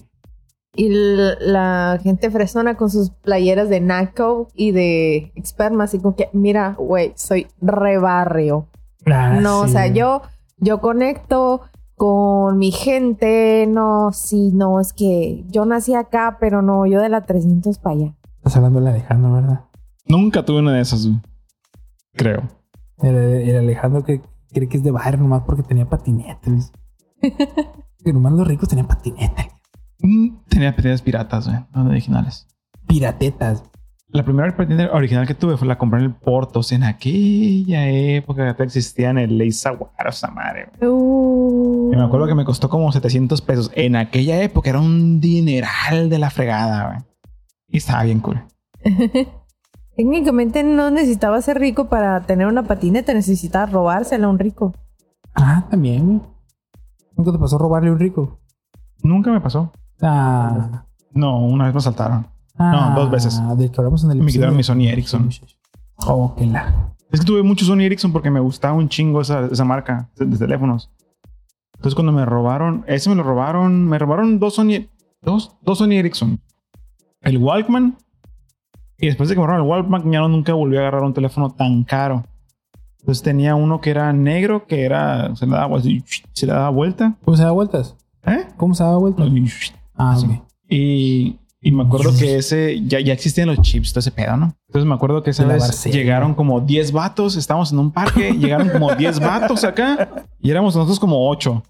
Y 0.76 0.90
la 0.90 2.00
gente 2.04 2.30
fresona 2.30 2.76
con 2.76 2.90
sus 2.90 3.12
playeras 3.12 3.70
de 3.70 3.80
Naco 3.80 4.50
y 4.54 4.72
de 4.72 5.32
Experma, 5.36 5.86
así 5.86 6.00
como 6.00 6.16
que, 6.16 6.30
mira, 6.34 6.76
güey, 6.78 7.14
soy 7.16 7.48
re 7.62 7.98
barrio. 7.98 8.68
Ah, 9.06 9.40
no, 9.42 9.62
o 9.62 9.68
sea, 9.68 9.88
yo, 9.88 10.22
yo 10.58 10.82
conecto 10.82 11.62
con 11.96 12.58
mi 12.58 12.72
gente. 12.72 13.66
No, 13.68 14.12
sí, 14.12 14.52
no, 14.54 14.80
es 14.80 14.94
que 14.94 15.46
yo 15.48 15.66
nací 15.66 15.94
acá, 15.94 16.38
pero 16.40 16.62
no, 16.62 16.86
yo 16.86 17.02
de 17.02 17.10
la 17.10 17.22
300 17.22 17.80
para 17.80 17.96
allá. 17.96 18.16
Estás 18.38 18.58
hablando 18.58 18.80
del 18.80 18.90
Alejandro, 18.90 19.34
¿verdad? 19.34 19.66
Nunca 20.08 20.44
tuve 20.44 20.60
una 20.60 20.74
de 20.74 20.82
esas. 20.82 21.08
Creo. 22.14 22.44
El, 23.02 23.16
el 23.16 23.58
Alejandro 23.58 24.04
que 24.04 24.22
cree 24.52 24.70
que 24.70 24.78
es 24.78 24.84
de 24.84 24.92
barrio 24.92 25.22
nomás 25.22 25.44
porque 25.44 25.64
tenía 25.64 25.90
patinetes. 25.90 26.72
que 27.22 28.14
nomás 28.14 28.34
los 28.34 28.48
ricos 28.48 28.70
tenían 28.70 28.88
patinetes. 28.88 29.55
Mm, 30.06 30.38
Tenía 30.50 30.76
patinetas 30.76 31.02
piratas, 31.02 31.48
güey. 31.48 31.60
No 31.74 31.90
originales. 31.90 32.48
Piratetas. 32.88 33.64
La 34.10 34.24
primera 34.24 34.56
patineta 34.56 34.94
original 34.94 35.28
que 35.28 35.34
tuve 35.34 35.58
fue 35.58 35.68
la 35.68 35.78
compré 35.78 36.00
en 36.00 36.06
el 36.06 36.14
Portos 36.14 36.72
en 36.72 36.84
aquella 36.84 37.90
época 37.90 38.46
que 38.46 38.54
todavía 38.54 38.66
existían 38.66 39.18
el 39.18 39.38
Ley 39.38 39.52
Saguaro, 39.52 40.10
esa 40.10 40.30
madre. 40.32 40.70
Uh, 40.82 41.92
Y 41.92 41.98
me 41.98 42.04
acuerdo 42.04 42.28
que 42.28 42.36
me 42.36 42.46
costó 42.46 42.70
como 42.70 42.92
700 42.92 43.42
pesos. 43.42 43.72
En 43.76 43.96
aquella 43.96 44.42
época 44.42 44.70
era 44.70 44.80
un 44.80 45.20
dineral 45.20 46.10
de 46.10 46.20
la 46.20 46.30
fregada, 46.30 46.88
güey. 46.88 47.00
Y 47.68 47.78
estaba 47.78 48.04
bien 48.04 48.20
cool. 48.20 48.42
Técnicamente 49.98 50.64
no 50.64 50.92
necesitaba 50.92 51.42
ser 51.42 51.58
rico 51.60 51.90
para 51.90 52.22
tener 52.26 52.48
una 52.48 52.64
patineta, 52.64 53.14
necesitaba 53.14 53.66
robársela 53.66 54.28
a 54.28 54.30
un 54.30 54.40
rico. 54.40 54.74
Ah, 55.34 55.66
también, 55.70 56.06
güey. 56.06 56.22
¿Nunca 57.18 57.32
te 57.32 57.40
pasó 57.40 57.58
robarle 57.58 57.90
a 57.90 57.94
un 57.94 58.00
rico? 58.00 58.40
Nunca 59.04 59.32
me 59.32 59.42
pasó. 59.42 59.72
Ah. 60.02 60.86
No, 61.12 61.40
una 61.40 61.66
vez 61.66 61.74
me 61.74 61.82
saltaron. 61.82 62.28
ah, 62.58 62.94
dos 62.96 63.10
veces. 63.10 63.42
De 63.58 63.72
que 63.72 63.78
hablamos 63.80 64.04
en 64.04 64.12
el 64.12 64.18
Me 64.22 64.32
quitaron 64.32 64.56
mi 64.56 64.64
Sony 64.64 64.88
Ericsson. 64.88 65.30
Oh, 65.98 66.36
que 66.36 66.46
la. 66.46 66.94
Es 67.12 67.20
que 67.22 67.26
tuve 67.26 67.44
mucho 67.44 67.66
Sony 67.66 67.82
Ericsson 67.82 68.12
porque 68.12 68.30
me 68.30 68.40
gustaba 68.40 68.74
un 68.74 68.90
chingo 68.90 69.22
esa, 69.22 69.46
esa 69.46 69.64
marca 69.64 70.10
de, 70.18 70.26
de 70.26 70.38
teléfonos. 70.38 70.92
Entonces 71.76 71.96
cuando 71.96 72.12
me 72.12 72.26
robaron, 72.26 72.84
ese 72.88 73.10
me 73.10 73.16
lo 73.16 73.24
robaron, 73.24 73.86
me 73.88 74.00
robaron 74.00 74.40
dos 74.40 74.56
Sony, 74.56 74.88
dos, 75.22 75.56
dos 75.62 75.78
Sony 75.78 75.94
Ericsson. 75.94 76.40
El 77.22 77.38
Walkman. 77.38 77.98
Y 78.98 79.08
después 79.08 79.30
de 79.30 79.36
que 79.36 79.42
me 79.42 79.48
robaron 79.48 79.66
el 79.66 79.72
Walkman, 79.72 80.12
ya 80.12 80.20
no, 80.20 80.30
nunca 80.30 80.54
volví 80.54 80.78
a 80.78 80.82
agarrar 80.82 81.04
un 81.04 81.14
teléfono 81.14 81.52
tan 81.52 81.84
caro. 81.84 82.24
Entonces 83.00 83.24
tenía 83.24 83.56
uno 83.56 83.82
que 83.82 83.92
era 83.92 84.12
negro, 84.14 84.66
que 84.66 84.84
era, 84.84 85.36
se 85.36 85.46
le 85.46 85.52
daba 85.52 85.80
se 85.80 86.46
le 86.48 86.52
daba 86.54 86.70
vuelta. 86.70 87.16
¿Cómo 87.24 87.38
se 87.38 87.44
da 87.44 87.52
vueltas? 87.52 87.96
¿Eh? 88.26 88.48
¿Cómo 88.58 88.74
se 88.74 88.84
da 88.84 88.98
vueltas? 88.98 89.30
Ah, 89.96 90.18
ok. 90.18 90.42
Y, 90.70 91.38
y 91.62 91.72
me 91.72 91.84
acuerdo 91.84 92.16
que 92.18 92.38
ese 92.38 92.82
ya, 92.86 93.00
ya 93.00 93.14
existían 93.14 93.48
los 93.48 93.62
chips, 93.62 93.92
todo 93.92 94.00
ese 94.00 94.12
pedo, 94.12 94.38
¿no? 94.38 94.56
Entonces 94.68 94.88
me 94.88 94.94
acuerdo 94.94 95.24
que 95.24 95.32
esa 95.32 95.46
vez 95.46 95.84
llegaron 95.86 96.36
como 96.36 96.62
10 96.62 96.92
vatos, 96.92 97.36
estábamos 97.36 97.72
en 97.72 97.80
un 97.80 97.92
parque, 97.92 98.34
llegaron 98.40 98.70
como 98.70 98.94
10 98.94 99.20
vatos 99.20 99.64
acá 99.64 100.28
y 100.40 100.52
éramos 100.52 100.76
nosotros 100.76 101.00
como 101.00 101.30
8. 101.30 101.64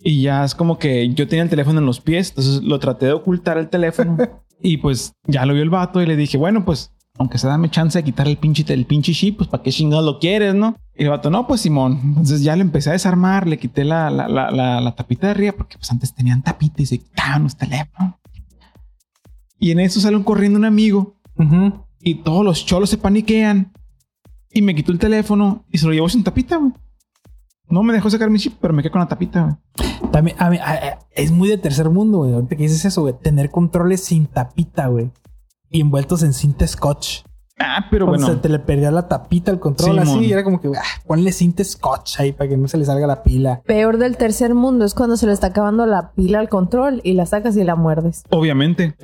Y 0.00 0.22
ya 0.22 0.44
es 0.44 0.54
como 0.54 0.78
que 0.78 1.08
yo 1.14 1.26
tenía 1.26 1.42
el 1.42 1.48
teléfono 1.50 1.78
en 1.78 1.86
los 1.86 2.00
pies, 2.00 2.28
entonces 2.30 2.62
lo 2.62 2.78
traté 2.78 3.06
de 3.06 3.12
ocultar 3.12 3.58
el 3.58 3.68
teléfono 3.68 4.18
y 4.60 4.76
pues 4.76 5.12
ya 5.26 5.46
lo 5.46 5.54
vio 5.54 5.62
el 5.62 5.70
vato 5.70 6.02
y 6.02 6.06
le 6.06 6.16
dije, 6.16 6.36
bueno, 6.36 6.64
pues 6.64 6.92
aunque 7.18 7.38
se 7.38 7.46
dame 7.46 7.70
chance 7.70 7.98
de 7.98 8.04
quitar 8.04 8.28
el 8.28 8.36
pinche, 8.36 8.64
el 8.72 8.84
pinche 8.84 9.12
chip, 9.12 9.38
pues 9.38 9.48
para 9.48 9.62
qué 9.62 9.70
chingados 9.70 10.04
lo 10.04 10.18
quieres, 10.18 10.54
¿no? 10.54 10.76
Y 10.98 11.04
el 11.04 11.10
vato, 11.10 11.30
no, 11.30 11.46
pues 11.46 11.60
Simón. 11.60 12.00
Entonces 12.02 12.42
ya 12.42 12.56
le 12.56 12.62
empecé 12.62 12.88
a 12.90 12.94
desarmar, 12.94 13.46
le 13.46 13.58
quité 13.58 13.84
la, 13.84 14.10
la, 14.10 14.28
la, 14.50 14.94
tapita 14.94 15.26
de 15.26 15.32
arriba 15.32 15.52
porque 15.56 15.76
pues 15.76 15.90
antes 15.90 16.14
tenían 16.14 16.42
tapita 16.42 16.80
y 16.82 16.86
se 16.86 16.98
quitaban 16.98 17.42
los 17.42 17.56
teléfonos. 17.56 18.14
Y 19.58 19.70
en 19.72 19.80
eso 19.80 20.00
sale 20.00 20.22
corriendo 20.24 20.58
un 20.58 20.64
amigo 20.64 21.16
Ujú. 21.38 21.84
y 22.00 22.16
todos 22.16 22.44
los 22.44 22.64
cholos 22.64 22.90
se 22.90 22.98
paniquean 22.98 23.72
y 24.50 24.62
me 24.62 24.74
quitó 24.74 24.92
el 24.92 24.98
teléfono 24.98 25.64
y 25.70 25.78
se 25.78 25.86
lo 25.86 25.92
llevó 25.92 26.08
sin 26.08 26.24
tapita, 26.24 26.56
güey. 26.56 26.72
No 27.68 27.82
me 27.82 27.92
dejó 27.92 28.08
sacar 28.08 28.30
mi 28.30 28.38
chip, 28.38 28.54
pero 28.60 28.72
me 28.72 28.82
quedé 28.82 28.92
con 28.92 29.00
la 29.00 29.08
tapita, 29.08 29.42
güey. 29.42 30.10
También, 30.12 30.36
a 30.40 30.50
mí, 30.50 30.56
a- 30.58 30.72
a- 30.72 30.98
es 31.10 31.30
muy 31.32 31.48
de 31.48 31.58
tercer 31.58 31.90
mundo, 31.90 32.18
güey. 32.18 32.32
Ahorita 32.32 32.56
que 32.56 32.62
dices 32.62 32.84
eso, 32.84 33.02
güey. 33.02 33.14
Tener 33.20 33.50
controles 33.50 34.04
sin 34.04 34.26
tapita, 34.26 34.86
güey. 34.86 35.10
Y 35.68 35.80
envueltos 35.80 36.22
en 36.22 36.32
cinta 36.32 36.66
scotch. 36.66 37.22
Ah, 37.58 37.86
pero 37.90 38.06
Cuando 38.06 38.26
bueno. 38.26 38.36
se 38.36 38.42
te 38.42 38.48
le 38.50 38.58
perdía 38.58 38.90
la 38.90 39.08
tapita 39.08 39.50
al 39.50 39.58
control 39.58 39.92
Sí, 39.94 39.98
así, 40.00 40.10
mon. 40.14 40.24
y 40.24 40.32
era 40.32 40.44
como 40.44 40.60
que, 40.60 40.68
ah, 40.76 40.82
ponle 41.06 41.32
cinta 41.32 41.64
scotch 41.64 42.20
ahí 42.20 42.32
para 42.32 42.50
que 42.50 42.56
no 42.58 42.68
se 42.68 42.76
le 42.76 42.84
salga 42.84 43.06
la 43.06 43.22
pila. 43.22 43.62
Peor 43.66 43.96
del 43.96 44.16
tercer 44.18 44.54
mundo 44.54 44.84
es 44.84 44.92
cuando 44.94 45.16
se 45.16 45.26
le 45.26 45.32
está 45.32 45.48
acabando 45.48 45.86
la 45.86 46.12
pila 46.12 46.38
al 46.40 46.48
control 46.50 47.00
y 47.02 47.14
la 47.14 47.24
sacas 47.24 47.56
y 47.56 47.64
la 47.64 47.74
muerdes. 47.74 48.24
Obviamente. 48.30 48.94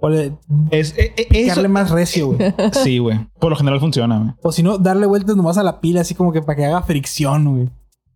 O 0.00 0.08
le- 0.08 0.32
Es, 0.70 0.96
eh, 0.96 1.12
eh, 1.16 1.26
eso- 1.30 1.56
darle 1.56 1.68
más 1.68 1.90
recio, 1.90 2.28
güey. 2.28 2.54
Sí, 2.72 2.98
güey. 2.98 3.18
Por 3.40 3.50
lo 3.50 3.56
general 3.56 3.80
funciona, 3.80 4.16
güey. 4.18 4.30
O 4.42 4.52
si 4.52 4.62
no, 4.62 4.78
darle 4.78 5.06
vueltas 5.06 5.34
nomás 5.34 5.58
a 5.58 5.64
la 5.64 5.80
pila, 5.80 6.02
así 6.02 6.14
como 6.14 6.32
que 6.32 6.40
para 6.40 6.54
que 6.54 6.66
haga 6.66 6.82
fricción, 6.82 7.52
güey. 7.52 7.68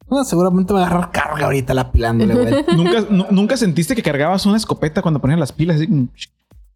No, 0.09 0.23
seguramente 0.25 0.73
va 0.75 0.83
a 0.85 0.87
agarrar 0.87 1.11
carga 1.11 1.47
ahorita 1.47 1.75
la 1.75 1.91
pila 1.91 2.09
dándole 2.09 2.35
vueltas. 2.41 2.77
¿Nunca, 2.77 3.01
nu- 3.11 3.27
¿Nunca 3.33 3.57
sentiste 3.57 3.97
que 3.97 4.03
cargabas 4.03 4.47
una 4.47 4.59
escopeta 4.59 5.03
cuando 5.03 5.21
ponías 5.21 5.41
las 5.41 5.51
pilas? 5.51 5.77
Así, 5.77 5.89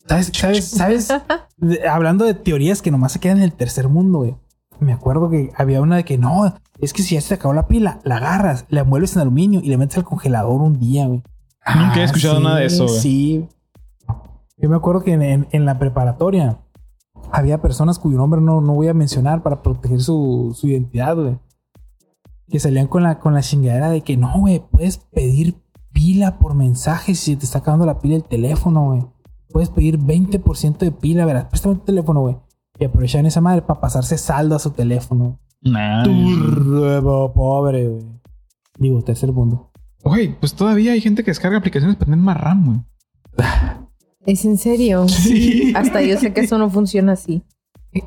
¿Sabes? 0.09 0.31
¿Sabes? 0.69 1.09
Hablando 1.91 2.25
de 2.25 2.35
teorías 2.35 2.83
que 2.83 2.91
nomás 2.91 3.13
se 3.13 3.21
quedan 3.21 3.39
en 3.39 3.45
el 3.45 3.53
tercer 3.53 3.89
mundo, 3.89 4.19
güey. 4.19 4.37
Me 4.79 4.93
acuerdo 4.93 5.31
que 5.31 5.51
había 5.57 5.81
una 5.81 5.97
de 5.97 6.05
que 6.05 6.19
no, 6.19 6.55
es 6.79 6.93
que 6.93 7.03
si 7.03 7.15
ya 7.15 7.21
se 7.21 7.29
te 7.29 7.35
acabó 7.35 7.55
la 7.55 7.67
pila, 7.67 7.99
la 8.05 8.17
agarras, 8.17 8.67
la 8.69 8.81
envuelves 8.81 9.17
en 9.17 9.23
aluminio 9.23 9.61
y 9.63 9.69
le 9.69 9.79
metes 9.79 9.97
al 9.97 10.05
congelador 10.05 10.61
un 10.61 10.79
día, 10.79 11.07
güey. 11.07 11.23
Nunca 11.75 12.01
he 12.01 12.05
escuchado 12.05 12.41
nada 12.41 12.57
de 12.59 12.67
eso, 12.67 12.85
güey. 12.87 12.99
Sí. 13.01 13.49
Yo 14.59 14.69
me 14.69 14.77
acuerdo 14.77 15.03
que 15.03 15.13
en, 15.13 15.23
en- 15.23 15.49
en 15.51 15.65
la 15.65 15.79
preparatoria 15.79 16.59
había 17.33 17.61
personas 17.63 17.99
cuyo 17.99 18.19
nombre 18.19 18.41
no, 18.41 18.61
no 18.61 18.75
voy 18.75 18.89
a 18.89 18.95
mencionar 18.95 19.43
para 19.43 19.63
proteger 19.63 20.01
su, 20.03 20.55
su 20.59 20.69
identidad, 20.69 21.17
güey. 21.17 21.39
Que 22.49 22.61
salían 22.61 22.87
con 22.87 23.03
la, 23.03 23.19
con 23.19 23.35
la 23.35 23.41
chingadera 23.43 23.91
de 23.91 24.03
que 24.03 24.17
no, 24.17 24.33
güey, 24.39 24.63
puedes 24.71 24.99
pedir 24.99 25.57
pila 25.93 26.39
por 26.39 26.55
mensaje 26.55 27.15
si 27.15 27.35
te 27.37 27.45
está 27.47 27.59
acabando 27.59 27.87
la 27.87 27.99
pila 27.99 28.15
del 28.15 28.25
teléfono, 28.25 28.85
güey. 28.91 29.07
Puedes 29.51 29.71
pedir 29.71 29.99
20% 29.99 30.79
de 30.79 30.93
pila, 30.93 31.25
verás, 31.25 31.47
préstame 31.47 31.77
tu 31.77 31.83
teléfono, 31.83 32.21
güey. 32.21 32.37
Y 32.79 32.85
aprovechan 32.85 33.27
esa 33.27 33.41
madre 33.41 33.63
para 33.63 33.81
pasarse 33.81 34.19
saldo 34.19 34.57
a 34.57 34.59
su 34.59 34.71
teléfono. 34.71 35.39
Nah. 35.63 36.05
Turbo, 36.05 37.33
pobre, 37.33 37.89
güey. 37.89 38.05
Digo, 38.79 39.03
tercer 39.03 39.33
mundo. 39.33 39.71
Güey, 40.03 40.39
pues 40.39 40.55
todavía 40.55 40.93
hay 40.93 41.01
gente 41.01 41.25
que 41.25 41.31
descarga 41.31 41.59
aplicaciones 41.59 41.97
para 41.97 42.07
tener 42.07 42.21
más 42.21 42.37
RAM, 42.37 42.67
güey. 42.67 42.81
¿Es 44.27 44.45
en 44.45 44.59
serio? 44.59 45.09
Sí. 45.09 45.73
Hasta 45.77 46.03
yo 46.03 46.19
sé 46.19 46.33
que 46.33 46.41
eso 46.41 46.59
no 46.59 46.69
funciona 46.69 47.13
así. 47.13 47.43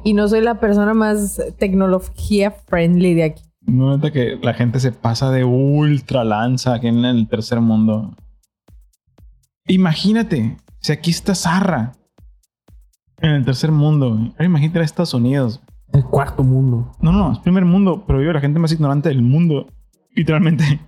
Y 0.04 0.14
no 0.14 0.28
soy 0.28 0.42
la 0.42 0.60
persona 0.60 0.94
más 0.94 1.42
tecnología 1.58 2.52
friendly 2.52 3.14
de 3.14 3.24
aquí. 3.24 3.44
No 3.62 3.96
neta 3.96 4.12
que 4.12 4.38
la 4.42 4.54
gente 4.54 4.80
se 4.80 4.92
pasa 4.92 5.32
de 5.32 5.44
ultra 5.44 6.24
lanza 6.24 6.76
aquí 6.76 6.88
en 6.88 7.06
el 7.06 7.28
tercer 7.28 7.62
mundo. 7.62 8.16
Imagínate, 9.68 10.58
si 10.80 10.92
aquí 10.92 11.12
está 11.12 11.36
Zarra 11.36 11.94
en 13.22 13.32
el 13.32 13.46
tercer 13.46 13.72
mundo, 13.72 14.12
güey. 14.16 14.30
Ahora 14.32 14.46
imagínate 14.46 14.80
en 14.80 14.86
Estados 14.86 15.14
Unidos. 15.14 15.62
El 15.92 16.06
cuarto 16.06 16.44
mundo. 16.44 16.92
No, 17.02 17.12
no, 17.12 17.32
es 17.34 17.40
primer 17.40 17.66
mundo, 17.66 18.04
pero 18.06 18.22
yo 18.22 18.32
la 18.32 18.40
gente 18.42 18.60
más 18.60 18.72
ignorante 18.72 19.10
del 19.10 19.22
mundo. 19.22 19.66
Literalmente. 20.16 20.80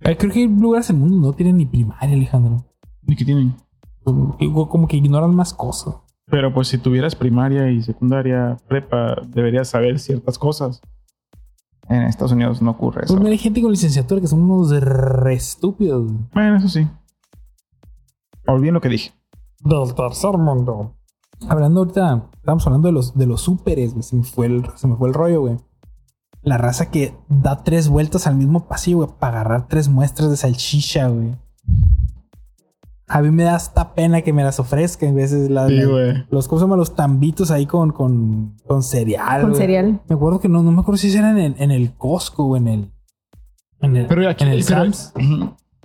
Creo 0.00 0.16
que 0.32 0.38
hay 0.40 0.48
lugares 0.48 0.90
en 0.90 0.96
el 0.96 1.02
mundo 1.02 1.16
que 1.20 1.26
no 1.26 1.32
tienen 1.34 1.56
ni 1.56 1.66
primaria, 1.66 2.14
Alejandro. 2.16 2.64
¿Y 3.06 3.16
qué 3.16 3.24
tienen? 3.24 3.54
Como 4.02 4.36
que- 4.36 4.50
como 4.52 4.86
que 4.86 4.96
ignoran 4.98 5.34
más 5.34 5.52
cosas. 5.54 5.96
Pero 6.26 6.52
pues 6.54 6.68
si 6.68 6.78
tuvieras 6.78 7.14
primaria 7.14 7.70
y 7.70 7.82
secundaria, 7.82 8.56
prepa, 8.68 9.16
deberías 9.28 9.68
saber 9.68 9.98
ciertas 9.98 10.38
cosas. 10.38 10.80
En 11.88 12.02
Estados 12.02 12.32
Unidos 12.32 12.62
no 12.62 12.70
ocurre 12.70 13.04
eso. 13.04 13.14
Pues 13.16 13.28
hay 13.30 13.38
gente 13.38 13.60
con 13.60 13.70
licenciatura 13.70 14.20
que 14.20 14.26
son 14.26 14.42
unos 14.42 14.70
re 14.80 15.34
estúpidos. 15.34 16.10
Bueno, 16.32 16.56
eso 16.56 16.68
sí. 16.68 16.86
Olviden 18.46 18.74
lo 18.74 18.80
que 18.80 18.88
dije. 18.88 19.12
Del 19.64 19.94
tercer 19.94 20.36
mundo. 20.38 20.94
Hablando 21.48 21.80
ahorita, 21.80 22.30
estamos 22.36 22.66
hablando 22.66 22.86
de 22.88 22.92
los, 22.92 23.14
de 23.16 23.26
los 23.26 23.40
súperes, 23.40 23.92
güey. 23.92 24.02
Se 24.02 24.14
me 24.16 24.22
fue 24.22 24.46
el, 24.46 24.64
se 24.76 24.86
me 24.86 24.96
fue 24.96 25.08
el 25.08 25.14
rollo, 25.14 25.40
güey. 25.40 25.56
La 26.42 26.58
raza 26.58 26.90
que 26.90 27.16
da 27.28 27.64
tres 27.64 27.88
vueltas 27.88 28.26
al 28.26 28.36
mismo 28.36 28.68
pasillo, 28.68 28.98
güey, 28.98 29.08
para 29.18 29.40
agarrar 29.40 29.66
tres 29.68 29.88
muestras 29.88 30.30
de 30.30 30.36
salchicha, 30.36 31.08
güey. 31.08 31.34
A 33.06 33.20
mí 33.20 33.30
me 33.30 33.44
da 33.44 33.54
hasta 33.54 33.94
pena 33.94 34.22
que 34.22 34.32
me 34.32 34.42
las 34.44 34.58
ofrezcan. 34.60 35.10
A 35.10 35.12
veces 35.12 35.50
las, 35.50 35.68
Sí, 35.70 35.84
güey. 35.84 36.24
los, 36.30 36.48
¿cómo 36.48 36.58
se 36.58 36.64
llama? 36.64 36.76
Los 36.76 36.94
tambitos 36.94 37.50
ahí 37.50 37.66
con, 37.66 37.92
con, 37.92 38.56
con 38.66 38.82
cereal. 38.82 39.40
Con 39.42 39.50
güey. 39.50 39.60
cereal. 39.60 40.00
Me 40.08 40.14
acuerdo 40.14 40.40
que 40.40 40.48
no, 40.48 40.62
no 40.62 40.72
me 40.72 40.80
acuerdo 40.80 40.98
si 40.98 41.14
eran 41.16 41.38
en, 41.38 41.54
en 41.58 41.70
el 41.70 41.94
Costco 41.96 42.44
o 42.46 42.56
en 42.56 42.68
el. 42.68 42.92
En 43.80 43.96
el, 43.96 44.06
Pero 44.06 44.28
aquí 44.28 44.44
en 44.44 44.50
el 44.50 44.64
pero- 44.64 44.84
Sam's. 44.84 45.12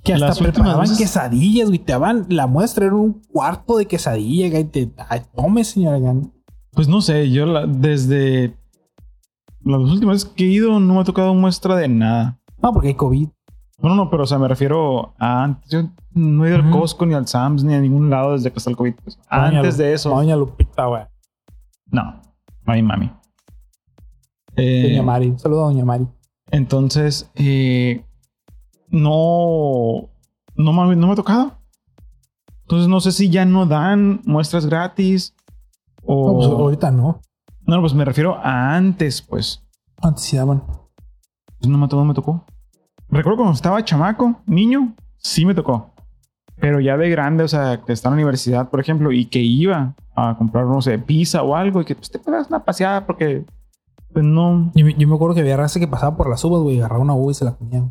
Que 0.04 0.14
hasta 0.14 0.28
Las 0.28 0.40
preparaban 0.40 0.82
veces- 0.82 0.98
quesadillas, 0.98 1.68
güey. 1.68 1.80
Te 1.80 1.92
daban 1.92 2.26
la 2.30 2.48
muestra, 2.48 2.86
era 2.86 2.96
un 2.96 3.22
cuarto 3.32 3.78
de 3.78 3.86
quesadilla, 3.86 4.50
güey. 4.50 4.64
Te, 4.66 4.92
ay, 5.10 5.22
tome, 5.36 5.64
señora. 5.64 5.98
güey. 5.98 6.32
Pues 6.72 6.88
no 6.88 7.02
sé, 7.02 7.30
yo 7.32 7.46
la- 7.46 7.66
desde 7.68 8.56
las 9.64 9.80
últimas 9.82 10.24
que 10.26 10.46
he 10.46 10.48
ido 10.48 10.80
no 10.80 10.94
me 10.94 11.02
ha 11.02 11.04
tocado 11.04 11.34
muestra 11.34 11.76
de 11.76 11.88
nada. 11.90 12.40
No, 12.62 12.72
porque 12.74 12.90
hay 12.90 12.94
COVID. 12.96 13.28
No, 13.82 13.90
no, 13.90 13.96
no, 13.96 14.10
pero 14.10 14.24
o 14.24 14.26
sea, 14.26 14.38
me 14.40 14.48
refiero 14.48 15.14
a 15.20 15.44
antes. 15.44 15.70
Yo 15.72 15.90
no 16.14 16.46
he 16.46 16.50
ido 16.50 16.58
al. 16.58 16.70
Costco 16.72 17.06
ni 17.06 17.14
al 17.14 17.28
Sam's 17.28 17.64
ni 17.64 17.74
a 17.74 17.80
ningún 17.82 18.10
lado 18.10 18.34
desde 18.34 18.52
que 18.52 18.58
está 18.58 18.70
el 18.70 18.78
COVID. 18.78 18.94
pues. 19.04 19.20
Antes 19.30 19.78
Lu- 19.78 19.84
de 19.84 19.94
eso. 19.94 20.10
Doña 20.10 20.36
Lupita, 20.36 20.86
güey. 20.86 21.04
No, 21.92 22.22
mami, 22.66 22.84
mami. 22.84 23.12
Eh, 24.56 24.84
Doña 24.90 25.04
Mari. 25.04 25.28
Un 25.30 25.40
saludo 25.40 25.64
a 25.66 25.68
Doña 25.68 25.86
Mari. 25.86 26.08
Entonces, 26.52 27.30
eh, 27.36 28.04
no, 28.92 30.10
no 30.56 30.74
me, 30.74 30.96
no 30.96 31.08
me 31.08 31.14
ha 31.14 31.16
tocado. 31.16 31.54
Entonces, 32.64 32.88
no 32.88 33.00
sé 33.00 33.12
si 33.12 33.30
ya 33.30 33.46
no 33.46 33.66
dan 33.66 34.22
muestras 34.26 34.66
gratis 34.66 35.36
o... 36.04 36.28
No, 36.28 36.38
pues, 36.38 36.48
ahorita 36.50 36.92
no. 36.92 37.22
No, 37.62 37.82
pues 37.82 37.94
me 37.94 38.06
refiero 38.06 38.36
a 38.36 38.76
antes, 38.76 39.22
pues. 39.22 39.64
Antes 40.02 40.24
sí 40.24 40.38
daban. 40.38 40.64
Pues 41.60 41.68
no 41.70 41.78
me, 41.78 41.88
no 41.88 42.06
me 42.06 42.14
tocó. 42.14 42.46
Recuerdo 43.10 43.38
cuando 43.38 43.54
estaba 43.54 43.84
chamaco, 43.84 44.42
niño, 44.46 44.96
sí 45.18 45.46
me 45.46 45.56
tocó. 45.56 45.94
Pero 46.62 46.80
ya 46.80 46.98
de 46.98 47.10
grande, 47.10 47.44
o 47.44 47.48
sea, 47.48 47.82
que 47.84 47.94
está 47.94 48.10
en 48.10 48.14
la 48.16 48.18
universidad, 48.18 48.70
por 48.70 48.80
ejemplo, 48.80 49.12
y 49.12 49.26
que 49.26 49.40
iba 49.40 49.96
a 50.16 50.36
comprar, 50.38 50.66
no 50.66 50.82
sé, 50.82 51.00
pizza 51.00 51.42
o 51.42 51.56
algo, 51.56 51.82
y 51.82 51.86
que 51.86 51.96
pues, 51.96 52.12
te 52.12 52.20
pegas 52.20 52.48
una 52.50 52.64
paseada 52.66 53.06
porque, 53.08 53.46
pues 54.14 54.26
no. 54.26 54.72
Yo, 54.76 54.86
me- 54.86 54.94
yo 54.96 55.08
me 55.08 55.16
acuerdo 55.16 55.34
que 55.36 55.42
había 55.42 55.58
raza 55.58 55.80
que 55.80 55.88
pasaba 55.88 56.16
por 56.18 56.30
las 56.30 56.44
uvas, 56.44 56.62
güey. 56.62 56.80
Agarraba 56.80 57.02
una 57.02 57.14
uva 57.16 57.32
y 57.32 57.36
se 57.36 57.46
la 57.46 57.56
comía. 57.56 57.84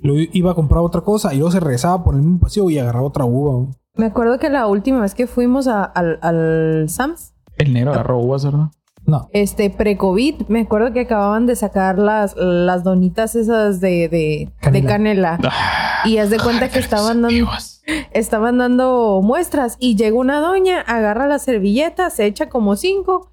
Luego 0.00 0.30
iba 0.32 0.52
a 0.52 0.54
comprar 0.54 0.80
otra 0.82 1.00
cosa 1.00 1.32
y 1.34 1.38
luego 1.38 1.50
se 1.50 1.60
regresaba 1.60 2.02
por 2.04 2.14
el 2.14 2.20
mismo 2.22 2.38
pasillo 2.40 2.70
y 2.70 2.78
agarraba 2.78 3.06
otra 3.06 3.24
uva, 3.24 3.54
güey. 3.54 3.68
Me 3.94 4.06
acuerdo 4.06 4.38
que 4.38 4.48
la 4.48 4.66
última 4.68 5.00
vez 5.00 5.14
que 5.14 5.26
fuimos 5.26 5.66
a- 5.66 5.82
al, 5.84 6.18
al 6.22 6.86
Sam's, 6.88 7.32
El 7.56 7.72
negro 7.72 7.92
agarró 7.92 8.18
uvas, 8.18 8.44
¿verdad? 8.44 8.68
No. 9.06 9.26
este 9.32 9.70
pre-COVID, 9.70 10.48
me 10.48 10.60
acuerdo 10.60 10.92
que 10.92 11.00
acababan 11.00 11.46
de 11.46 11.56
sacar 11.56 11.98
las, 11.98 12.36
las 12.36 12.84
donitas 12.84 13.34
esas 13.36 13.80
de, 13.80 14.06
de, 14.10 14.52
Canela. 14.60 14.80
de 14.82 14.86
canela. 14.86 15.38
Ah, 15.44 16.02
Y 16.04 16.18
haz 16.18 16.28
de 16.28 16.38
cuenta 16.38 16.68
que 16.68 16.78
estaban 16.78 17.22
dando, 17.22 17.28
Dios. 17.28 17.82
estaban 18.12 18.58
dando 18.58 19.20
muestras 19.22 19.76
y 19.80 19.96
llega 19.96 20.14
una 20.18 20.40
doña, 20.40 20.82
agarra 20.82 21.26
la 21.26 21.38
servilleta, 21.38 22.10
se 22.10 22.26
echa 22.26 22.50
como 22.50 22.76
cinco 22.76 23.32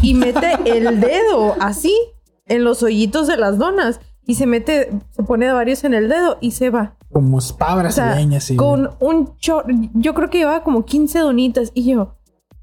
y 0.00 0.14
mete 0.14 0.56
el 0.64 0.98
dedo 1.00 1.56
así 1.60 1.94
en 2.46 2.64
los 2.64 2.82
hoyitos 2.82 3.26
de 3.26 3.36
las 3.36 3.58
donas 3.58 4.00
y 4.26 4.34
se 4.34 4.46
mete, 4.46 4.90
se 5.10 5.22
pone 5.22 5.50
varios 5.52 5.84
en 5.84 5.94
el 5.94 6.08
dedo 6.08 6.38
y 6.40 6.52
se 6.52 6.70
va. 6.70 6.96
Como 7.12 7.38
O 7.38 7.40
sea, 7.40 7.74
brasileña, 7.76 8.40
sí. 8.40 8.56
güey. 8.56 8.68
con 8.68 8.90
un 9.00 9.36
chor... 9.36 9.66
Yo 9.94 10.14
creo 10.14 10.30
que 10.30 10.38
llevaba 10.38 10.62
como 10.62 10.84
15 10.84 11.18
donitas 11.18 11.70
y 11.74 11.84
yo, 11.84 12.14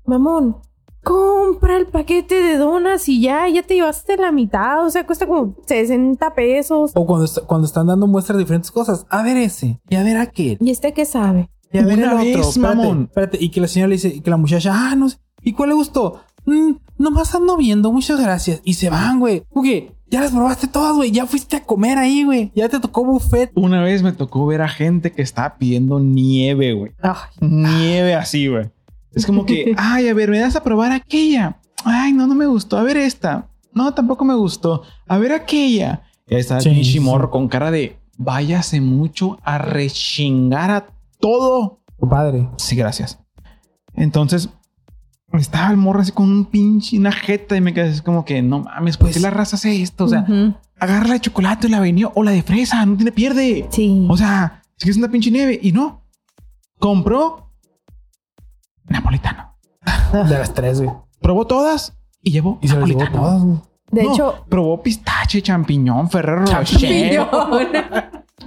mamón, 0.05 0.57
compra 1.03 1.77
el 1.77 1.87
paquete 1.87 2.35
de 2.41 2.57
donas 2.57 3.07
y 3.09 3.21
ya, 3.21 3.47
ya 3.47 3.63
te 3.63 3.75
llevaste 3.75 4.17
la 4.17 4.31
mitad, 4.31 4.85
o 4.85 4.89
sea, 4.89 5.05
cuesta 5.05 5.27
como 5.27 5.55
60 5.65 6.33
pesos. 6.35 6.91
O 6.95 7.05
cuando, 7.05 7.27
cuando 7.47 7.65
están 7.67 7.87
dando 7.87 8.07
muestras 8.07 8.37
de 8.37 8.43
diferentes 8.43 8.71
cosas. 8.71 9.05
A 9.09 9.23
ver 9.23 9.37
ese. 9.37 9.79
Y 9.89 9.95
a 9.95 10.03
ver 10.03 10.17
aquel. 10.17 10.57
¿Y 10.61 10.71
este 10.71 10.93
qué 10.93 11.05
sabe? 11.05 11.49
Y 11.71 11.77
a 11.77 11.85
ver 11.85 11.99
Una 11.99 12.11
el 12.13 12.17
vez, 12.17 12.35
otro. 12.37 12.49
Espérate, 12.49 12.75
mamón. 12.77 13.03
espérate. 13.03 13.37
Y 13.39 13.49
que 13.49 13.61
la 13.61 13.67
señora 13.67 13.89
le 13.89 13.95
dice, 13.95 14.07
y 14.09 14.21
que 14.21 14.29
la 14.29 14.37
muchacha, 14.37 14.71
ah, 14.73 14.95
no 14.95 15.09
sé. 15.09 15.17
¿Y 15.41 15.53
cuál 15.53 15.69
le 15.69 15.75
gustó? 15.75 16.19
"Mm, 16.45 16.71
nomás 16.97 17.33
ando 17.35 17.55
viendo, 17.57 17.91
muchas 17.91 18.19
gracias. 18.19 18.61
Y 18.63 18.73
se 18.73 18.89
van, 18.89 19.19
güey. 19.19 19.43
Ok, 19.53 19.65
ya 20.09 20.21
las 20.21 20.31
probaste 20.31 20.67
todas, 20.67 20.95
güey. 20.95 21.11
Ya 21.11 21.25
fuiste 21.25 21.57
a 21.57 21.63
comer 21.63 21.97
ahí, 21.97 22.23
güey. 22.23 22.51
Ya 22.55 22.69
te 22.69 22.79
tocó 22.79 23.05
buffet. 23.05 23.51
Una 23.55 23.81
vez 23.83 24.03
me 24.03 24.11
tocó 24.11 24.45
ver 24.45 24.61
a 24.61 24.67
gente 24.67 25.11
que 25.11 25.21
estaba 25.21 25.57
pidiendo 25.57 25.99
nieve, 25.99 26.73
güey. 26.73 26.91
Nieve 27.39 28.15
así, 28.15 28.47
güey. 28.47 28.69
Es 29.13 29.25
como 29.25 29.45
que, 29.45 29.73
ay, 29.77 30.07
a 30.07 30.13
ver, 30.13 30.29
¿me 30.29 30.39
das 30.39 30.55
a 30.55 30.63
probar 30.63 30.91
aquella? 30.91 31.59
Ay, 31.85 32.13
no, 32.13 32.27
no 32.27 32.35
me 32.35 32.45
gustó. 32.45 32.77
A 32.77 32.83
ver 32.83 32.97
esta. 32.97 33.47
No, 33.73 33.93
tampoco 33.93 34.25
me 34.25 34.35
gustó. 34.35 34.83
A 35.07 35.17
ver 35.17 35.31
aquella. 35.31 36.03
Y 36.27 36.35
ahí 36.35 36.41
está 36.41 36.59
Sí, 36.59 36.99
morro 36.99 37.31
con 37.31 37.47
cara 37.47 37.71
de, 37.71 37.97
váyase 38.17 38.81
mucho 38.81 39.39
a 39.43 39.57
rechingar 39.57 40.71
a 40.71 40.87
todo. 41.19 41.79
Padre. 42.09 42.49
Sí, 42.57 42.75
gracias. 42.75 43.19
Entonces, 43.93 44.49
estaba 45.33 45.69
el 45.71 45.77
morro 45.77 46.01
así 46.01 46.11
con 46.11 46.31
un 46.31 46.45
pinche, 46.45 46.97
una 46.97 47.11
jeta 47.11 47.55
y 47.55 47.61
me 47.61 47.73
quedé 47.73 47.89
así 47.89 48.01
como 48.01 48.25
que, 48.25 48.41
no 48.41 48.59
mames, 48.61 48.97
¿por 48.97 49.07
qué 49.09 49.13
Pues- 49.13 49.23
la 49.23 49.29
raza 49.29 49.55
hace 49.57 49.81
esto? 49.81 50.05
O 50.05 50.07
sea, 50.07 50.25
agarra 50.79 51.07
la 51.07 51.13
de 51.13 51.19
chocolate, 51.21 51.69
la 51.69 51.79
vainilla 51.79 52.09
o 52.15 52.23
la 52.23 52.31
de 52.31 52.41
fresa, 52.43 52.85
no 52.85 52.95
tiene 52.95 53.11
pierde. 53.11 53.67
Sí. 53.69 54.07
O 54.09 54.17
sea, 54.17 54.63
si 54.77 54.83
quieres 54.83 54.97
una 54.97 55.09
pinche 55.09 55.29
nieve 55.31 55.59
y 55.61 55.71
no. 55.71 56.03
Compró 56.79 57.51
napolitano. 58.87 59.55
De 60.13 60.23
las 60.37 60.53
tres, 60.53 60.81
güey. 60.81 60.91
Probó 61.21 61.45
todas 61.45 61.93
Y 62.21 62.31
llevó 62.31 62.57
Y 62.61 62.67
se 62.69 62.75
las 62.77 62.85
llevó 62.87 62.99
napolitano. 63.01 63.27
todas, 63.27 63.43
güey. 63.43 63.57
De 63.91 64.03
No, 64.03 64.13
hecho, 64.13 64.45
probó 64.49 64.81
pistache, 64.83 65.41
champiñón, 65.41 66.09
Ferrero 66.09 66.45
Rocher, 66.45 66.63
champiñón. 66.65 67.27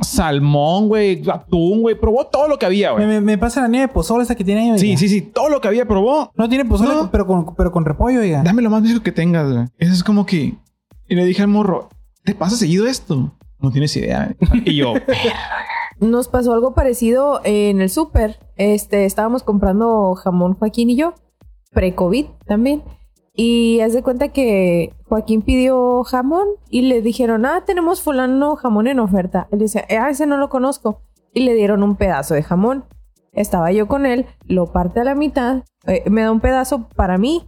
Salmón, 0.03 0.89
güey, 0.89 1.23
atún, 1.31 1.83
güey. 1.83 1.99
Probó 1.99 2.27
todo 2.27 2.49
lo 2.49 2.59
que 2.59 2.67
había, 2.67 2.91
Me, 2.95 3.05
güey. 3.05 3.07
me- 3.09 3.21
me 3.21 3.39
pasa 3.39 3.61
la 3.63 3.69
nieve 3.69 3.87
de 3.89 3.93
pozole 3.93 4.25
esa 4.25 4.35
que 4.35 4.45
tiene 4.45 4.63
ahí, 4.63 4.67
oiga. 4.71 4.79
Sí, 4.81 4.97
sí, 4.97 5.09
sí. 5.09 5.23
Todo 5.23 5.49
lo 5.49 5.61
que 5.61 5.69
había 5.69 5.87
probó. 5.87 6.31
No 6.37 6.49
tiene 6.49 6.65
pozole, 6.65 6.95
No. 6.95 7.11
pero, 7.11 7.27
con, 7.27 7.55
pero 7.55 7.73
con 7.73 7.85
repollo, 7.85 8.21
oiga. 8.21 8.43
Dame 8.43 8.63
lo 8.63 8.71
más 8.71 8.83
viejo 8.83 9.03
que 9.03 9.13
tengas, 9.13 9.51
güey. 9.53 9.67
Eso 9.79 9.93
es 9.93 10.05
como 10.05 10.27
que... 10.27 10.55
Y 11.09 11.15
le 11.15 11.25
dije 11.25 11.43
al 11.43 11.49
morro, 11.49 11.89
¿te 12.25 12.35
pasa 12.35 12.57
seguido 12.57 12.87
esto? 12.87 13.33
No 13.59 13.71
tienes 13.71 13.95
idea. 13.97 14.35
Y 14.65 14.77
yo, 14.77 14.95
nos 16.01 16.29
pasó 16.29 16.53
algo 16.53 16.75
parecido 16.75 17.41
en 17.45 17.81
el 17.81 17.91
súper. 17.91 18.39
Este, 18.57 19.05
estábamos 19.05 19.43
comprando 19.43 20.15
jamón 20.15 20.55
Joaquín 20.55 20.91
y 20.91 20.97
yo, 20.97 21.15
pre-COVID 21.73 22.27
también. 22.47 22.83
Y 23.35 23.81
haz 23.81 23.95
de 23.95 24.03
cuenta 24.03 24.29
que 24.29 24.95
Joaquín 25.09 25.43
pidió 25.43 26.05
jamón 26.05 26.47
y 26.69 26.83
le 26.83 27.01
dijeron, 27.01 27.47
ah, 27.47 27.65
tenemos 27.65 28.03
fulano 28.03 28.57
jamón 28.57 28.87
en 28.87 29.01
oferta. 29.01 29.49
Él 29.51 29.61
dice, 29.61 29.87
ah, 29.99 30.11
ese 30.11 30.27
no 30.27 30.37
lo 30.37 30.51
conozco. 30.51 31.01
Y 31.33 31.41
le 31.41 31.55
dieron 31.55 31.83
un 31.83 31.97
pedazo 31.97 32.35
de 32.35 32.43
jamón. 32.43 32.85
Estaba 33.33 33.73
yo 33.73 33.89
con 33.89 34.05
él, 34.05 34.27
lo 34.47 34.73
parte 34.73 35.01
a 35.01 35.05
la 35.05 35.15
mitad, 35.15 35.63
eh, 35.87 36.05
me 36.11 36.21
da 36.21 36.31
un 36.31 36.41
pedazo 36.41 36.89
para 36.95 37.17
mí, 37.17 37.47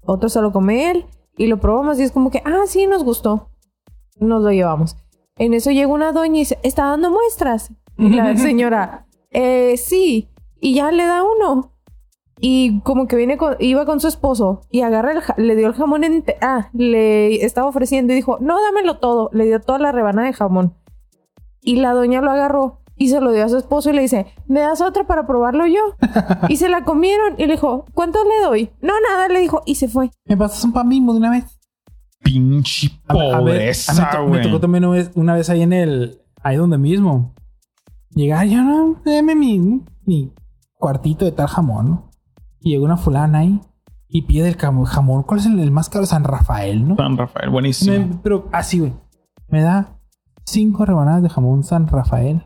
otro 0.00 0.30
se 0.30 0.40
lo 0.40 0.52
come 0.52 0.90
él 0.90 1.04
y 1.36 1.48
lo 1.48 1.60
probamos 1.60 2.00
y 2.00 2.02
es 2.02 2.12
como 2.12 2.30
que, 2.30 2.42
ah, 2.46 2.64
sí, 2.66 2.86
nos 2.86 3.04
gustó. 3.04 3.50
Nos 4.18 4.42
lo 4.42 4.50
llevamos. 4.50 4.96
En 5.36 5.52
eso 5.52 5.70
llega 5.70 5.88
una 5.88 6.12
doña 6.12 6.36
y 6.36 6.40
dice, 6.40 6.58
¿está 6.62 6.86
dando 6.86 7.10
muestras? 7.10 7.70
Y 7.98 8.08
la 8.08 8.34
señora, 8.38 9.06
eh, 9.30 9.76
sí. 9.76 10.28
Y 10.60 10.74
ya 10.74 10.90
le 10.90 11.04
da 11.04 11.22
uno. 11.22 11.72
Y 12.40 12.80
como 12.82 13.06
que 13.08 13.16
viene 13.16 13.36
con, 13.36 13.56
iba 13.58 13.84
con 13.84 14.00
su 14.00 14.06
esposo 14.08 14.60
y 14.70 14.82
agarra 14.82 15.12
el, 15.12 15.44
le 15.44 15.56
dio 15.56 15.66
el 15.66 15.74
jamón 15.74 16.04
en, 16.04 16.24
ah, 16.40 16.68
le 16.72 17.44
estaba 17.44 17.66
ofreciendo 17.68 18.12
y 18.12 18.16
dijo, 18.16 18.38
no, 18.40 18.56
dámelo 18.62 18.98
todo. 18.98 19.30
Le 19.32 19.44
dio 19.46 19.60
toda 19.60 19.78
la 19.78 19.90
rebanada 19.92 20.26
de 20.28 20.34
jamón. 20.34 20.74
Y 21.60 21.76
la 21.76 21.92
doña 21.92 22.20
lo 22.20 22.30
agarró 22.30 22.80
y 22.96 23.08
se 23.08 23.20
lo 23.20 23.32
dio 23.32 23.44
a 23.44 23.48
su 23.48 23.56
esposo 23.56 23.90
y 23.90 23.92
le 23.94 24.02
dice, 24.02 24.26
¿me 24.46 24.60
das 24.60 24.80
otra 24.80 25.06
para 25.06 25.26
probarlo 25.26 25.66
yo? 25.66 25.80
y 26.48 26.56
se 26.56 26.68
la 26.68 26.84
comieron 26.84 27.34
y 27.38 27.46
le 27.46 27.52
dijo, 27.54 27.84
¿cuánto 27.94 28.20
le 28.24 28.44
doy? 28.46 28.70
No, 28.80 28.92
nada, 29.10 29.28
le 29.28 29.40
dijo 29.40 29.62
y 29.66 29.74
se 29.76 29.88
fue. 29.88 30.10
Me 30.24 30.36
pasas 30.36 30.62
un 30.64 30.72
pan 30.72 30.88
bimbo 30.88 31.12
de 31.12 31.18
una 31.18 31.30
vez. 31.32 31.58
pinche 32.22 32.88
A 33.08 33.14
ver, 33.14 33.22
a 33.22 33.26
ver, 33.26 33.34
a 33.34 33.38
mí 33.38 33.44
pobreza, 33.52 33.92
me 33.94 34.10
to- 34.12 34.22
me, 34.24 34.28
güey. 34.28 34.42
tocó 34.42 34.60
también 34.60 34.84
una 34.84 34.96
vez, 34.96 35.10
una 35.14 35.34
vez 35.34 35.50
ahí 35.50 35.62
en 35.62 35.72
el... 35.72 36.20
Ahí 36.42 36.56
donde 36.56 36.78
mismo. 36.78 37.34
Llegar, 38.10 38.46
ya 38.46 38.62
no, 38.62 39.00
deme 39.04 39.34
mi, 39.34 39.82
mi 40.04 40.32
cuartito 40.74 41.24
de 41.24 41.32
tal 41.32 41.48
jamón, 41.48 41.90
¿no? 41.90 42.07
Y 42.60 42.70
llega 42.70 42.84
una 42.84 42.96
fulana 42.96 43.38
ahí 43.38 43.60
y 44.08 44.22
pide 44.22 44.48
el 44.48 44.56
jamón. 44.56 45.22
¿Cuál 45.22 45.40
es 45.40 45.46
el, 45.46 45.58
el 45.58 45.70
más 45.70 45.88
caro? 45.88 46.06
San 46.06 46.24
Rafael, 46.24 46.86
¿no? 46.88 46.96
San 46.96 47.16
Rafael, 47.16 47.50
buenísimo. 47.50 47.92
Me- 48.08 48.18
pero 48.22 48.48
así, 48.52 48.78
güey. 48.80 48.94
Me 49.48 49.62
da 49.62 49.98
cinco 50.44 50.84
rebanadas 50.84 51.22
de 51.22 51.28
jamón 51.28 51.62
San 51.62 51.86
Rafael. 51.88 52.42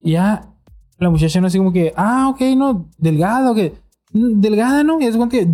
Y 0.00 0.12
ya 0.12 0.52
la 0.98 1.10
muchacha 1.10 1.40
no 1.40 1.46
así 1.48 1.58
como 1.58 1.72
que, 1.72 1.92
ah, 1.96 2.28
ok, 2.30 2.40
no, 2.56 2.88
delgada, 2.98 3.50
ok. 3.50 3.58
Mm, 4.12 4.40
Delgada, 4.40 4.82
¿no? 4.84 5.00
Y 5.00 5.04
es 5.04 5.16
como 5.16 5.28
que, 5.28 5.46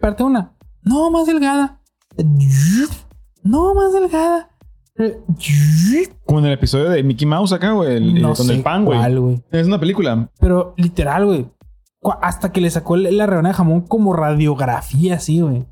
parte 0.00 0.22
una. 0.22 0.52
No, 0.82 1.10
más 1.10 1.26
delgada. 1.26 1.80
No, 3.44 3.74
más 3.74 3.92
delgada. 3.92 4.48
Como 6.26 6.40
en 6.40 6.46
el 6.46 6.52
episodio 6.52 6.90
de 6.90 7.02
Mickey 7.02 7.26
Mouse 7.26 7.52
acá, 7.52 7.72
güey. 7.72 7.96
el- 7.96 8.20
No 8.20 8.34
con 8.34 8.46
sé 8.46 8.54
el 8.54 8.62
pan, 8.62 8.84
güey. 8.84 8.98
Es 9.50 9.66
una 9.66 9.78
película. 9.80 10.28
Pero 10.38 10.74
literal, 10.76 11.26
güey. 11.26 11.46
Hasta 12.20 12.50
que 12.52 12.60
le 12.60 12.70
sacó 12.70 12.96
la 12.96 13.26
rebanada 13.26 13.52
de 13.52 13.56
jamón 13.56 13.82
como 13.82 14.12
radiografía, 14.12 15.14
así, 15.16 15.40
güey. 15.40 15.64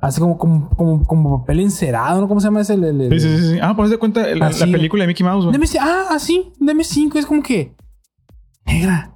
Así 0.00 0.20
como, 0.20 0.38
como, 0.38 0.70
como, 0.70 1.04
como 1.06 1.40
papel 1.40 1.60
encerado, 1.60 2.20
¿no? 2.20 2.26
¿Cómo 2.28 2.40
se 2.40 2.46
llama 2.46 2.62
ese? 2.62 2.74
El- 2.74 2.84
el- 2.84 3.00
el- 3.02 3.20
Sí, 3.20 3.28
sí, 3.28 3.38
sí. 3.38 3.48
sí. 3.54 3.58
Ah, 3.62 3.76
por 3.76 3.86
eso 3.86 3.98
cuenta 3.98 4.28
el- 4.28 4.38
la, 4.38 4.46
Así, 4.46 4.64
película 4.70 5.02
de 5.04 5.08
Mickey 5.08 5.24
Mouse, 5.24 5.44
güey. 5.46 5.56
Ah, 5.78 6.06
así, 6.10 6.52
deme 6.58 6.84
cinco. 6.84 7.18
Es 7.18 7.26
como 7.26 7.42
que, 7.42 7.74
negra. 8.66 9.14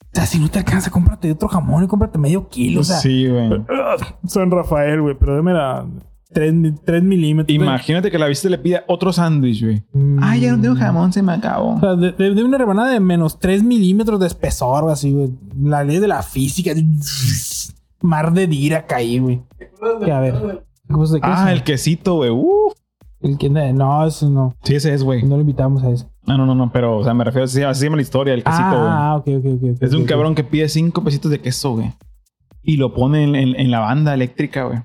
O 0.00 0.14
sea, 0.14 0.26
si 0.26 0.38
no 0.38 0.48
te 0.48 0.58
alcanza, 0.60 0.90
cómprate 0.90 1.32
otro 1.32 1.48
jamón 1.48 1.84
y 1.84 1.88
cómprate 1.88 2.18
medio 2.18 2.48
kilo. 2.48 2.82
O 2.82 2.84
sea, 2.84 2.98
Sí, 2.98 3.26
güey. 3.28 3.50
San 4.26 4.50
Rafael, 4.50 5.00
güey, 5.02 5.16
pero 5.18 5.34
deme 5.36 5.52
la 5.54 5.86
3, 6.32 7.02
milímetros. 7.02 7.54
Imagínate 7.54 8.10
que 8.10 8.18
la 8.18 8.26
visita 8.26 8.48
le 8.48 8.58
pida 8.58 8.84
otro 8.88 9.12
sándwich, 9.12 9.62
güey. 9.62 9.82
Mm. 9.92 10.18
Ah, 10.22 10.36
ya 10.36 10.52
no 10.56 10.60
tengo 10.62 10.74
jamón, 10.76 11.12
se 11.12 11.22
me 11.22 11.32
acabó. 11.32 11.74
O 11.76 11.80
sea, 11.80 11.94
de, 11.94 12.12
de- 12.12 12.34
de 12.34 12.44
una 12.44 12.58
rebanada 12.58 12.90
de 12.90 13.00
menos 13.00 13.38
3 13.38 13.62
milímetros 13.62 14.18
de 14.20 14.26
espesor, 14.26 14.90
así, 14.90 15.12
güey. 15.12 15.30
La 15.60 15.84
ley 15.84 15.98
de 15.98 16.08
la 16.08 16.22
física. 16.22 16.72
Mar 18.00 18.32
de 18.32 18.46
dira 18.46 18.86
caí, 18.86 19.18
güey. 19.18 19.42
Que 20.04 20.10
a 20.12 20.20
ver. 20.20 20.34
¿qué 20.88 20.92
cosa 20.94 21.18
Ah, 21.22 21.46
es? 21.50 21.56
el 21.58 21.62
quesito, 21.64 22.14
güey. 22.16 22.30
Uf. 22.30 22.74
El 23.20 23.38
que 23.38 23.48
no, 23.48 24.04
eso 24.04 24.28
no. 24.28 24.56
Sí, 24.64 24.74
ese 24.74 24.92
es, 24.92 25.04
güey. 25.04 25.22
No 25.22 25.36
lo 25.36 25.42
invitamos 25.42 25.84
a 25.84 25.90
ese. 25.90 26.06
No, 26.26 26.36
no, 26.36 26.44
no, 26.44 26.56
no. 26.56 26.72
Pero, 26.72 26.98
o 26.98 27.04
sea, 27.04 27.14
me 27.14 27.22
refiero, 27.22 27.44
así, 27.44 27.62
así 27.62 27.78
se 27.80 27.86
llama 27.86 27.96
la 27.96 28.02
historia, 28.02 28.34
el 28.34 28.42
quesito, 28.42 28.68
güey. 28.70 28.80
Ah, 28.80 29.10
ah, 29.12 29.16
ok, 29.16 29.28
ok, 29.38 29.44
ok. 29.46 29.82
Es 29.82 29.90
de 29.92 29.96
un 29.96 30.04
cabrón 30.04 30.34
que 30.34 30.42
pide 30.42 30.68
cinco 30.68 31.04
pesitos 31.04 31.30
de 31.30 31.40
queso, 31.40 31.74
güey. 31.74 31.92
Y 32.64 32.76
lo 32.78 32.92
pone 32.94 33.22
en, 33.22 33.36
en- 33.36 33.54
en 33.60 33.70
la 33.70 33.78
banda 33.78 34.12
eléctrica, 34.14 34.64
güey. 34.64 34.80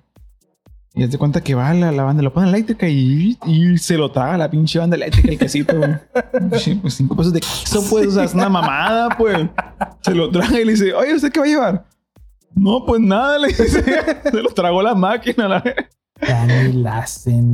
Y 0.97 1.05
de 1.05 1.17
cuenta 1.19 1.41
que 1.41 1.53
va 1.53 1.71
la, 1.75 1.91
la 1.91 2.03
banda, 2.03 2.23
lo 2.23 2.33
pone 2.33 2.49
eléctrica 2.49 2.89
y, 2.89 3.37
y 3.45 3.77
se 3.77 3.97
lo 3.97 4.11
traga 4.11 4.35
la 4.35 4.49
pinche 4.49 4.79
banda 4.79 4.95
eléctrica, 4.95 5.29
el 5.29 5.37
quesito, 5.37 5.75
pues 6.81 6.95
cinco 6.95 7.15
pesos 7.15 7.33
de 7.33 7.39
queso, 7.39 7.83
pues, 7.87 8.07
o 8.07 8.11
sea, 8.11 8.23
es 8.23 8.33
una 8.33 8.49
mamada, 8.49 9.15
pues. 9.15 9.47
Se 10.01 10.15
lo 10.15 10.31
traga 10.31 10.59
y 10.59 10.65
le 10.65 10.71
dice, 10.71 10.95
oye, 10.95 11.13
¿usted 11.13 11.31
qué 11.31 11.39
va 11.39 11.45
a 11.45 11.49
llevar? 11.49 11.85
No, 12.55 12.83
pues 12.83 12.99
nada, 12.99 13.37
le 13.37 13.49
dice. 13.49 13.83
Se 14.23 14.41
lo 14.41 14.49
tragó 14.49 14.81
la 14.81 14.95
máquina, 14.95 15.47
la 15.47 15.63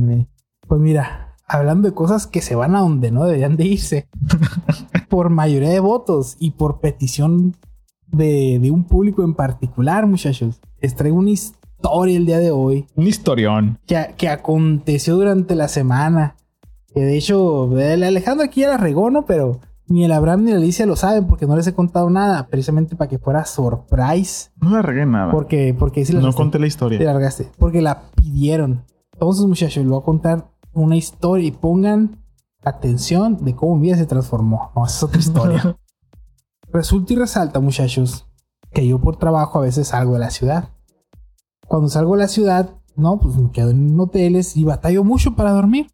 güey. 0.06 0.26
Pues 0.66 0.80
mira, 0.80 1.36
hablando 1.46 1.86
de 1.86 1.94
cosas 1.94 2.26
que 2.26 2.40
se 2.40 2.54
van 2.54 2.74
a 2.74 2.80
donde 2.80 3.10
no 3.10 3.24
deberían 3.24 3.56
de 3.56 3.66
irse, 3.66 4.08
por 5.10 5.28
mayoría 5.28 5.68
de 5.68 5.80
votos 5.80 6.36
y 6.38 6.52
por 6.52 6.80
petición 6.80 7.54
de, 8.06 8.58
de 8.58 8.70
un 8.70 8.84
público 8.84 9.22
en 9.22 9.34
particular, 9.34 10.06
muchachos, 10.06 10.62
les 10.80 10.94
traigo 10.94 11.18
una 11.18 11.30
historia 11.30 11.63
el 12.16 12.26
día 12.26 12.38
de 12.38 12.50
hoy 12.50 12.86
Un 12.96 13.06
historión. 13.06 13.78
que, 13.86 14.14
que 14.16 14.28
aconteció 14.28 15.16
durante 15.16 15.54
la 15.54 15.68
semana. 15.68 16.36
Que 16.94 17.00
de 17.00 17.16
hecho, 17.16 17.76
el 17.78 18.02
Alejandro 18.04 18.44
aquí 18.44 18.60
ya 18.62 18.68
la 18.68 18.76
regó, 18.76 19.10
¿no? 19.10 19.24
Pero 19.26 19.60
ni 19.86 20.04
el 20.04 20.12
Abraham 20.12 20.44
ni 20.44 20.50
la 20.52 20.56
Alicia 20.58 20.86
lo 20.86 20.96
saben 20.96 21.26
porque 21.26 21.46
no 21.46 21.56
les 21.56 21.66
he 21.66 21.74
contado 21.74 22.08
nada, 22.08 22.46
precisamente 22.46 22.96
para 22.96 23.08
que 23.10 23.18
fuera 23.18 23.44
surprise. 23.44 24.50
No 24.60 24.70
le 24.70 24.82
regué 24.82 25.04
nada. 25.04 25.30
Porque, 25.32 25.74
porque 25.78 26.04
la 26.04 26.20
no 26.20 26.26
gasté. 26.26 26.36
conté 26.36 26.58
la 26.58 26.62
Te 26.64 26.68
historia. 26.68 27.00
largaste. 27.04 27.50
Porque 27.58 27.82
la 27.82 28.02
pidieron. 28.14 28.84
Entonces, 29.12 29.44
muchachos, 29.46 29.78
les 29.82 29.88
voy 29.88 30.00
a 30.00 30.04
contar 30.04 30.50
una 30.72 30.96
historia 30.96 31.46
y 31.46 31.50
pongan 31.52 32.18
atención 32.64 33.44
de 33.44 33.54
cómo 33.54 33.76
mi 33.76 33.88
vida 33.88 33.96
se 33.96 34.06
transformó. 34.06 34.72
No, 34.74 34.86
esa 34.86 34.96
es 34.96 35.02
otra 35.02 35.18
historia. 35.20 35.76
Resulta 36.72 37.12
y 37.12 37.16
resalta, 37.16 37.60
muchachos, 37.60 38.26
que 38.72 38.86
yo 38.86 38.98
por 39.00 39.16
trabajo 39.16 39.58
a 39.58 39.62
veces 39.62 39.88
salgo 39.88 40.14
de 40.14 40.18
la 40.20 40.30
ciudad. 40.30 40.70
Cuando 41.66 41.88
salgo 41.88 42.14
de 42.14 42.22
la 42.22 42.28
ciudad, 42.28 42.74
no, 42.96 43.18
pues 43.18 43.36
me 43.36 43.50
quedo 43.50 43.70
en 43.70 43.98
hoteles 43.98 44.56
y 44.56 44.64
batallo 44.64 45.04
mucho 45.04 45.34
para 45.34 45.52
dormir. 45.52 45.88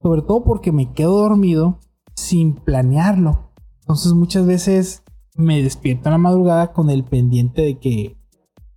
Sobre 0.00 0.22
todo 0.22 0.44
porque 0.44 0.72
me 0.72 0.92
quedo 0.92 1.18
dormido 1.18 1.80
sin 2.14 2.54
planearlo. 2.54 3.52
Entonces 3.80 4.12
muchas 4.12 4.46
veces 4.46 5.02
me 5.34 5.62
despierto 5.62 6.08
en 6.08 6.12
la 6.12 6.18
madrugada 6.18 6.72
con 6.72 6.90
el 6.90 7.04
pendiente 7.04 7.62
de 7.62 7.78
que 7.78 8.16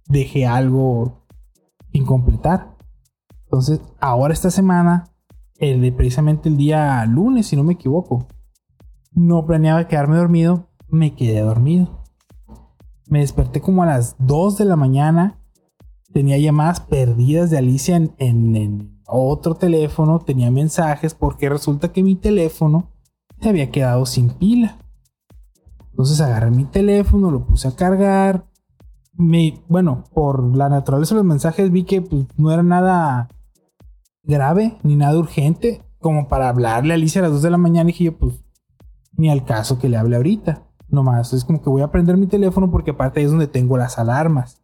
dejé 0.07 0.45
algo 0.45 1.25
sin 1.91 2.05
completar. 2.05 2.77
Entonces, 3.45 3.81
ahora 3.99 4.33
esta 4.33 4.51
semana, 4.51 5.11
el 5.57 5.81
de 5.81 5.91
precisamente 5.91 6.47
el 6.47 6.57
día 6.57 7.05
lunes, 7.05 7.47
si 7.47 7.55
no 7.55 7.63
me 7.63 7.73
equivoco, 7.73 8.27
no 9.11 9.45
planeaba 9.45 9.87
quedarme 9.87 10.17
dormido, 10.17 10.69
me 10.87 11.15
quedé 11.15 11.41
dormido. 11.41 12.03
Me 13.07 13.19
desperté 13.19 13.59
como 13.59 13.83
a 13.83 13.87
las 13.87 14.15
2 14.19 14.57
de 14.57 14.65
la 14.65 14.77
mañana. 14.77 15.40
Tenía 16.13 16.37
llamadas 16.37 16.81
perdidas 16.81 17.49
de 17.49 17.57
Alicia 17.57 17.95
en, 17.95 19.01
otro 19.07 19.55
teléfono. 19.55 20.19
Tenía 20.19 20.51
mensajes 20.51 21.13
porque 21.13 21.49
resulta 21.49 21.91
que 21.91 22.03
mi 22.03 22.15
teléfono 22.15 22.91
se 23.39 23.49
había 23.49 23.71
quedado 23.71 24.05
sin 24.05 24.29
pila. 24.29 24.77
Entonces 25.91 26.21
agarré 26.21 26.51
mi 26.51 26.65
teléfono, 26.65 27.31
lo 27.31 27.45
puse 27.45 27.67
a 27.67 27.75
cargar. 27.75 28.45
Me, 29.13 29.61
bueno, 29.67 30.05
por 30.13 30.55
la 30.55 30.69
naturaleza 30.69 31.13
de 31.13 31.19
los 31.19 31.25
mensajes 31.25 31.71
vi 31.71 31.83
que 31.83 32.01
pues, 32.01 32.25
no 32.37 32.51
era 32.51 32.63
nada 32.63 33.27
grave 34.23 34.77
ni 34.83 34.95
nada 34.95 35.17
urgente 35.17 35.81
como 35.99 36.27
para 36.27 36.49
hablarle 36.49 36.93
a 36.93 36.95
Alicia 36.95 37.19
a 37.19 37.23
las 37.23 37.33
2 37.33 37.41
de 37.41 37.49
la 37.49 37.57
mañana. 37.57 37.89
Y 37.89 37.93
dije 37.93 38.05
yo, 38.05 38.17
pues, 38.17 38.43
ni 39.13 39.29
al 39.29 39.45
caso 39.45 39.77
que 39.77 39.89
le 39.89 39.97
hable 39.97 40.15
ahorita. 40.15 40.63
Nomás, 40.87 41.31
es 41.33 41.45
como 41.45 41.61
que 41.61 41.69
voy 41.69 41.81
a 41.81 41.91
prender 41.91 42.17
mi 42.17 42.27
teléfono 42.27 42.69
porque 42.69 42.91
aparte 42.91 43.19
ahí 43.19 43.25
es 43.25 43.31
donde 43.31 43.47
tengo 43.47 43.77
las 43.77 43.97
alarmas. 43.97 44.60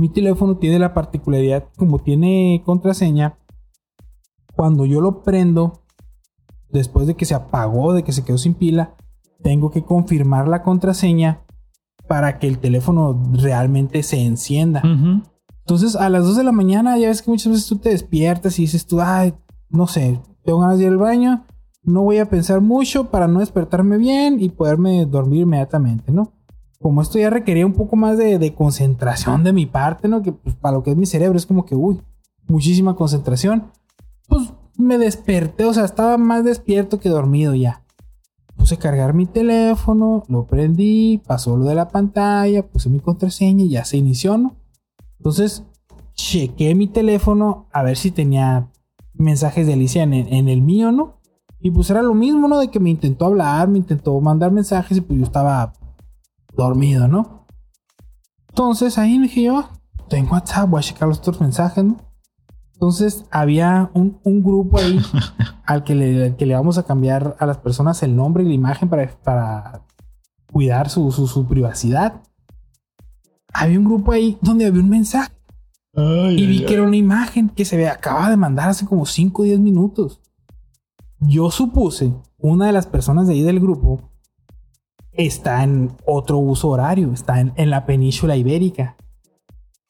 Mi 0.00 0.08
teléfono 0.08 0.56
tiene 0.56 0.78
la 0.78 0.94
particularidad, 0.94 1.66
como 1.76 1.98
tiene 1.98 2.62
contraseña, 2.64 3.36
cuando 4.56 4.86
yo 4.86 5.02
lo 5.02 5.22
prendo, 5.22 5.82
después 6.70 7.06
de 7.06 7.16
que 7.16 7.26
se 7.26 7.34
apagó, 7.34 7.92
de 7.92 8.02
que 8.02 8.12
se 8.12 8.24
quedó 8.24 8.38
sin 8.38 8.54
pila, 8.54 8.96
tengo 9.42 9.70
que 9.70 9.84
confirmar 9.84 10.48
la 10.48 10.62
contraseña 10.62 11.42
para 12.08 12.38
que 12.38 12.48
el 12.48 12.60
teléfono 12.60 13.22
realmente 13.34 14.02
se 14.02 14.24
encienda. 14.24 14.80
Entonces, 15.58 15.96
a 15.96 16.08
las 16.08 16.24
2 16.24 16.38
de 16.38 16.44
la 16.44 16.52
mañana, 16.52 16.96
ya 16.96 17.08
ves 17.08 17.20
que 17.20 17.30
muchas 17.30 17.52
veces 17.52 17.66
tú 17.66 17.76
te 17.76 17.90
despiertas 17.90 18.58
y 18.58 18.62
dices 18.62 18.86
tú, 18.86 19.02
ay, 19.02 19.34
no 19.68 19.86
sé, 19.86 20.18
tengo 20.44 20.60
ganas 20.60 20.78
de 20.78 20.84
ir 20.84 20.90
al 20.90 20.96
baño, 20.96 21.44
no 21.82 22.04
voy 22.04 22.16
a 22.16 22.30
pensar 22.30 22.62
mucho 22.62 23.10
para 23.10 23.28
no 23.28 23.40
despertarme 23.40 23.98
bien 23.98 24.40
y 24.40 24.48
poderme 24.48 25.04
dormir 25.04 25.42
inmediatamente, 25.42 26.10
¿no? 26.10 26.32
Como 26.80 27.02
esto 27.02 27.18
ya 27.18 27.28
requería 27.28 27.66
un 27.66 27.74
poco 27.74 27.94
más 27.94 28.16
de, 28.16 28.38
de 28.38 28.54
concentración 28.54 29.44
de 29.44 29.52
mi 29.52 29.66
parte, 29.66 30.08
¿no? 30.08 30.22
Que 30.22 30.32
pues, 30.32 30.54
para 30.54 30.76
lo 30.76 30.82
que 30.82 30.90
es 30.90 30.96
mi 30.96 31.06
cerebro 31.06 31.36
es 31.36 31.44
como 31.44 31.66
que, 31.66 31.74
uy, 31.74 32.00
muchísima 32.48 32.96
concentración. 32.96 33.70
Pues 34.28 34.52
me 34.78 34.96
desperté, 34.96 35.66
o 35.66 35.74
sea, 35.74 35.84
estaba 35.84 36.16
más 36.16 36.42
despierto 36.42 36.98
que 36.98 37.10
dormido 37.10 37.54
ya. 37.54 37.82
Puse 38.56 38.76
a 38.76 38.78
cargar 38.78 39.12
mi 39.12 39.26
teléfono, 39.26 40.24
lo 40.28 40.46
prendí, 40.46 41.20
pasó 41.26 41.56
lo 41.56 41.66
de 41.66 41.74
la 41.74 41.88
pantalla, 41.88 42.66
puse 42.66 42.88
mi 42.88 43.00
contraseña 43.00 43.64
y 43.64 43.70
ya 43.70 43.84
se 43.84 43.98
inició, 43.98 44.38
¿no? 44.38 44.56
Entonces, 45.18 45.64
chequé 46.14 46.74
mi 46.74 46.86
teléfono 46.86 47.66
a 47.72 47.82
ver 47.82 47.96
si 47.98 48.10
tenía 48.10 48.70
mensajes 49.12 49.66
de 49.66 49.74
Alicia 49.74 50.02
en, 50.02 50.14
en 50.14 50.48
el 50.48 50.62
mío, 50.62 50.92
¿no? 50.92 51.20
Y 51.60 51.70
pues 51.70 51.90
era 51.90 52.00
lo 52.00 52.14
mismo, 52.14 52.48
¿no? 52.48 52.58
De 52.58 52.68
que 52.68 52.80
me 52.80 52.88
intentó 52.88 53.26
hablar, 53.26 53.68
me 53.68 53.78
intentó 53.78 54.18
mandar 54.20 54.50
mensajes 54.50 54.96
y 54.96 55.00
pues 55.02 55.18
yo 55.18 55.24
estaba 55.26 55.74
dormido, 56.64 57.08
¿no? 57.08 57.46
Entonces 58.48 58.98
ahí 58.98 59.18
dije 59.18 59.44
yo, 59.44 59.68
tengo 60.08 60.32
WhatsApp, 60.32 60.68
voy 60.68 60.80
a 60.80 60.82
checar 60.82 61.08
los 61.08 61.18
otros 61.18 61.40
mensajes, 61.40 61.84
¿no? 61.84 61.96
Entonces 62.74 63.24
había 63.30 63.90
un, 63.94 64.20
un 64.24 64.42
grupo 64.42 64.78
ahí 64.78 65.00
al 65.64 65.84
que, 65.84 65.94
le, 65.94 66.24
al 66.24 66.36
que 66.36 66.46
le 66.46 66.54
vamos 66.54 66.78
a 66.78 66.84
cambiar 66.84 67.36
a 67.38 67.46
las 67.46 67.58
personas 67.58 68.02
el 68.02 68.16
nombre 68.16 68.42
y 68.42 68.48
la 68.48 68.54
imagen 68.54 68.88
para, 68.88 69.08
para 69.22 69.86
cuidar 70.50 70.88
su, 70.88 71.12
su, 71.12 71.26
su 71.26 71.46
privacidad. 71.46 72.22
Había 73.52 73.78
un 73.78 73.84
grupo 73.84 74.12
ahí 74.12 74.38
donde 74.40 74.66
había 74.66 74.82
un 74.82 74.88
mensaje 74.88 75.32
y 75.92 76.46
vi 76.46 76.64
que 76.64 76.74
era 76.74 76.84
una 76.84 76.96
imagen 76.96 77.48
que 77.48 77.64
se 77.64 77.76
ve, 77.76 77.88
acaba 77.88 78.30
de 78.30 78.36
mandar 78.36 78.70
hace 78.70 78.86
como 78.86 79.06
5 79.06 79.42
o 79.42 79.44
10 79.44 79.60
minutos. 79.60 80.20
Yo 81.18 81.50
supuse, 81.50 82.14
una 82.38 82.66
de 82.66 82.72
las 82.72 82.86
personas 82.86 83.26
de 83.26 83.34
ahí 83.34 83.42
del 83.42 83.60
grupo 83.60 84.09
está 85.26 85.62
en 85.62 85.92
otro 86.06 86.38
uso 86.38 86.68
horario, 86.68 87.12
está 87.12 87.40
en, 87.40 87.52
en 87.56 87.70
la 87.70 87.86
península 87.86 88.36
ibérica. 88.36 88.96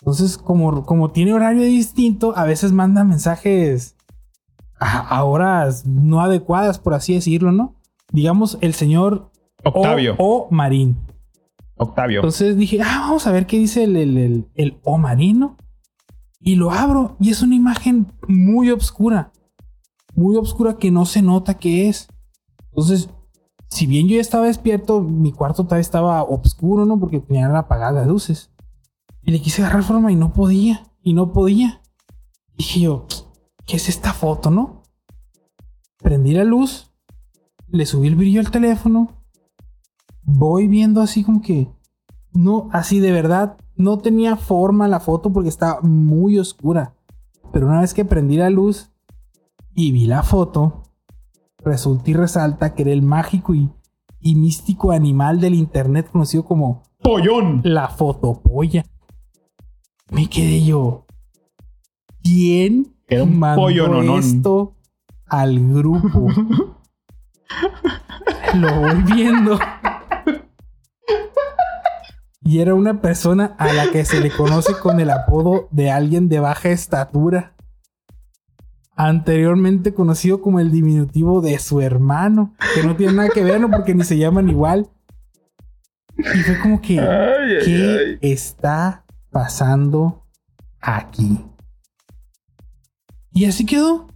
Entonces, 0.00 0.38
como, 0.38 0.84
como 0.84 1.10
tiene 1.10 1.32
horario 1.32 1.62
distinto, 1.62 2.32
a 2.36 2.44
veces 2.44 2.72
manda 2.72 3.04
mensajes 3.04 3.96
a, 4.78 4.98
a 5.00 5.24
horas 5.24 5.84
no 5.86 6.20
adecuadas, 6.20 6.78
por 6.78 6.94
así 6.94 7.14
decirlo, 7.14 7.52
¿no? 7.52 7.76
Digamos, 8.12 8.58
el 8.60 8.74
señor 8.74 9.30
Octavio. 9.64 10.16
O, 10.18 10.46
o 10.46 10.50
Marín. 10.50 10.96
Octavio. 11.76 12.20
Entonces 12.20 12.56
dije, 12.56 12.80
ah, 12.82 13.06
vamos 13.06 13.26
a 13.26 13.32
ver 13.32 13.46
qué 13.46 13.58
dice 13.58 13.84
el, 13.84 13.96
el, 13.96 14.18
el, 14.18 14.48
el 14.54 14.80
O 14.84 14.98
marino. 14.98 15.56
Y 16.38 16.56
lo 16.56 16.70
abro 16.70 17.16
y 17.20 17.30
es 17.30 17.42
una 17.42 17.54
imagen 17.54 18.12
muy 18.26 18.70
oscura. 18.70 19.32
Muy 20.14 20.36
oscura 20.36 20.76
que 20.76 20.90
no 20.90 21.04
se 21.04 21.22
nota 21.22 21.58
que 21.58 21.88
es. 21.88 22.08
Entonces, 22.70 23.10
si 23.70 23.86
bien 23.86 24.08
yo 24.08 24.16
ya 24.16 24.20
estaba 24.20 24.46
despierto, 24.46 25.00
mi 25.00 25.32
cuarto 25.32 25.64
todavía 25.64 25.80
estaba 25.80 26.22
oscuro, 26.22 26.84
¿no? 26.84 26.98
Porque 26.98 27.20
tenían 27.20 27.54
apagadas 27.56 27.94
las 27.94 28.06
luces. 28.06 28.50
Y 29.22 29.30
le 29.30 29.40
quise 29.40 29.62
agarrar 29.62 29.82
forma 29.82 30.12
y 30.12 30.16
no 30.16 30.32
podía. 30.32 30.86
Y 31.02 31.14
no 31.14 31.32
podía. 31.32 31.80
Dije 32.56 32.80
yo, 32.80 33.06
¿qué 33.66 33.76
es 33.76 33.88
esta 33.88 34.12
foto, 34.12 34.50
no? 34.50 34.82
Prendí 36.02 36.32
la 36.32 36.44
luz. 36.44 36.90
Le 37.68 37.86
subí 37.86 38.08
el 38.08 38.16
brillo 38.16 38.40
al 38.40 38.50
teléfono 38.50 39.20
voy 40.22 40.68
viendo 40.68 41.00
así 41.00 41.24
como 41.24 41.42
que 41.42 41.68
no, 42.32 42.68
así 42.72 43.00
de 43.00 43.10
verdad, 43.10 43.56
no 43.74 43.98
tenía 43.98 44.36
forma 44.36 44.86
la 44.86 45.00
foto 45.00 45.32
porque 45.32 45.48
estaba 45.48 45.80
muy 45.82 46.38
oscura. 46.38 46.94
Pero 47.52 47.66
una 47.66 47.80
vez 47.80 47.92
que 47.92 48.04
prendí 48.04 48.36
la 48.36 48.50
luz 48.50 48.90
y 49.74 49.90
vi 49.90 50.06
la 50.06 50.22
foto, 50.22 50.79
resulta 51.64 52.10
y 52.10 52.14
resalta 52.14 52.74
que 52.74 52.82
era 52.82 52.92
el 52.92 53.02
mágico 53.02 53.54
y, 53.54 53.70
y 54.20 54.34
místico 54.34 54.92
animal 54.92 55.40
del 55.40 55.54
internet 55.54 56.08
conocido 56.10 56.44
como 56.44 56.82
Pollón. 57.02 57.60
la 57.64 57.88
fotopolla. 57.88 58.84
Me 60.10 60.28
quedé 60.28 60.64
yo. 60.64 61.06
¿Quién 62.22 62.94
Era 63.08 63.22
un 63.22 63.38
mandó 63.38 63.62
pollo 63.62 63.88
nonón. 63.88 64.18
esto 64.20 64.76
al 65.26 65.58
grupo? 65.74 66.26
Lo 68.54 68.80
voy 68.80 69.02
viendo. 69.14 69.58
Y 72.42 72.58
era 72.58 72.74
una 72.74 73.00
persona 73.00 73.54
a 73.58 73.72
la 73.72 73.90
que 73.90 74.04
se 74.04 74.20
le 74.20 74.30
conoce 74.30 74.74
con 74.82 74.98
el 74.98 75.10
apodo 75.10 75.68
de 75.70 75.90
alguien 75.90 76.28
de 76.28 76.40
baja 76.40 76.70
estatura. 76.70 77.54
Anteriormente 79.02 79.94
conocido 79.94 80.42
como 80.42 80.60
el 80.60 80.70
diminutivo 80.70 81.40
de 81.40 81.58
su 81.58 81.80
hermano. 81.80 82.54
Que 82.74 82.82
no 82.82 82.96
tiene 82.96 83.14
nada 83.14 83.30
que 83.30 83.42
ver, 83.42 83.58
¿no? 83.58 83.70
Porque 83.70 83.94
ni 83.94 84.04
se 84.04 84.18
llaman 84.18 84.50
igual. 84.50 84.90
Y 86.18 86.40
fue 86.42 86.58
como 86.60 86.82
que, 86.82 87.00
Ay, 87.00 87.06
ay, 87.08 87.64
¿qué 87.64 88.18
ay. 88.20 88.30
está 88.32 89.06
pasando 89.30 90.26
aquí? 90.82 91.38
Y 93.32 93.46
así 93.46 93.64
quedó. 93.64 94.08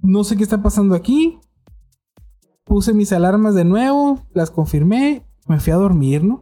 No 0.00 0.24
sé 0.24 0.38
qué 0.38 0.42
está 0.42 0.62
pasando 0.62 0.94
aquí. 0.94 1.38
Puse 2.64 2.94
mis 2.94 3.12
alarmas 3.12 3.54
de 3.54 3.66
nuevo, 3.66 4.26
las 4.32 4.50
confirmé, 4.50 5.26
me 5.46 5.60
fui 5.60 5.72
a 5.72 5.76
dormir, 5.76 6.24
¿no? 6.24 6.40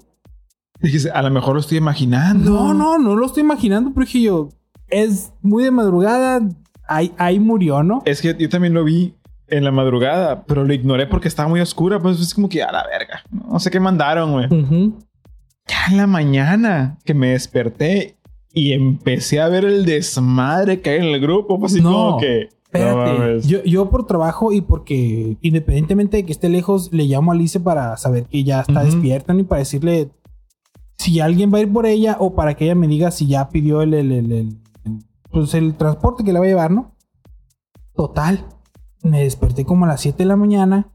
Dijiste, 0.80 1.10
a 1.10 1.20
lo 1.22 1.30
mejor 1.30 1.54
lo 1.54 1.60
estoy 1.60 1.78
imaginando. 1.78 2.50
No, 2.50 2.74
no, 2.74 2.98
no 2.98 3.16
lo 3.16 3.26
estoy 3.26 3.42
imaginando, 3.42 3.92
pero 3.92 4.04
dije 4.06 4.22
yo, 4.22 4.50
es 4.88 5.32
muy 5.42 5.64
de 5.64 5.70
madrugada, 5.72 6.40
ahí, 6.88 7.12
ahí 7.18 7.38
murió, 7.40 7.82
¿no? 7.82 8.02
Es 8.04 8.20
que 8.22 8.34
yo 8.38 8.48
también 8.48 8.74
lo 8.74 8.84
vi 8.84 9.14
en 9.48 9.64
la 9.64 9.70
madrugada, 9.72 10.44
pero 10.44 10.64
lo 10.64 10.72
ignoré 10.74 11.06
porque 11.06 11.28
estaba 11.28 11.48
muy 11.48 11.60
oscura. 11.60 12.00
Pues 12.00 12.20
es 12.20 12.34
como 12.34 12.48
que 12.48 12.62
a 12.62 12.72
la 12.72 12.84
verga. 12.86 13.22
No 13.30 13.58
sé 13.60 13.70
qué 13.70 13.78
mandaron, 13.80 14.32
güey. 14.32 14.46
Ujú. 14.46 14.98
Ya 15.68 15.86
en 15.90 15.96
la 15.96 16.06
mañana 16.06 16.98
que 17.04 17.14
me 17.14 17.28
desperté 17.30 18.16
y 18.52 18.72
empecé 18.72 19.40
a 19.40 19.48
ver 19.48 19.64
el 19.64 19.84
desmadre 19.84 20.80
que 20.80 20.90
hay 20.90 20.98
en 20.98 21.04
el 21.04 21.20
grupo, 21.20 21.58
pues 21.58 21.72
así 21.74 21.82
No, 21.82 21.92
como 21.92 22.18
que. 22.18 22.48
no 22.72 22.78
Espérate, 22.78 23.18
mames. 23.18 23.46
yo, 23.48 23.62
yo 23.64 23.88
por 23.90 24.06
trabajo 24.06 24.52
y 24.52 24.60
porque 24.60 25.36
independientemente 25.42 26.16
de 26.18 26.24
que 26.26 26.32
esté 26.32 26.48
lejos, 26.48 26.90
le 26.92 27.04
llamo 27.04 27.30
a 27.32 27.34
Alice 27.34 27.58
para 27.60 27.96
saber 27.96 28.24
que 28.24 28.44
ya 28.44 28.60
está 28.60 28.80
Ujú. 28.82 28.90
despierta 28.92 29.32
¿no? 29.32 29.40
y 29.40 29.44
para 29.44 29.60
decirle 29.60 30.10
si 30.98 31.20
alguien 31.20 31.52
va 31.52 31.58
a 31.58 31.60
ir 31.62 31.72
por 31.72 31.86
ella 31.86 32.16
o 32.18 32.34
para 32.34 32.54
que 32.54 32.64
ella 32.64 32.74
me 32.74 32.88
diga 32.88 33.10
si 33.10 33.26
ya 33.26 33.48
pidió 33.50 33.82
el, 33.82 33.94
el- 33.94 34.12
el- 34.12 34.32
el- 34.32 34.56
pues 35.36 35.52
el 35.52 35.74
transporte 35.76 36.24
que 36.24 36.32
la 36.32 36.40
va 36.40 36.46
a 36.46 36.48
llevar, 36.48 36.70
¿no? 36.70 36.94
Total, 37.94 38.46
me 39.02 39.20
desperté 39.22 39.66
como 39.66 39.84
a 39.84 39.88
las 39.88 40.00
7 40.00 40.18
de 40.18 40.24
la 40.24 40.36
mañana, 40.36 40.92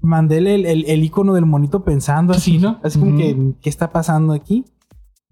mandé 0.00 0.38
el, 0.38 0.46
el, 0.46 0.84
el 0.86 1.04
icono 1.04 1.34
del 1.34 1.44
monito 1.44 1.84
pensando 1.84 2.32
así, 2.32 2.56
¿no? 2.58 2.80
Así 2.82 2.98
como 2.98 3.16
que, 3.18 3.54
¿qué 3.60 3.68
está 3.68 3.92
pasando 3.92 4.32
aquí? 4.32 4.64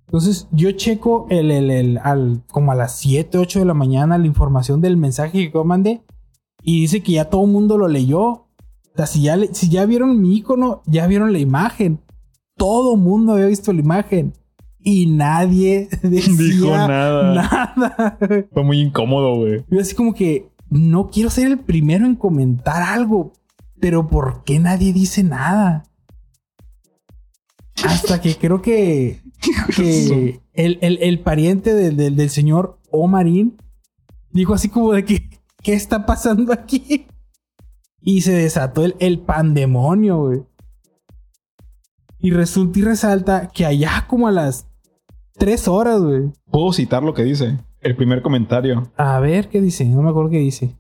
Entonces 0.07 0.49
yo 0.53 0.71
checo 0.73 1.27
el, 1.31 1.51
el, 1.51 1.71
el- 1.71 1.99
al, 1.99 2.43
como 2.53 2.73
a 2.73 2.75
las 2.75 2.97
7, 2.99 3.39
8 3.39 3.61
de 3.61 3.65
la 3.65 3.75
mañana 3.75 4.19
la 4.19 4.27
información 4.27 4.83
del 4.83 4.99
mensaje 4.99 5.33
que 5.47 5.51
yo 5.55 5.65
mandé 5.65 6.03
y 6.63 6.83
dice 6.83 7.03
que 7.03 7.13
ya 7.13 7.31
todo 7.31 7.45
el 7.47 7.51
mundo 7.51 7.79
lo 7.79 7.89
leyó. 7.89 8.21
O 8.23 8.47
sea, 8.97 9.07
si 9.07 9.23
ya, 9.23 9.37
le- 9.37 9.55
si 9.55 9.71
ya 9.71 9.87
vieron 9.87 10.21
mi 10.21 10.37
icono, 10.37 10.83
ya 10.85 11.07
vieron 11.07 11.33
la 11.33 11.39
imagen. 11.39 12.01
Todo 12.57 12.95
el 12.97 13.01
mundo 13.01 13.33
había 13.33 13.47
visto 13.47 13.73
la 13.73 13.81
imagen 13.81 14.35
y 14.83 15.07
nadie 15.07 15.89
decía 16.03 16.35
Dijo 16.37 16.71
nada. 16.71 17.35
nada. 17.35 18.19
Fue 18.53 18.65
muy 18.65 18.81
incómodo, 18.81 19.37
güey. 19.37 19.65
Yo 19.71 19.81
así 19.81 19.95
como 19.95 20.15
que 20.15 20.51
no 20.69 21.11
quiero 21.11 21.31
ser 21.31 21.47
el 21.49 21.59
primero 21.59 22.07
en 22.07 22.15
comentar 22.17 22.83
algo, 22.83 23.33
pero 23.81 24.09
¿por 24.09 24.45
qué 24.45 24.59
nadie 24.59 24.93
dice 24.93 25.23
nada? 25.23 25.85
Hasta 27.85 28.21
que 28.21 28.37
creo 28.37 28.61
que, 28.61 29.21
que 29.77 30.41
el, 30.53 30.79
el- 30.83 30.99
el 31.03 31.21
pariente 31.21 31.75
del, 31.75 31.97
del- 31.97 32.17
del 32.17 32.31
señor 32.31 32.79
Omarín 32.91 33.57
dijo 34.33 34.53
así 34.55 34.69
como 34.69 34.93
de 34.93 35.05
que, 35.05 35.31
¿qué 35.63 35.73
está 35.73 36.05
pasando 36.05 36.53
aquí? 36.53 37.07
Y 38.03 38.21
se 38.23 38.33
desató 38.33 38.85
el, 38.85 38.97
el 38.99 39.19
pandemonio, 39.21 40.19
güey. 40.19 40.43
Y 42.19 42.33
resulta 42.33 42.79
y 42.79 42.83
resalta 42.83 43.49
que 43.49 43.65
allá 43.65 44.05
como 44.07 44.29
a 44.29 44.31
las 44.33 44.67
tres 45.41 45.67
horas, 45.67 46.01
güey. 46.01 46.31
Puedo 46.51 46.73
citar 46.73 47.03
lo 47.03 47.15
que 47.15 47.25
dice. 47.25 47.57
El 47.81 47.97
primer 47.97 48.21
comentario. 48.23 48.93
A 48.99 49.19
ver 49.21 49.49
qué 49.49 49.61
dice, 49.63 49.87
no 49.87 50.03
me 50.03 50.11
acuerdo 50.11 50.29
qué 50.31 50.37
dice. 50.39 50.77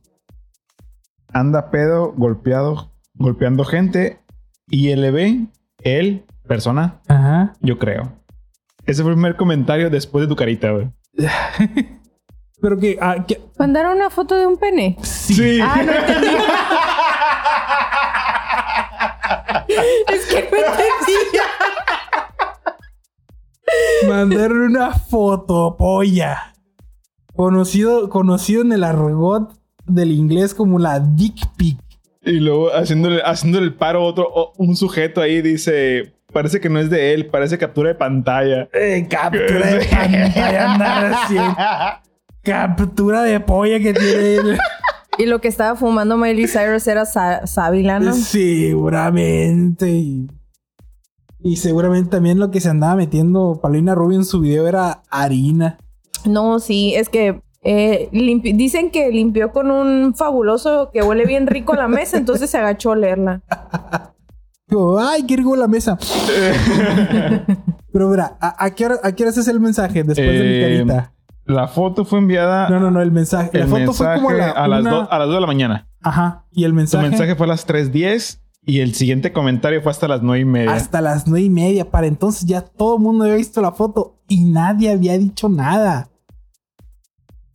Anda 1.32 1.70
pedo, 1.70 2.12
golpeado, 2.14 2.90
golpeando 3.14 3.64
gente. 3.64 4.20
Y 4.68 4.94
LB, 4.94 5.46
él, 5.82 6.26
persona, 6.46 7.00
Ajá. 7.08 7.54
yo 7.61 7.78
creo. 7.78 8.12
Ese 8.84 9.02
fue 9.02 9.12
el 9.12 9.16
primer 9.16 9.36
comentario 9.36 9.88
después 9.88 10.20
de 10.22 10.28
tu 10.28 10.36
carita, 10.36 10.70
güey. 10.72 10.90
Pero 12.61 12.76
que, 12.78 12.98
ah, 13.00 13.24
que- 13.26 13.40
Mandaron 13.58 13.96
una 13.96 14.11
foto 14.11 14.34
de 14.36 14.46
un 14.46 14.58
pene. 14.58 14.98
Sí. 15.02 15.58
Ah, 15.62 15.82
no 15.82 15.92
entendí. 15.92 16.28
es 20.12 20.26
que 20.26 20.42
no 20.50 20.56
entendía. 20.58 21.42
Mandaron 24.09 24.59
una 24.62 24.93
fotopolla. 24.93 26.55
Conocido, 27.35 28.09
conocido 28.09 28.62
en 28.62 28.73
el 28.73 28.85
argot 28.85 29.53
del 29.87 30.12
inglés 30.12 30.55
como 30.55 30.79
la 30.79 31.01
dick 31.01 31.37
pic. 31.57 31.79
Y 32.23 32.33
luego 32.41 32.68
haciéndole, 32.75 33.23
haciéndole 33.25 33.64
el 33.66 33.75
paro 33.75 34.05
otro, 34.05 34.53
un 34.59 34.77
sujeto 34.77 35.21
ahí 35.23 35.41
dice, 35.41 36.12
parece 36.33 36.61
que 36.61 36.68
no 36.68 36.79
es 36.79 36.91
de 36.91 37.14
él, 37.14 37.27
parece 37.27 37.57
captura 37.57 37.89
de 37.89 37.95
pantalla. 37.95 38.68
Eh, 38.75 39.07
captura 39.09 39.66
de 39.75 39.87
pantalla, 39.87 40.77
narración. 40.77 41.55
Captura 42.43 43.23
de 43.23 43.39
polla 43.41 43.79
que 43.81 43.93
tiene 43.93 44.35
él. 44.37 44.59
Y 45.18 45.27
lo 45.27 45.43
que 45.43 45.49
estaba 45.49 45.77
fumando 45.77 46.16
Miley 46.16 46.47
Cyrus 46.49 46.87
era 46.87 47.05
sa- 47.05 47.47
sábila, 47.47 48.01
¿no? 48.01 48.14
Seguramente. 48.14 50.03
Y, 51.43 51.57
seguramente 51.57 52.11
también 52.11 52.38
lo 52.38 52.51
que 52.51 52.61
se 52.61 52.68
andaba 52.68 52.97
metiendo 52.97 53.59
Paulina 53.62 53.95
Rubio 53.95 54.18
en 54.18 54.24
su 54.24 54.41
video 54.41 54.66
era 54.66 55.03
harina. 55.11 55.78
No, 56.26 56.59
sí, 56.59 56.95
es 56.95 57.09
que 57.09 57.41
eh, 57.62 58.09
dicen 58.12 58.91
que 58.91 59.11
limpió 59.11 59.53
con 59.53 59.70
un 59.70 60.14
fabuloso 60.14 60.91
que 60.93 61.03
huele 61.03 61.24
bien 61.26 61.47
rico 61.47 61.74
la 61.74 61.88
mesa, 61.88 62.16
entonces 62.18 62.51
se 62.51 62.59
agachó 62.59 62.95
a. 62.95 63.43
Digo, 64.68 64.99
ay, 65.01 65.24
qué 65.26 65.36
rico 65.36 65.57
la 65.57 65.66
mesa. 65.66 65.99
Pero 67.93 68.09
mira, 68.09 68.36
¿a, 68.41 68.64
a 68.64 68.70
qué 68.74 68.86
hora, 68.86 68.97
¿a 69.03 69.12
qué 69.12 69.24
hora 69.24 69.30
es 69.30 69.49
el 69.49 69.61
mensaje 69.61 70.05
después 70.05 70.28
de 70.30 70.45
mi 70.45 70.55
Eh, 70.55 70.62
carita? 70.84 71.12
La 71.47 71.66
foto 71.66 72.05
fue 72.05 72.20
enviada 72.20 72.68
No, 72.68 72.78
no, 72.78 72.91
no, 72.93 73.03
el 73.03 73.11
mensaje. 73.11 73.51
el 73.55 73.61
la 73.61 73.66
foto 73.66 73.93
fue 73.93 74.14
como 74.14 74.28
a, 74.30 74.34
la 74.34 74.51
a, 74.51 74.68
las 74.68 74.80
una- 74.82 74.91
do- 74.91 75.09
a 75.12 75.18
las 75.18 75.26
2 75.26 75.34
de 75.36 75.41
la 75.41 75.47
mañana. 75.49 75.88
Ajá. 76.03 76.45
Y 76.53 76.64
el 76.64 76.72
mensaje, 76.72 77.09
mensaje 77.09 77.34
fue 77.34 77.47
a 77.47 77.49
las 77.49 77.66
3.10 77.66 78.38
y 78.64 78.80
el 78.80 78.94
siguiente 78.94 79.32
comentario 79.32 79.82
fue 79.82 79.90
hasta 79.90 80.06
las 80.06 80.22
9 80.22 80.40
y 80.40 80.44
media. 80.44 80.72
hasta 80.74 81.00
las 81.00 81.26
nueve 81.26 81.46
y 81.46 81.50
media. 81.50 81.90
Para 81.90 82.06
entonces 82.06 82.44
ya 82.44 82.61
todo 82.61 82.96
el 82.96 83.02
mundo 83.02 83.24
había 83.24 83.36
visto 83.36 83.61
la 83.61 83.72
foto 83.72 84.18
y 84.28 84.44
nadie 84.44 84.90
había 84.90 85.16
dicho 85.18 85.48
nada. 85.48 86.11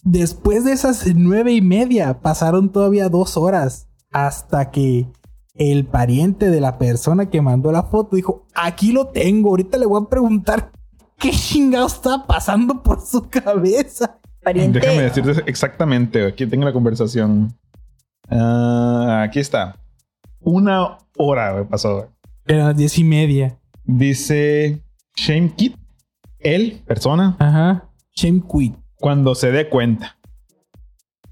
Después 0.04 0.66
de 0.66 0.72
esas 0.72 1.06
nueve 1.16 1.54
y 1.54 1.62
media 1.62 2.22
pasaron 2.22 2.70
todavía 2.70 3.10
dos 3.10 3.38
horas 3.38 3.88
hasta 4.12 4.72
que 4.72 5.08
el 5.54 5.86
pariente 5.86 6.50
de 6.50 6.60
la 6.62 6.78
persona 6.78 7.30
que 7.30 7.42
mandó 7.42 7.72
la 7.72 7.84
foto 7.84 8.16
dijo, 8.16 8.46
aquí 8.54 8.92
lo 8.92 9.08
tengo, 9.08 9.50
ahorita 9.50 9.78
le 9.78 9.86
voy 9.86 10.02
a 10.04 10.10
preguntar 10.10 10.72
qué 11.18 11.32
chingado 11.32 11.88
está 11.88 12.26
pasando 12.28 12.84
por 12.84 13.02
su 13.02 13.30
cabeza. 13.30 14.20
Pariente. 14.44 14.80
Déjame 14.80 15.04
decirte 15.04 15.44
exactamente. 15.48 16.28
Aquí 16.28 16.46
tengo 16.46 16.66
la 16.66 16.74
conversación. 16.74 17.58
Ah, 18.30 19.24
aquí 19.28 19.40
está. 19.40 19.78
Una 20.46 20.98
hora 21.18 21.52
güey, 21.54 21.66
pasó. 21.66 21.96
güey. 21.98 22.08
Las 22.60 22.78
diez 22.78 22.98
y 23.00 23.04
media. 23.04 23.58
Dice 23.84 24.82
Shame 25.16 25.54
Kit, 25.56 25.76
él, 26.40 26.82
persona, 26.86 27.36
Ajá. 27.40 27.90
Shame 28.16 28.42
quit. 28.52 28.76
cuando 28.96 29.34
se 29.36 29.52
dé 29.52 29.68
cuenta. 29.70 30.18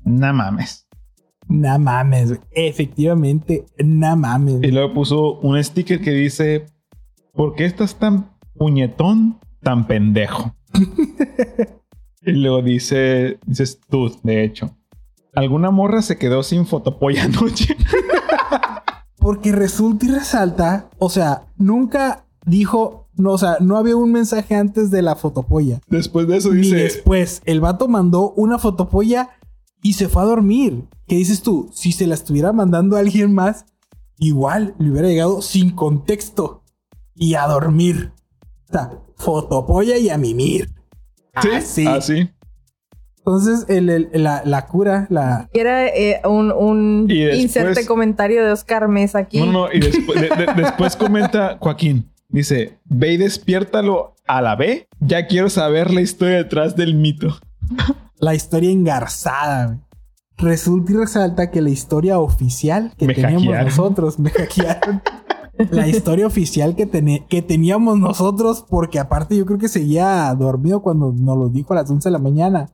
No 0.04 0.34
mames. 0.34 0.88
No 1.48 1.78
mames, 1.80 2.30
güey. 2.30 2.40
efectivamente, 2.52 3.66
no 3.84 4.16
mames. 4.16 4.64
Y 4.64 4.72
luego 4.72 4.94
puso 4.94 5.40
un 5.40 5.64
sticker 5.64 6.02
que 6.02 6.12
dice: 6.12 6.66
¿Por 7.34 7.56
qué 7.56 7.66
estás 7.66 7.96
tan 8.00 8.32
puñetón, 8.56 9.40
tan 9.62 9.86
pendejo? 9.88 10.56
y 12.22 12.32
luego 12.32 12.62
dice: 12.64 13.38
Dices 13.46 13.80
tú, 13.90 14.12
de 14.24 14.44
hecho. 14.44 14.76
¿Alguna 15.36 15.72
morra 15.72 16.02
se 16.02 16.18
quedó 16.18 16.44
sin 16.44 16.66
fotopolla 16.66 17.24
anoche? 17.26 17.76
Porque 19.24 19.54
resulta 19.54 20.06
y 20.06 20.10
resalta, 20.10 20.90
o 21.00 21.10
sea, 21.10 21.48
nunca 21.56 22.26
dijo, 22.46 23.08
no, 23.16 23.32
o 23.32 23.38
sea, 23.38 23.56
no 23.62 23.78
había 23.78 23.96
un 23.96 24.12
mensaje 24.12 24.54
antes 24.54 24.92
de 24.92 25.02
la 25.02 25.16
fotopolla. 25.16 25.80
Después 25.88 26.28
de 26.28 26.36
eso 26.36 26.52
Ni 26.52 26.64
dice: 26.64 26.76
después, 26.76 27.42
el 27.46 27.62
vato 27.62 27.88
mandó 27.88 28.32
una 28.32 28.60
fotopolla 28.60 29.30
y 29.82 29.94
se 29.94 30.10
fue 30.10 30.24
a 30.24 30.26
dormir. 30.26 30.90
¿Qué 31.08 31.16
dices 31.16 31.42
tú? 31.42 31.70
Si 31.72 31.94
se 31.94 32.06
la 32.06 32.16
estuviera 32.16 32.52
mandando 32.52 32.98
a 32.98 33.00
alguien 33.00 33.34
más, 33.34 33.66
igual 34.18 34.76
le 34.78 34.92
hubiera 34.92 35.08
llegado 35.08 35.42
sin 35.42 35.72
contexto 35.72 36.64
y 37.16 37.36
a 37.36 37.48
dormir. 37.48 38.12
O 38.68 38.74
sea, 38.74 39.00
fotopolla 39.16 39.98
y 39.98 40.10
a 40.10 40.18
mimir. 40.18 40.70
Sí, 41.42 41.50
Así. 41.50 41.88
así. 41.88 42.30
Entonces, 43.26 43.66
el- 43.70 43.90
el- 43.90 44.10
la, 44.14 44.42
la 44.46 44.66
cura, 44.66 45.08
la, 45.10 45.50
Era 45.54 45.88
eh, 45.88 46.20
un, 46.26 46.52
un 46.52 47.08
Y 47.10 47.20
después- 47.22 47.42
inserte 47.42 47.86
comentario 47.86 48.44
de 48.46 48.52
Oscar 48.52 48.88
Mesa 48.90 49.20
aquí. 49.20 49.40
No, 49.40 49.46
no, 49.52 49.72
y 49.72 49.80
después, 49.80 50.20
de- 50.20 50.30
de- 50.30 50.54
después 50.62 50.96
comenta 50.98 51.58
Joaquín. 51.60 52.10
Dice, 52.30 52.80
ve 52.86 53.14
y 53.14 53.18
despiértalo 53.18 54.16
a 54.28 54.42
la 54.42 54.56
B. 54.56 54.88
Ya 55.00 55.28
quiero 55.28 55.50
saber 55.50 55.92
la 55.92 56.02
historia 56.02 56.38
detrás 56.38 56.76
del 56.76 56.96
mito. 56.96 57.38
la 58.18 58.36
historia 58.36 58.72
engarzada. 58.72 59.66
güey. 59.68 59.80
Resulta 60.38 60.92
y 60.92 60.96
resalta 60.96 61.52
que 61.52 61.62
la 61.62 61.70
historia 61.70 62.20
oficial 62.20 62.92
que 62.98 63.06
Me 63.08 63.14
teníamos 63.14 63.44
hackearon. 63.44 63.66
nosotros, 63.66 64.20
me 64.20 64.30
hackearon. 64.32 65.02
la 65.72 65.88
historia 65.88 66.26
oficial 66.26 66.76
que 66.76 67.42
teníamos 67.44 68.00
nosotros, 68.00 68.66
porque 68.68 68.98
aparte 69.00 69.38
yo 69.38 69.46
creo 69.46 69.60
que 69.60 69.68
seguía 69.68 70.34
dormido 70.38 70.82
cuando 70.82 71.14
nos 71.16 71.38
lo 71.38 71.50
dijo 71.50 71.74
a 71.74 71.78
las 71.78 71.90
11 71.90 72.10
de 72.10 72.14
la 72.14 72.20
mañana, 72.20 72.70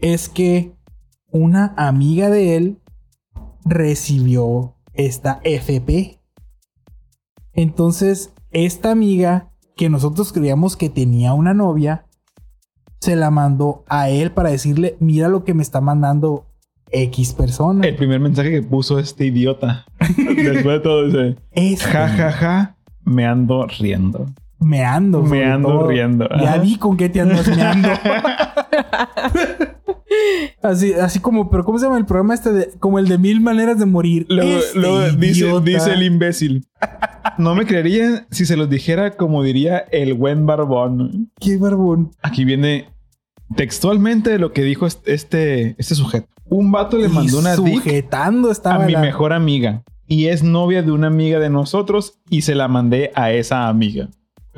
es 0.00 0.28
que 0.28 0.72
una 1.30 1.74
amiga 1.76 2.30
de 2.30 2.56
él 2.56 2.78
recibió 3.64 4.74
esta 4.94 5.40
FP. 5.44 6.18
Entonces, 7.52 8.32
esta 8.50 8.90
amiga 8.90 9.50
que 9.76 9.88
nosotros 9.88 10.32
creíamos 10.32 10.76
que 10.76 10.88
tenía 10.88 11.34
una 11.34 11.54
novia, 11.54 12.06
se 13.00 13.14
la 13.14 13.30
mandó 13.30 13.84
a 13.88 14.08
él 14.10 14.32
para 14.32 14.50
decirle, 14.50 14.96
mira 14.98 15.28
lo 15.28 15.44
que 15.44 15.54
me 15.54 15.62
está 15.62 15.80
mandando 15.80 16.46
X 16.90 17.32
persona. 17.34 17.86
El 17.86 17.94
primer 17.96 18.18
mensaje 18.18 18.50
que 18.50 18.62
puso 18.62 18.98
este 18.98 19.26
idiota. 19.26 19.84
Después 20.16 20.64
de 20.64 20.80
todo 20.80 21.06
dice, 21.06 21.36
Es 21.52 21.82
ja, 21.82 22.08
ja, 22.08 22.32
ja, 22.32 22.76
me 23.04 23.24
ando 23.26 23.66
riendo. 23.66 24.26
me 24.58 24.84
ando. 24.84 25.22
Me 25.22 25.44
ando 25.44 25.68
todo. 25.68 25.86
riendo. 25.88 26.28
Ya 26.40 26.56
vi 26.58 26.76
con 26.76 26.96
qué 26.96 27.08
te 27.08 27.20
andas 27.20 27.46
meando. 27.48 27.88
así, 30.62 30.92
así 30.94 31.20
como, 31.20 31.50
pero 31.50 31.64
¿cómo 31.64 31.78
se 31.78 31.86
llama 31.86 31.98
el 31.98 32.06
programa 32.06 32.34
este 32.34 32.52
de, 32.52 32.70
como 32.78 32.98
el 32.98 33.08
de 33.08 33.18
mil 33.18 33.40
maneras 33.40 33.78
de 33.78 33.86
morir? 33.86 34.26
Luego, 34.28 34.58
Este 34.58 34.78
luego 34.78 35.10
dice, 35.12 35.60
dice 35.64 35.92
el 35.92 36.02
imbécil. 36.02 36.66
No 37.38 37.54
me 37.54 37.66
creerían 37.66 38.26
si 38.30 38.46
se 38.46 38.56
los 38.56 38.68
dijera 38.68 39.16
como 39.16 39.42
diría 39.42 39.78
el 39.92 40.14
buen 40.14 40.46
barbón. 40.46 41.30
Qué 41.40 41.56
barbón. 41.56 42.10
Aquí 42.22 42.44
viene 42.44 42.88
textualmente 43.56 44.38
lo 44.38 44.52
que 44.52 44.62
dijo 44.62 44.86
este, 44.86 45.14
este, 45.14 45.74
este 45.78 45.94
sujeto. 45.94 46.28
Un 46.50 46.70
vato 46.72 46.96
le 46.96 47.06
Y 47.06 47.10
mandó 47.10 47.38
una 47.38 47.56
dick 47.56 47.76
sujetando 47.82 48.50
a 48.64 48.78
mi 48.80 48.92
la- 48.92 49.00
mejor 49.00 49.32
amiga. 49.32 49.82
Y 50.06 50.26
es 50.28 50.42
novia 50.42 50.82
de 50.82 50.90
una 50.90 51.08
amiga 51.08 51.38
de 51.38 51.50
nosotros 51.50 52.18
y 52.30 52.40
se 52.42 52.54
la 52.54 52.66
mandé 52.66 53.10
a 53.14 53.30
esa 53.32 53.68
amiga. 53.68 54.08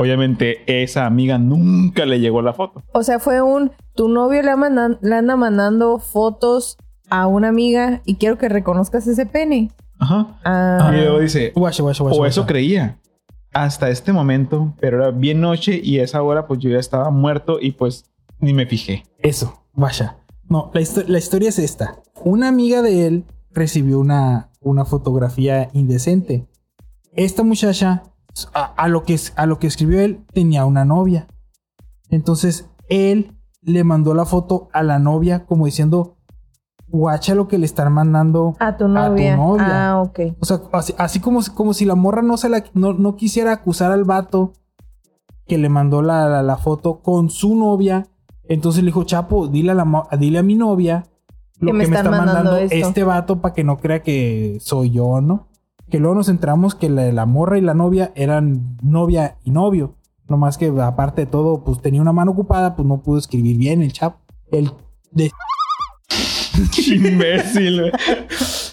Obviamente 0.01 0.83
esa 0.83 1.07
amiga 1.07 1.39
nunca 1.39 2.07
le 2.07 2.21
llegó 2.21 2.43
la 2.43 2.53
foto. 2.53 2.83
O 2.93 3.03
sea, 3.03 3.19
fue 3.19 3.43
un... 3.43 3.73
Tu 3.95 4.09
novio 4.09 4.43
le, 4.43 4.55
mandan- 4.57 4.99
le 5.03 5.15
anda 5.17 5.37
mandando 5.37 5.99
fotos 5.99 6.77
a 7.11 7.27
una 7.27 7.49
amiga 7.49 8.01
y 8.05 8.15
quiero 8.15 8.39
que 8.39 8.49
reconozcas 8.49 9.07
ese 9.07 9.27
pene. 9.27 9.71
Ajá. 9.99 10.39
Ah, 10.45 10.91
Y 10.93 10.97
luego 10.97 11.19
dice, 11.21 11.53
Guacha, 11.55 11.83
guacha, 11.83 12.03
guacha, 12.05 12.21
o 12.21 12.25
eso 12.27 12.47
creía. 12.47 12.99
Hasta 13.53 13.91
este 13.91 14.13
momento, 14.13 14.75
pero 14.81 14.99
era 14.99 15.11
bien 15.11 15.41
noche 15.41 15.81
y 15.83 15.99
a 15.99 16.05
esa 16.05 16.23
hora 16.23 16.47
pues 16.47 16.61
yo 16.61 16.71
ya 16.71 16.79
estaba 16.79 17.11
muerto 17.11 17.59
y 17.61 17.73
pues 17.73 18.05
ni 18.39 18.55
me 18.55 18.65
fijé. 18.67 19.03
Eso, 19.19 19.65
vaya. 19.75 20.17
No, 20.49 20.71
la, 20.73 20.81
histo- 20.81 21.05
la 21.07 21.19
historia 21.19 21.49
es 21.49 21.59
esta. 21.59 22.01
Una 22.25 22.49
amiga 22.49 22.81
de 22.81 23.07
él 23.07 23.25
recibió 23.53 23.99
una, 23.99 24.51
una 24.61 24.85
fotografía 24.85 25.69
indecente. 25.73 26.47
Esta 27.13 27.43
muchacha, 27.43 28.05
a, 28.55 28.65
a 28.65 28.89
lo 28.89 29.03
que, 29.03 29.19
a 29.37 29.47
lo 29.47 29.59
que 29.59 29.67
escribió 29.67 30.01
él, 30.01 30.25
tenía 30.33 30.65
una 30.65 30.85
novia. 30.85 31.27
Entonces, 32.09 32.69
él 32.89 33.37
le 33.63 33.85
mandó 33.85 34.15
la 34.15 34.25
foto 34.25 34.69
a 34.73 34.83
la 34.83 34.99
novia 34.99 35.45
como 35.47 35.67
diciendo, 35.67 36.17
guacha 36.89 37.35
lo 37.35 37.47
que 37.47 37.59
le 37.59 37.67
están 37.67 37.93
mandando 37.93 38.57
a 38.59 38.77
tu 38.77 38.85
a 38.85 38.89
tu 38.89 38.89
novia. 38.89 39.37
Ah, 39.89 40.03
ok. 40.03 40.21
O 40.41 40.45
sea, 40.45 40.61
así, 40.73 40.95
así 40.99 41.21
como, 41.21 41.41
como 41.55 41.75
si 41.75 41.85
la 41.85 41.95
morra 41.95 42.23
no, 42.23 42.37
se 42.37 42.49
la, 42.49 42.65
no, 42.75 42.93
no 42.95 43.17
quisiera 43.17 43.53
acusar 43.53 43.93
al 43.93 44.05
vato 44.05 44.53
que 45.47 45.59
le 45.59 45.69
mandó 45.69 46.03
la, 46.03 46.29
la- 46.29 46.43
la 46.43 46.57
foto 46.57 47.01
con 47.01 47.31
su 47.31 47.55
novia. 47.55 48.07
Entonces 48.49 48.83
le 48.83 48.87
dijo, 48.89 49.05
Chapo, 49.05 49.47
dile 49.47 49.73
a, 49.73 49.75
la, 49.75 50.09
dile 50.19 50.39
a 50.39 50.43
mi 50.43 50.57
novia 50.57 51.05
lo 51.61 51.73
Que 51.73 51.79
que 51.81 51.89
me 51.89 51.97
está 51.97 52.11
mandando 52.11 52.35
mandando, 52.35 52.57
esto". 52.57 52.75
este 52.89 53.05
vato 53.05 53.41
para 53.41 53.55
que 53.55 53.63
no 53.65 53.77
crea 53.77 54.03
que 54.03 54.57
soy 54.61 54.91
yo, 54.91 55.21
¿no? 55.21 55.47
Que 55.91 55.99
luego 55.99 56.15
nos 56.15 56.29
enteramos 56.29 56.75
que 56.75 56.89
la, 56.89 57.11
la 57.13 57.27
morra 57.27 57.59
y 57.59 57.61
la 57.63 57.75
novia 57.75 58.13
eran 58.15 58.77
novia 58.83 59.37
y 59.45 59.51
novio. 59.51 59.97
Nomás 60.29 60.57
que 60.59 60.73
aparte 60.81 61.23
de 61.23 61.27
todo, 61.27 61.65
pues 61.65 61.81
tenía 61.83 62.01
una 62.01 62.13
mano 62.13 62.31
ocupada, 62.33 62.77
pues 62.77 62.87
no 62.87 63.03
pudo 63.03 63.19
escribir 63.19 63.57
bien 63.59 63.83
el 63.83 63.93
Chapo. 63.93 64.19
El 64.53 64.71
de 65.11 65.31
Imbécil. 66.87 67.93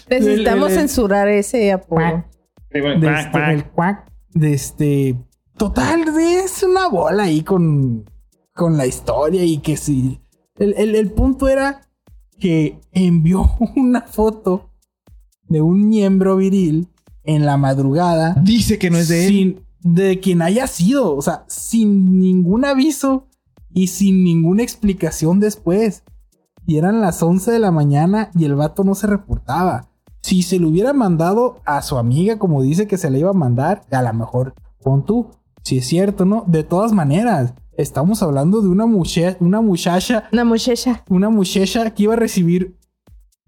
Necesitamos 0.08 0.72
censurar 0.72 1.28
ese 1.28 1.72
apodo. 1.72 2.24
Este, 2.70 3.52
el 3.52 3.64
cuac 3.70 4.10
de 4.34 4.52
este 4.52 5.16
total 5.56 6.04
es 6.20 6.62
una 6.62 6.88
bola 6.88 7.24
ahí 7.24 7.42
con 7.42 8.04
con 8.54 8.76
la 8.76 8.86
historia 8.86 9.42
y 9.44 9.58
que 9.58 9.76
sí. 9.76 10.20
El, 10.56 10.74
el- 10.76 10.94
el 10.96 11.10
punto 11.12 11.48
era 11.48 11.80
que 12.38 12.78
envió 12.92 13.50
una 13.76 14.02
foto 14.02 14.70
de 15.44 15.62
un 15.62 15.88
miembro 15.88 16.36
viril 16.36 16.88
en 17.28 17.46
la 17.46 17.56
madrugada 17.56 18.34
Dice 18.42 18.78
que 18.78 18.90
no 18.90 18.98
es 18.98 19.06
de 19.08 19.26
él. 19.26 19.32
sin 19.32 19.60
de 19.80 20.18
quien 20.18 20.42
haya 20.42 20.66
sido, 20.66 21.14
o 21.16 21.22
sea, 21.22 21.44
sin 21.46 22.18
ningún 22.18 22.64
aviso 22.64 23.28
y 23.72 23.86
sin 23.86 24.24
ninguna 24.24 24.62
explicación 24.64 25.38
después. 25.38 26.02
Y 26.66 26.78
eran 26.78 27.00
las 27.00 27.22
11 27.22 27.52
de 27.52 27.58
la 27.60 27.70
mañana 27.70 28.30
y 28.34 28.44
el 28.44 28.56
vato 28.56 28.82
no 28.82 28.94
se 28.96 29.06
reportaba. 29.06 29.88
Si 30.20 30.42
se 30.42 30.58
lo 30.58 30.68
hubiera 30.68 30.92
mandado 30.92 31.60
a 31.64 31.80
su 31.82 31.96
amiga, 31.96 32.38
como 32.40 32.60
dice 32.62 32.86
que 32.88 32.98
se 32.98 33.08
le 33.10 33.20
iba 33.20 33.30
a 33.30 33.34
mandar, 33.34 33.82
a 33.92 34.02
lo 34.02 34.12
mejor 34.12 34.54
pon 34.82 35.04
tú, 35.06 35.28
si 35.62 35.78
es 35.78 35.86
cierto, 35.86 36.24
¿no? 36.24 36.44
De 36.48 36.64
todas 36.64 36.92
maneras, 36.92 37.54
estamos 37.76 38.22
hablando 38.22 38.60
de 38.60 38.68
una, 38.68 38.84
muche- 38.86 39.36
una 39.40 39.60
muchacha, 39.60 40.24
Una 40.32 40.44
muchacha. 40.44 41.04
una 41.08 41.30
muchacha 41.30 41.94
que 41.94 42.02
iba 42.02 42.14
a 42.14 42.16
recibir 42.16 42.76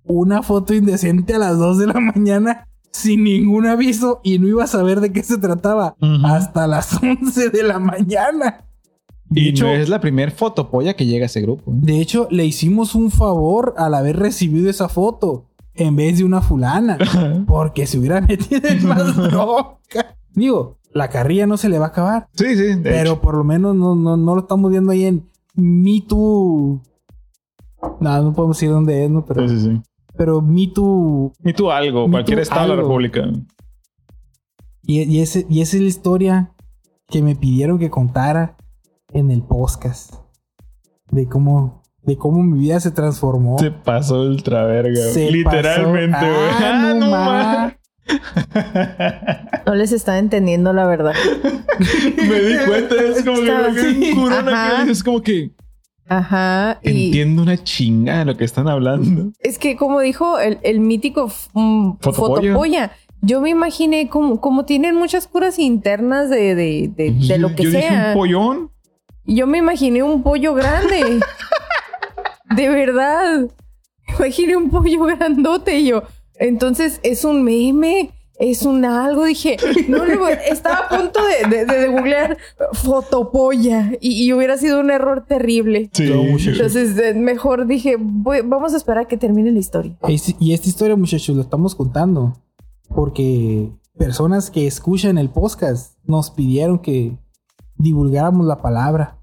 una 0.04 0.42
foto 0.42 0.74
indecente 0.74 1.34
a 1.34 1.38
las 1.38 1.58
2 1.58 1.78
de 1.78 1.86
la 1.88 2.00
mañana 2.14 2.68
sin 2.92 3.24
ningún 3.24 3.66
aviso 3.66 4.20
y 4.24 4.38
no 4.38 4.48
iba 4.48 4.64
a 4.64 4.66
saber 4.66 5.00
de 5.00 5.12
qué 5.12 5.22
se 5.22 5.38
trataba 5.38 5.96
hasta 6.24 6.66
las 6.66 6.94
11 7.02 7.50
de 7.50 7.62
la 7.62 7.78
mañana. 7.78 8.64
De 9.26 9.40
Y 9.42 9.48
hecho, 9.50 9.66
no 9.66 9.72
es 9.72 9.88
la 9.88 10.00
primer 10.00 10.32
fotopolla 10.32 10.94
que 10.94 11.06
llega 11.06 11.24
a 11.24 11.26
ese 11.26 11.40
grupo. 11.40 11.70
¿eh? 11.70 11.74
de 11.80 12.00
hecho, 12.00 12.26
le 12.30 12.44
hicimos 12.44 12.94
un 12.96 13.10
favor 13.12 13.74
al 13.78 13.94
haber 13.94 14.16
recibido 14.18 14.68
esa 14.68 14.88
foto 14.88 15.46
en 15.74 15.94
vez 15.94 16.18
de 16.18 16.24
una 16.24 16.40
fulana, 16.42 16.98
porque 17.46 17.86
se 17.86 17.98
hubiera 17.98 18.20
metido 18.20 18.68
en 18.68 18.86
más 18.86 19.16
bronca. 19.30 20.16
Digo, 20.34 20.78
la 20.92 21.08
carrilla 21.08 21.46
no 21.46 21.56
se 21.56 21.68
le 21.68 21.78
va 21.78 21.86
a 21.86 21.88
acabar, 21.90 22.28
Sí, 22.34 22.56
sí. 22.56 22.74
de 22.74 22.76
pero 22.78 23.12
hecho. 23.12 23.20
por 23.20 23.36
lo 23.36 23.44
menos 23.44 23.76
no, 23.76 23.94
no, 23.94 24.16
no 24.16 24.34
lo 24.34 24.40
estamos 24.40 24.68
viendo 24.70 24.90
ahí 24.90 25.04
en 25.04 25.28
Me 25.54 26.00
Too. 26.06 26.82
No, 28.00 28.22
no 28.22 28.32
podemos 28.32 28.56
decir 28.56 28.70
dónde 28.70 29.04
es, 29.04 29.10
¿no? 29.10 29.24
Pero, 29.24 29.48
Sí, 29.48 29.58
sí, 29.60 29.64
sí. 29.66 29.82
Pero 30.20 30.42
Me 30.42 30.66
Too 30.66 31.32
Y 31.42 31.54
tú 31.54 31.70
algo, 31.70 32.04
Ni 32.04 32.10
cualquier 32.10 32.40
tú 32.40 32.42
estado 32.42 32.68
de 32.68 32.76
la. 32.76 32.82
República. 32.82 33.26
Y, 34.82 35.00
y 35.04 35.22
ese, 35.22 35.46
y 35.48 35.62
esa 35.62 35.78
es 35.78 35.82
la 35.82 35.88
historia 35.88 36.52
que 37.08 37.22
me 37.22 37.34
pidieron 37.36 37.78
que 37.78 37.88
contara 37.88 38.58
en 39.14 39.30
el 39.30 39.40
podcast. 39.42 40.16
De 41.10 41.26
cómo, 41.26 41.82
de 42.02 42.18
cómo 42.18 42.42
mi 42.42 42.58
vida 42.58 42.78
se 42.80 42.90
transformó. 42.90 43.58
Se 43.58 43.70
pasó 43.70 44.20
ultra 44.20 44.64
verga. 44.66 44.90
güey. 45.00 45.14
Se 45.14 45.30
Literalmente, 45.30 46.18
pasó. 46.18 46.26
güey. 46.26 46.50
Ah, 46.64 46.94
no 46.98 47.10
ma. 47.10 47.76
No 49.64 49.74
les 49.74 49.92
estaba 49.92 50.18
entendiendo 50.18 50.74
la 50.74 50.86
verdad. 50.86 51.14
Me 52.28 52.40
di 52.40 52.56
cuenta, 52.66 52.94
es 52.96 53.24
como 53.24 53.38
que 53.38 53.42
Estaba 53.48 53.72
que 53.72 53.80
así. 53.80 54.12
acá, 54.38 54.82
Es 54.90 55.02
como 55.02 55.22
que 55.22 55.54
Ajá. 56.10 56.80
Y 56.82 57.06
entiendo 57.06 57.40
una 57.42 57.56
chinga 57.62 58.18
de 58.18 58.24
lo 58.26 58.36
que 58.36 58.44
están 58.44 58.66
hablando. 58.68 59.32
es 59.38 59.58
que 59.58 59.76
como 59.76 60.00
dijo 60.00 60.38
el, 60.40 60.58
el 60.62 60.80
mítico 60.80 61.28
mm, 61.54 61.92
Fotopolla. 62.00 62.52
fotopolla, 62.52 62.92
yo 63.22 63.40
me 63.40 63.50
imaginé 63.50 64.08
como, 64.08 64.40
como 64.40 64.64
tienen 64.64 64.96
muchas 64.96 65.26
curas 65.28 65.58
internas 65.58 66.28
de, 66.28 66.54
de, 66.56 66.90
de, 66.94 67.12
de 67.12 67.38
lo 67.38 67.54
que 67.54 67.62
Yo 67.62 67.70
dije 67.70 67.82
sea. 67.82 68.08
un 68.08 68.14
pollón. 68.14 68.70
Yo 69.24 69.46
me 69.46 69.58
imaginé 69.58 70.02
un 70.02 70.22
pollo 70.24 70.52
grande. 70.54 71.20
de 72.56 72.68
verdad. 72.68 73.48
Imaginé 74.18 74.56
un 74.56 74.68
pollo 74.70 75.04
grandote 75.04 75.78
y 75.78 75.86
yo. 75.86 76.02
Entonces, 76.34 76.98
es 77.04 77.24
un 77.24 77.44
meme. 77.44 78.10
Es 78.40 78.62
un 78.62 78.84
algo. 78.86 79.24
Dije, 79.26 79.58
no 79.88 79.98
voy- 79.98 80.32
Estaba 80.50 80.86
a 80.86 80.88
punto 80.88 81.20
de, 81.24 81.48
de, 81.48 81.64
de- 81.66 81.78
de 81.80 81.88
googlear 81.88 82.38
fotopolla. 82.72 83.92
Y, 84.00 84.24
y 84.24 84.32
hubiera 84.32 84.56
sido 84.56 84.80
un 84.80 84.90
error 84.90 85.24
terrible. 85.28 85.90
Sí. 85.92 86.10
Entonces, 86.10 87.14
mejor 87.16 87.66
dije, 87.66 87.96
voy- 88.00 88.40
vamos 88.42 88.72
a 88.74 88.76
esperar 88.78 89.04
a 89.04 89.08
que 89.08 89.16
termine 89.16 89.52
la 89.52 89.58
historia. 89.58 89.96
Es- 90.08 90.34
y 90.40 90.52
esta 90.54 90.68
historia, 90.68 90.96
muchachos, 90.96 91.36
lo 91.36 91.42
estamos 91.42 91.74
contando 91.74 92.36
porque 92.94 93.70
personas 93.98 94.50
que 94.50 94.66
escuchan 94.66 95.18
el 95.18 95.28
podcast 95.30 95.96
nos 96.04 96.30
pidieron 96.30 96.78
que 96.78 97.16
divulgáramos 97.76 98.46
la 98.46 98.60
palabra. 98.62 99.18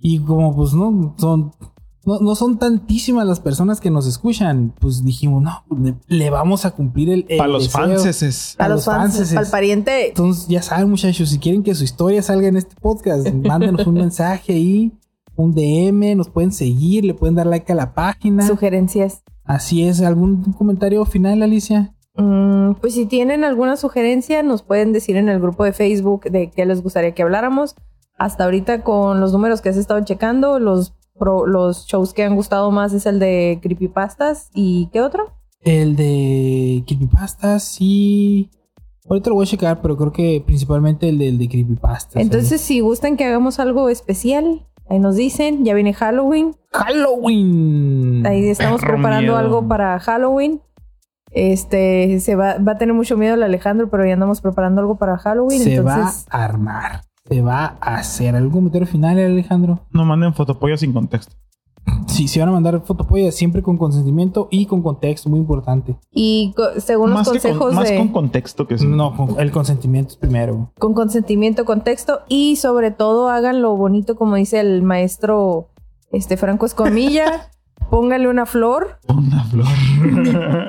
Y 0.00 0.20
como 0.20 0.54
pues 0.56 0.72
no 0.72 1.14
son 1.18 1.52
no, 2.08 2.20
no 2.20 2.34
son 2.34 2.58
tantísimas 2.58 3.26
las 3.26 3.38
personas 3.38 3.80
que 3.82 3.90
nos 3.90 4.06
escuchan, 4.06 4.72
pues 4.80 5.04
dijimos, 5.04 5.42
no, 5.42 5.62
le, 5.78 5.94
le 6.06 6.30
vamos 6.30 6.64
a 6.64 6.70
cumplir 6.70 7.10
el, 7.10 7.26
el 7.28 7.36
Para 7.36 7.50
los 7.50 7.68
fanses. 7.68 8.56
A, 8.58 8.64
A 8.64 8.68
los 8.70 8.76
los 8.76 8.84
fans, 8.86 9.16
fanses. 9.16 9.36
al 9.36 9.46
pariente. 9.46 10.08
Entonces, 10.08 10.48
ya 10.48 10.62
saben, 10.62 10.88
muchachos, 10.88 11.28
si 11.28 11.38
quieren 11.38 11.62
que 11.62 11.74
su 11.74 11.84
historia 11.84 12.22
salga 12.22 12.48
en 12.48 12.56
este 12.56 12.74
podcast, 12.80 13.28
mándenos 13.34 13.86
un 13.86 13.94
mensaje 13.94 14.54
ahí, 14.54 14.92
un 15.36 15.54
DM, 15.54 16.16
nos 16.16 16.30
pueden 16.30 16.50
seguir, 16.50 17.04
le 17.04 17.12
pueden 17.12 17.34
dar 17.34 17.46
like 17.46 17.70
a 17.70 17.74
la 17.74 17.92
página. 17.92 18.46
Sugerencias. 18.46 19.22
Así 19.44 19.84
es, 19.84 20.00
¿algún 20.00 20.54
comentario 20.54 21.04
final, 21.04 21.42
Alicia? 21.42 21.94
Mm, 22.16 22.76
pues 22.80 22.94
si 22.94 23.04
tienen 23.04 23.44
alguna 23.44 23.76
sugerencia, 23.76 24.42
nos 24.42 24.62
pueden 24.62 24.94
decir 24.94 25.16
en 25.16 25.28
el 25.28 25.40
grupo 25.40 25.64
de 25.64 25.74
Facebook 25.74 26.24
de 26.30 26.50
qué 26.50 26.64
les 26.64 26.82
gustaría 26.82 27.12
que 27.12 27.22
habláramos. 27.22 27.74
Hasta 28.16 28.44
ahorita 28.44 28.82
con 28.82 29.20
los 29.20 29.32
números 29.32 29.60
que 29.60 29.68
has 29.68 29.76
estado 29.76 30.02
checando, 30.04 30.58
los, 30.58 30.94
pro- 31.18 31.46
los 31.46 31.86
shows 31.86 32.14
que 32.14 32.22
han 32.24 32.34
gustado 32.36 32.70
más 32.70 32.92
es 32.92 33.06
el 33.06 33.18
de 33.18 33.58
Creepypastas 33.62 34.50
y 34.54 34.88
¿qué 34.92 35.00
otro? 35.00 35.32
El 35.60 35.96
de 35.96 36.84
Creepypasta, 36.86 37.58
sí. 37.58 38.50
Ahorita 39.08 39.30
lo 39.30 39.36
voy 39.36 39.44
a 39.44 39.48
checar, 39.48 39.80
pero 39.82 39.96
creo 39.96 40.12
que 40.12 40.42
principalmente 40.44 41.08
el 41.08 41.18
del 41.18 41.38
de 41.38 41.48
Creepypasta. 41.48 42.20
Entonces, 42.20 42.60
si 42.60 42.80
gustan 42.80 43.16
que 43.16 43.24
hagamos 43.24 43.58
algo 43.58 43.88
especial, 43.88 44.66
ahí 44.88 44.98
nos 44.98 45.16
dicen, 45.16 45.64
ya 45.64 45.74
viene 45.74 45.94
Halloween, 45.94 46.54
Halloween. 46.72 48.26
ahí 48.26 48.48
estamos 48.48 48.80
Perro 48.80 48.94
preparando 48.94 49.32
miedo. 49.32 49.36
algo 49.36 49.66
para 49.66 49.98
Halloween. 49.98 50.60
Este, 51.30 52.20
se 52.20 52.36
va, 52.36 52.56
va 52.58 52.72
a 52.72 52.78
tener 52.78 52.94
mucho 52.94 53.16
miedo 53.16 53.34
el 53.34 53.42
Alejandro, 53.42 53.90
pero 53.90 54.06
ya 54.06 54.14
andamos 54.14 54.40
preparando 54.40 54.80
algo 54.80 54.96
para 54.96 55.18
Halloween. 55.18 55.60
Se 55.62 55.74
entonces, 55.76 56.26
va 56.30 56.38
a 56.38 56.44
armar. 56.44 57.02
Se 57.28 57.40
va 57.42 57.76
a 57.80 57.96
hacer. 57.96 58.34
¿Algún 58.36 58.52
comentario 58.52 58.86
final, 58.86 59.18
Alejandro? 59.18 59.86
No 59.90 60.04
manden 60.04 60.34
fotopollas 60.34 60.80
sin 60.80 60.92
contexto. 60.92 61.34
Sí, 62.06 62.28
se 62.28 62.40
van 62.40 62.50
a 62.50 62.52
mandar 62.52 62.82
fotopollas 62.84 63.34
siempre 63.34 63.62
con 63.62 63.78
consentimiento 63.78 64.48
y 64.50 64.66
con 64.66 64.82
contexto, 64.82 65.30
muy 65.30 65.38
importante. 65.38 65.96
y 66.12 66.52
co- 66.56 66.80
según 66.80 67.10
los 67.10 67.20
Más, 67.20 67.28
consejos 67.28 67.58
con, 67.58 67.74
más 67.74 67.88
de... 67.88 67.96
con 67.96 68.08
contexto 68.08 68.66
que 68.66 68.76
sí. 68.78 68.86
No, 68.86 69.16
con- 69.16 69.40
el 69.40 69.50
consentimiento 69.50 70.10
es 70.10 70.16
primero. 70.16 70.72
con 70.78 70.92
consentimiento, 70.94 71.64
contexto 71.64 72.20
y 72.28 72.56
sobre 72.56 72.90
todo 72.90 73.28
hagan 73.30 73.62
lo 73.62 73.76
bonito 73.76 74.16
como 74.16 74.36
dice 74.36 74.60
el 74.60 74.82
maestro 74.82 75.68
este 76.12 76.36
Franco 76.36 76.66
Escomilla. 76.66 77.50
Póngale 77.90 78.28
una 78.28 78.44
flor. 78.44 78.98
Una 79.08 79.44
flor. 79.44 79.66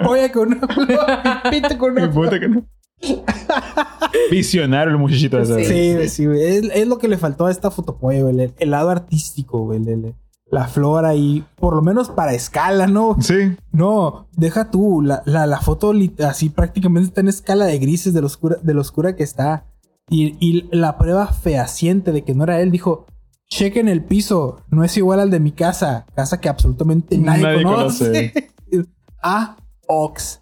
Oye, 0.07 0.31
con 0.31 0.53
una 0.53 0.67
flor, 0.67 0.87
pito 1.51 1.77
con 1.77 1.91
una 1.91 2.07
no. 2.07 2.63
Visionario 4.31 4.93
el 4.93 4.99
muchachito 4.99 5.39
ese. 5.39 5.65
Sí. 5.65 6.01
Sí, 6.03 6.09
sí, 6.09 6.25
güey. 6.25 6.41
Es, 6.43 6.63
es 6.73 6.87
lo 6.87 6.97
que 6.97 7.07
le 7.07 7.17
faltó 7.17 7.45
a 7.45 7.51
esta 7.51 7.71
fotopolla, 7.71 8.21
güey. 8.23 8.39
El, 8.41 8.53
el 8.57 8.71
lado 8.71 8.89
artístico, 8.89 9.59
güey. 9.65 9.79
el- 9.81 9.89
el- 9.89 10.15
la 10.51 10.67
flor 10.67 11.05
ahí, 11.05 11.45
por 11.57 11.75
lo 11.75 11.83
menos 11.83 12.09
para 12.09 12.33
escala, 12.33 12.87
¿no? 12.87 13.17
Sí. 13.21 13.55
No, 13.71 14.27
deja 14.35 14.71
tú. 14.71 15.03
La, 15.03 15.21
la, 15.25 15.45
la 15.45 15.61
foto 15.61 15.93
así 16.27 16.49
prácticamente 16.49 17.09
está 17.09 17.21
en 17.21 17.27
escala 17.27 17.65
de 17.65 17.77
grises 17.77 18.15
de 18.15 18.21
lo 18.21 18.25
oscura, 18.25 18.57
de 18.63 18.73
lo 18.73 18.81
oscura 18.81 19.15
que 19.15 19.21
está. 19.21 19.65
Y, 20.09 20.37
y 20.39 20.67
la 20.75 20.97
prueba 20.97 21.27
fehaciente 21.27 22.11
de 22.11 22.23
que 22.23 22.33
no 22.33 22.45
era 22.45 22.61
él 22.61 22.71
dijo: 22.71 23.05
chequen 23.47 23.87
el 23.87 24.03
piso, 24.03 24.63
no 24.71 24.83
es 24.83 24.97
igual 24.97 25.19
al 25.19 25.29
de 25.29 25.39
mi 25.39 25.51
casa. 25.51 26.07
Casa 26.15 26.41
que 26.41 26.49
absolutamente 26.49 27.15
nadie, 27.19 27.43
Nadie 27.43 27.63
conoce. 27.63 28.33
A 29.21 29.55
Ox. 29.87 30.41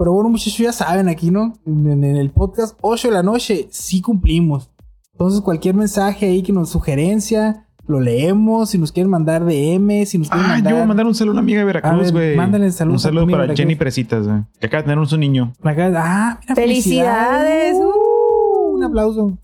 Pero 0.00 0.14
bueno, 0.14 0.30
muchachos, 0.30 0.56
ya 0.56 0.72
saben 0.72 1.10
aquí, 1.10 1.30
¿no? 1.30 1.52
En, 1.66 1.86
en 2.02 2.16
el 2.16 2.30
podcast 2.30 2.74
8 2.80 3.08
de 3.08 3.14
la 3.14 3.22
noche 3.22 3.68
sí 3.70 4.00
cumplimos. 4.00 4.70
Entonces, 5.12 5.42
cualquier 5.42 5.74
mensaje 5.74 6.24
ahí 6.24 6.42
que 6.42 6.54
nos 6.54 6.70
sugerencia, 6.70 7.66
lo 7.86 8.00
leemos. 8.00 8.70
Si 8.70 8.78
nos 8.78 8.92
quieren 8.92 9.10
mandar 9.10 9.44
DM, 9.44 10.06
si 10.06 10.16
nos 10.16 10.30
quieren 10.30 10.46
Ah, 10.46 10.54
mandar. 10.54 10.70
yo 10.72 10.76
voy 10.76 10.84
a 10.84 10.86
mandar 10.86 11.04
un 11.06 11.14
saludo 11.14 11.32
a 11.32 11.34
una 11.34 11.40
amiga 11.42 11.58
de 11.58 11.64
Veracruz, 11.66 12.00
ver, 12.04 12.12
güey. 12.12 12.34
mándale 12.36 12.72
saludos 12.72 12.94
Un 12.94 13.02
saludo 13.10 13.26
para 13.26 13.42
Veracruz. 13.42 13.58
Jenny 13.58 13.74
Presitas, 13.76 14.26
güey. 14.26 14.40
Que 14.58 14.66
acaba 14.68 14.80
de 14.80 14.84
tener 14.84 14.98
un 14.98 15.06
su 15.06 15.18
niño. 15.18 15.52
Acá- 15.62 15.92
ah, 15.94 16.38
mira, 16.44 16.54
Felicidades. 16.54 17.76
Uh, 17.76 18.76
un 18.76 18.82
aplauso. 18.84 19.36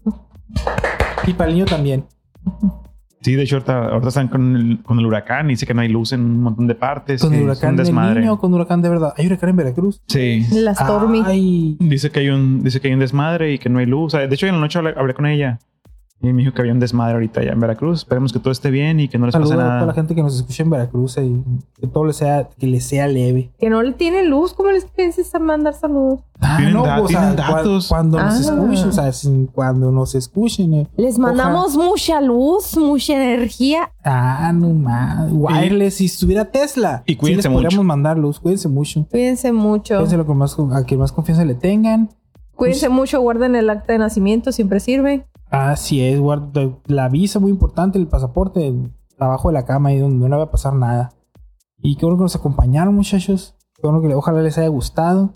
Y 1.26 1.34
para 1.34 1.50
el 1.50 1.57
niño 1.57 1.66
también. 1.66 2.07
Sí, 3.27 3.35
de 3.35 3.43
hecho, 3.43 3.57
ahorita, 3.57 3.89
ahorita 3.89 4.09
están 4.11 4.29
con 4.29 4.55
el, 4.55 4.79
con 4.85 5.01
el 5.01 5.07
huracán 5.07 5.47
y 5.47 5.55
dice 5.55 5.66
que 5.66 5.74
no 5.74 5.81
hay 5.81 5.89
luz 5.89 6.12
en 6.12 6.20
un 6.20 6.43
montón 6.45 6.68
de 6.68 6.77
partes. 6.77 7.20
Con 7.20 7.35
el 7.35 7.43
huracán 7.43 7.74
desmadre. 7.74 8.20
niño 8.20 8.35
o 8.35 8.39
con 8.39 8.55
huracán 8.55 8.81
de 8.83 8.89
verdad. 8.89 9.14
Hay 9.16 9.27
huracán 9.27 9.51
en 9.51 9.57
Veracruz. 9.57 10.01
Sí. 10.07 10.47
Las 10.53 10.79
Stormy. 10.79 11.24
Ay, 11.27 11.77
Dice 11.81 12.12
que 12.12 12.20
hay 12.20 12.29
un, 12.29 12.62
dice 12.62 12.81
que 12.81 12.87
hay 12.87 12.95
un 12.95 13.01
desmadre 13.01 13.53
y 13.55 13.59
que 13.59 13.68
no 13.68 13.81
hay 13.81 13.87
luz. 13.87 14.14
O 14.14 14.16
sea, 14.16 14.29
de 14.29 14.33
hecho, 14.33 14.47
en 14.47 14.55
la 14.55 14.61
noche 14.61 14.79
hablé, 14.79 14.95
hablé 14.97 15.12
con 15.12 15.27
ella. 15.27 15.59
Y 16.22 16.32
me 16.32 16.42
dijo 16.42 16.54
que 16.54 16.62
había 16.62 16.72
un 16.72 16.80
desmadre 16.80 17.12
ahorita 17.14 17.42
allá 17.42 17.52
en 17.52 17.60
Veracruz. 17.60 17.98
Esperemos 17.98 18.32
que 18.32 18.38
todo 18.38 18.50
esté 18.50 18.70
bien 18.70 18.98
y 19.00 19.06
que 19.08 19.18
no 19.18 19.26
les 19.26 19.34
Saludos 19.34 19.50
pase 19.52 19.60
a 19.60 19.64
toda 19.66 19.74
la 19.74 19.80
nada. 19.82 19.92
gente 19.94 20.14
que 20.14 20.22
nos 20.22 20.34
escucha 20.34 20.62
en 20.62 20.70
Veracruz 20.70 21.18
y 21.18 21.44
que 21.78 21.86
todo 21.86 22.06
le 22.06 22.14
sea, 22.14 22.48
que 22.58 22.66
le 22.66 22.80
sea 22.80 23.06
leve. 23.06 23.52
Que 23.58 23.68
no 23.68 23.82
le 23.82 23.92
tiene 23.92 24.24
luz. 24.24 24.54
¿Cómo 24.54 24.70
les 24.70 24.86
piensas 24.86 25.32
a 25.34 25.38
mandar 25.38 25.74
saludos? 25.74 26.20
Ah, 26.40 26.56
Tienen 26.56 26.82
da- 26.82 27.00
o 27.02 27.06
sea, 27.06 27.20
tienen 27.20 27.36
cua- 27.36 27.56
datos. 27.56 27.88
Cuando 27.88 28.18
nos 28.18 28.34
Ah. 28.34 28.38
escuchen, 28.54 28.88
o 28.88 28.92
sea, 28.92 29.12
sin- 29.12 29.46
cuando 29.46 29.92
nos 29.92 30.14
escuchen. 30.14 30.72
eh. 30.74 30.86
Les 30.96 31.18
mandamos 31.18 31.76
mucha 31.76 32.20
luz, 32.22 32.76
mucha 32.78 33.12
energía. 33.14 33.90
Ah, 34.02 34.52
no 34.54 34.70
más. 34.70 35.28
Wireless, 35.30 35.96
si 35.96 36.06
estuviera 36.06 36.46
Tesla. 36.46 37.02
Y 37.06 37.16
cuídense 37.16 37.42
sí 37.42 37.48
les 37.48 37.54
podríamos 37.54 37.74
mucho. 37.76 37.84
mandar 37.84 38.16
luz. 38.18 38.40
Cuídense 38.40 38.68
mucho. 38.68 39.06
Cuídense 39.10 39.52
mucho. 39.52 39.94
Cuídense 39.96 40.16
lo 40.16 40.26
que 40.26 40.32
más, 40.34 40.56
a 40.72 40.84
que 40.86 40.96
más 40.96 41.12
confianza 41.12 41.44
le 41.44 41.54
tengan. 41.54 42.08
Cuídense 42.54 42.88
mucho. 42.88 43.20
Guarden 43.20 43.54
el 43.54 43.68
acta 43.68 43.92
de 43.92 43.98
nacimiento. 43.98 44.50
Siempre 44.50 44.80
sirve. 44.80 45.26
Así 45.51 46.03
es, 46.03 46.18
guarda 46.20 46.70
la 46.86 47.09
visa 47.09 47.38
muy 47.38 47.51
importante, 47.51 47.99
el 47.99 48.09
pasaporte 48.09 48.74
abajo 49.18 49.49
de 49.49 49.55
la 49.55 49.64
cama 49.64 49.92
y 49.92 49.99
donde 49.99 50.16
no 50.16 50.28
le 50.28 50.36
va 50.36 50.44
a 50.44 50.51
pasar 50.51 50.74
nada. 50.74 51.12
Y 51.78 51.97
qué 51.97 52.05
bueno 52.07 52.18
que 52.18 52.22
nos 52.24 52.36
acompañaron, 52.36 52.94
muchachos. 52.94 53.55
Qué 53.74 53.82
bueno 53.86 54.01
que 54.03 54.14
ojalá 54.14 54.42
les 54.42 54.59
haya 54.59 54.68
gustado. 54.68 55.32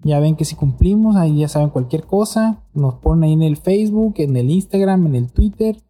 Ya 0.00 0.20
ven 0.20 0.36
que 0.36 0.44
si 0.44 0.54
cumplimos, 0.54 1.16
ahí 1.16 1.38
ya 1.38 1.48
saben 1.48 1.70
cualquier 1.70 2.04
cosa. 2.04 2.62
Nos 2.74 2.94
ponen 2.96 3.24
ahí 3.24 3.32
en 3.32 3.42
el 3.42 3.56
Facebook, 3.56 4.14
en 4.18 4.36
el 4.36 4.50
Instagram, 4.50 5.06
en 5.06 5.14
el 5.14 5.32
Twitter. 5.32 5.82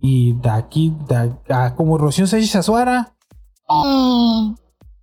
Y 0.00 0.32
de 0.34 0.50
aquí, 0.50 0.94
de, 1.08 1.32
a- 1.54 1.74
como 1.76 1.96
Rocío 1.98 2.26
Sánchez 2.26 2.56
Azuara, 2.56 3.14
Eh, 3.70 4.54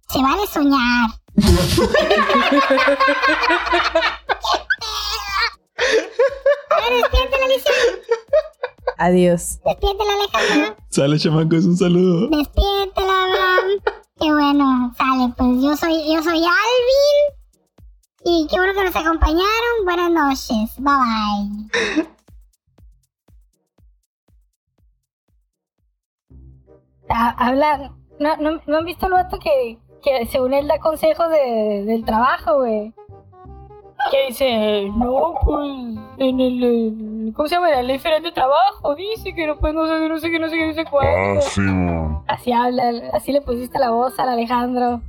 se 0.10 0.22
vale 0.22 0.46
soñar. 0.48 1.10
A 6.70 6.90
ver, 6.90 7.02
despiértela, 7.02 7.46
Alicia. 7.46 7.72
Adiós. 8.98 9.60
Despiértela, 9.66 10.14
Alejandra. 10.14 10.76
Sale, 10.90 11.20
chamacos, 11.20 11.66
un 11.66 11.78
saludo. 11.78 12.28
Despiértela, 12.30 13.26
Abraham. 13.26 13.82
Qué 14.20 14.34
bueno, 14.34 14.94
sale. 14.98 15.34
Pues 15.38 15.64
yo 15.64 15.78
soy, 15.78 16.14
yo 16.14 16.22
soy 16.22 16.40
Alvin. 16.40 17.40
Y 18.26 18.48
qué 18.50 18.58
bueno 18.58 18.74
que 18.74 18.84
nos 18.84 18.96
acompañaron. 18.96 19.86
Buenas 19.86 20.12
noches. 20.12 20.76
Bye 20.78 20.94
bye. 20.94 22.08
Ah, 27.10 27.34
habla, 27.40 27.92
¿no, 28.20 28.38
no, 28.38 28.62
no 28.68 28.78
han 28.78 28.86
visto 28.86 29.08
el 29.08 29.14
vato 29.14 29.40
que, 29.40 29.80
que 30.04 30.28
según 30.28 30.54
él 30.54 30.68
da 30.68 30.78
consejos 30.80 31.28
de, 31.30 31.84
del 31.86 32.06
trabajo, 32.06 32.58
güey? 32.58 32.94
Que 34.12 34.28
dice, 34.28 34.90
no, 34.96 35.36
pues, 35.44 35.68
en 36.18 36.40
el, 36.40 36.64
el- 36.64 37.34
¿cómo 37.36 37.48
se 37.50 37.56
llama? 37.56 37.70
La 37.70 37.82
ley 37.84 38.00
federal 38.00 38.24
de 38.24 38.32
trabajo, 38.32 38.96
dice 38.96 39.34
que 39.34 39.46
no, 39.46 39.58
pues, 39.58 39.74
no 39.74 39.86
sé, 39.88 40.08
no 40.10 40.18
sé 40.20 40.32
qué, 40.32 40.40
no 40.40 40.48
sé 40.50 40.56
qué, 40.58 40.68
no 40.68 40.74
sé 40.74 40.86
cuánto. 40.86 41.40
Ah, 41.40 41.42
sí, 41.42 41.62
man. 41.62 42.24
Así 42.28 42.52
habla, 42.52 42.84
así 43.14 43.32
le 43.32 43.42
pusiste 43.42 43.78
la 43.78 43.92
voz 43.92 44.18
al 44.20 44.30
Alejandro. 44.30 45.02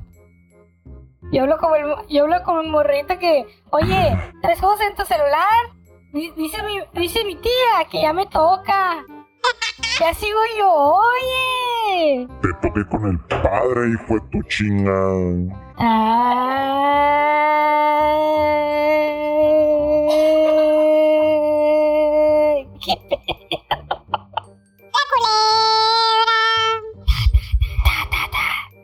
Yo 1.32 1.42
hablo 1.42 1.58
como 1.58 1.76
el, 1.76 1.84
yo 2.08 2.24
hablo 2.24 2.42
como 2.44 2.60
un 2.60 2.70
morrito 2.70 3.18
que, 3.18 3.46
oye, 3.70 4.18
¿traes 4.42 4.58
juegos 4.58 4.80
en 4.80 4.96
tu 4.96 5.04
celular? 5.04 5.46
Di- 6.12 6.32
Dice 6.32 6.60
mi, 6.64 6.80
dice 7.00 7.24
mi 7.24 7.36
tía 7.36 7.84
que 7.90 8.02
ya 8.02 8.12
me 8.12 8.26
toca. 8.26 9.04
Ya 9.98 10.14
sigo 10.14 10.38
yo, 10.58 10.72
oye. 10.96 12.28
Te 12.42 12.48
toqué 12.62 12.84
con 12.88 13.06
el 13.06 13.18
padre, 13.20 13.90
hijo 13.90 14.14
de 14.14 14.20
tu 14.32 14.42
chingada. 14.48 15.60
Ay, 21.32 22.66
qué 22.84 22.92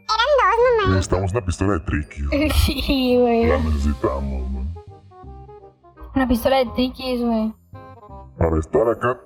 Eran 0.09 0.31
dos 0.39 0.57
nomás. 0.79 0.89
Necesitamos 0.91 1.33
una 1.33 1.45
pistola 1.45 1.73
de 1.75 1.81
triquis. 1.81 2.29
pe- 2.29 2.51
Sí, 2.67 3.17
güey. 3.19 3.47
La 3.47 3.59
necesitamos, 3.59 4.51
man. 4.51 4.75
Una 6.15 6.29
pistola 6.29 6.57
de 6.59 6.67
triquis, 6.67 7.21
güey. 7.23 7.53
Para 8.39 8.59
estar 8.59 8.89
acá. 8.89 9.19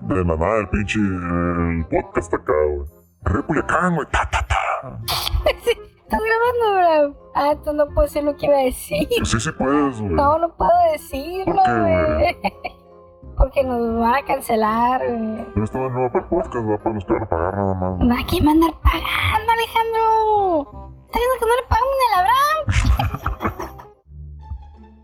De 0.00 0.14
la 0.16 0.36
nada, 0.36 0.58
el 0.58 0.68
pinche 0.68 0.98
el 0.98 1.86
podcast 1.90 2.34
acá, 2.34 2.52
güey. 2.74 2.88
Repuliacán, 3.22 3.94
güey. 3.94 4.06
Ta, 4.10 4.28
ta, 4.30 4.46
ta. 4.46 4.98
¿Estás 5.46 6.20
grabando, 6.20 7.10
bro? 7.10 7.30
Ah, 7.34 7.52
entonces 7.52 7.74
no 7.74 7.86
puedo 7.86 8.02
decir 8.02 8.22
lo 8.22 8.36
que 8.36 8.46
iba 8.46 8.56
a 8.56 8.64
decir. 8.64 9.08
Sí, 9.24 9.40
sí 9.40 9.50
puedes, 9.52 10.00
güey. 10.00 10.12
No, 10.12 10.38
no 10.38 10.54
puedo 10.56 10.70
decirlo, 10.92 11.54
¿Por 11.54 11.64
qué, 11.64 11.72
güey. 11.72 12.36
Porque 13.36 13.64
nos 13.64 13.98
van 13.98 14.14
a 14.14 14.24
cancelar, 14.24 15.00
güey. 15.06 15.46
Pero 15.54 15.64
estaba 15.64 15.88
nuevo 15.88 16.12
para 16.12 16.24
el 16.24 16.30
podcast, 16.30 16.70
va 16.70 16.78
para 16.78 16.94
los 16.94 17.04
que 17.04 17.12
van 17.14 17.22
a 17.22 17.26
pagar 17.28 17.56
nada 17.56 17.74
más. 17.74 17.98
No 17.98 18.14
hay 18.14 18.24
que 18.24 18.42
mandar 18.42 18.70
pagando, 18.82 19.52
Alejandro. 19.52 20.94
¿Estás 21.06 21.20
viendo 21.20 21.38
que 21.40 21.46
no 21.46 21.56
le 21.56 21.62
pagamos 21.68 21.94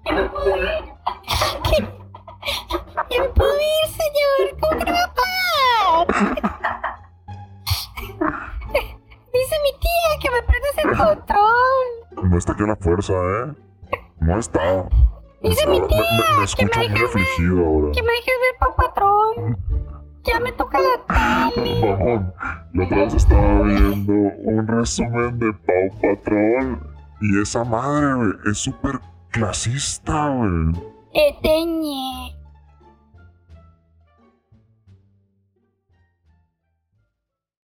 ni 0.05 0.13
me 0.13 0.29
puedo 0.29 0.57
ir. 0.57 2.00
Ya 3.11 3.23
me 3.23 3.29
puedo 3.31 3.53
ir, 3.55 3.89
señor. 3.91 4.61
¿Cómo 4.61 4.79
que 4.79 4.85
no 4.85 4.93
me 4.93 4.99
va 4.99 5.05
a 5.05 5.15
pagar? 6.07 7.01
Dice 9.33 9.57
mi 9.63 9.73
tía 9.79 10.19
que 10.21 10.31
me 10.31 10.43
prendas 10.43 10.79
el 10.79 10.97
control. 10.97 12.29
No 12.31 12.39
está 12.39 12.53
aquí 12.53 12.63
la 12.67 12.77
fuerza, 12.77 13.13
¿eh? 13.15 13.55
No 14.21 14.39
está. 14.39 14.89
Dice 15.43 15.67
mi 15.69 15.81
me, 15.81 15.87
tía 15.89 15.99
me- 15.99 16.07
me 16.07 16.23
que 16.23 16.37
me 16.39 16.45
escucho 16.45 16.81
muy 16.91 17.01
afligido 17.05 17.67
ahora. 17.67 17.93
que 17.93 18.03
me 18.03 18.13
dejes 18.13 18.35
ver 18.43 18.59
pa' 18.59 18.77
patrón. 18.77 19.59
Ya 20.25 20.39
me 20.41 20.53
toca 20.53 20.79
la 20.81 21.53
tele. 21.55 21.81
Mamón, 21.87 22.35
la 22.75 22.85
otra 22.85 22.97
vez 22.99 23.15
estaba 23.15 23.63
viendo 23.63 24.13
un 24.13 24.67
resumen 24.69 25.39
de 25.39 25.53
Pau 25.53 26.01
Patrol. 26.03 26.79
Y 27.23 27.41
esa 27.41 27.65
madre, 27.65 28.15
güey, 28.15 28.33
es 28.51 28.59
súper 28.59 29.01
clasista, 29.31 30.29
güey. 30.29 30.75
Eteñe. 31.13 32.30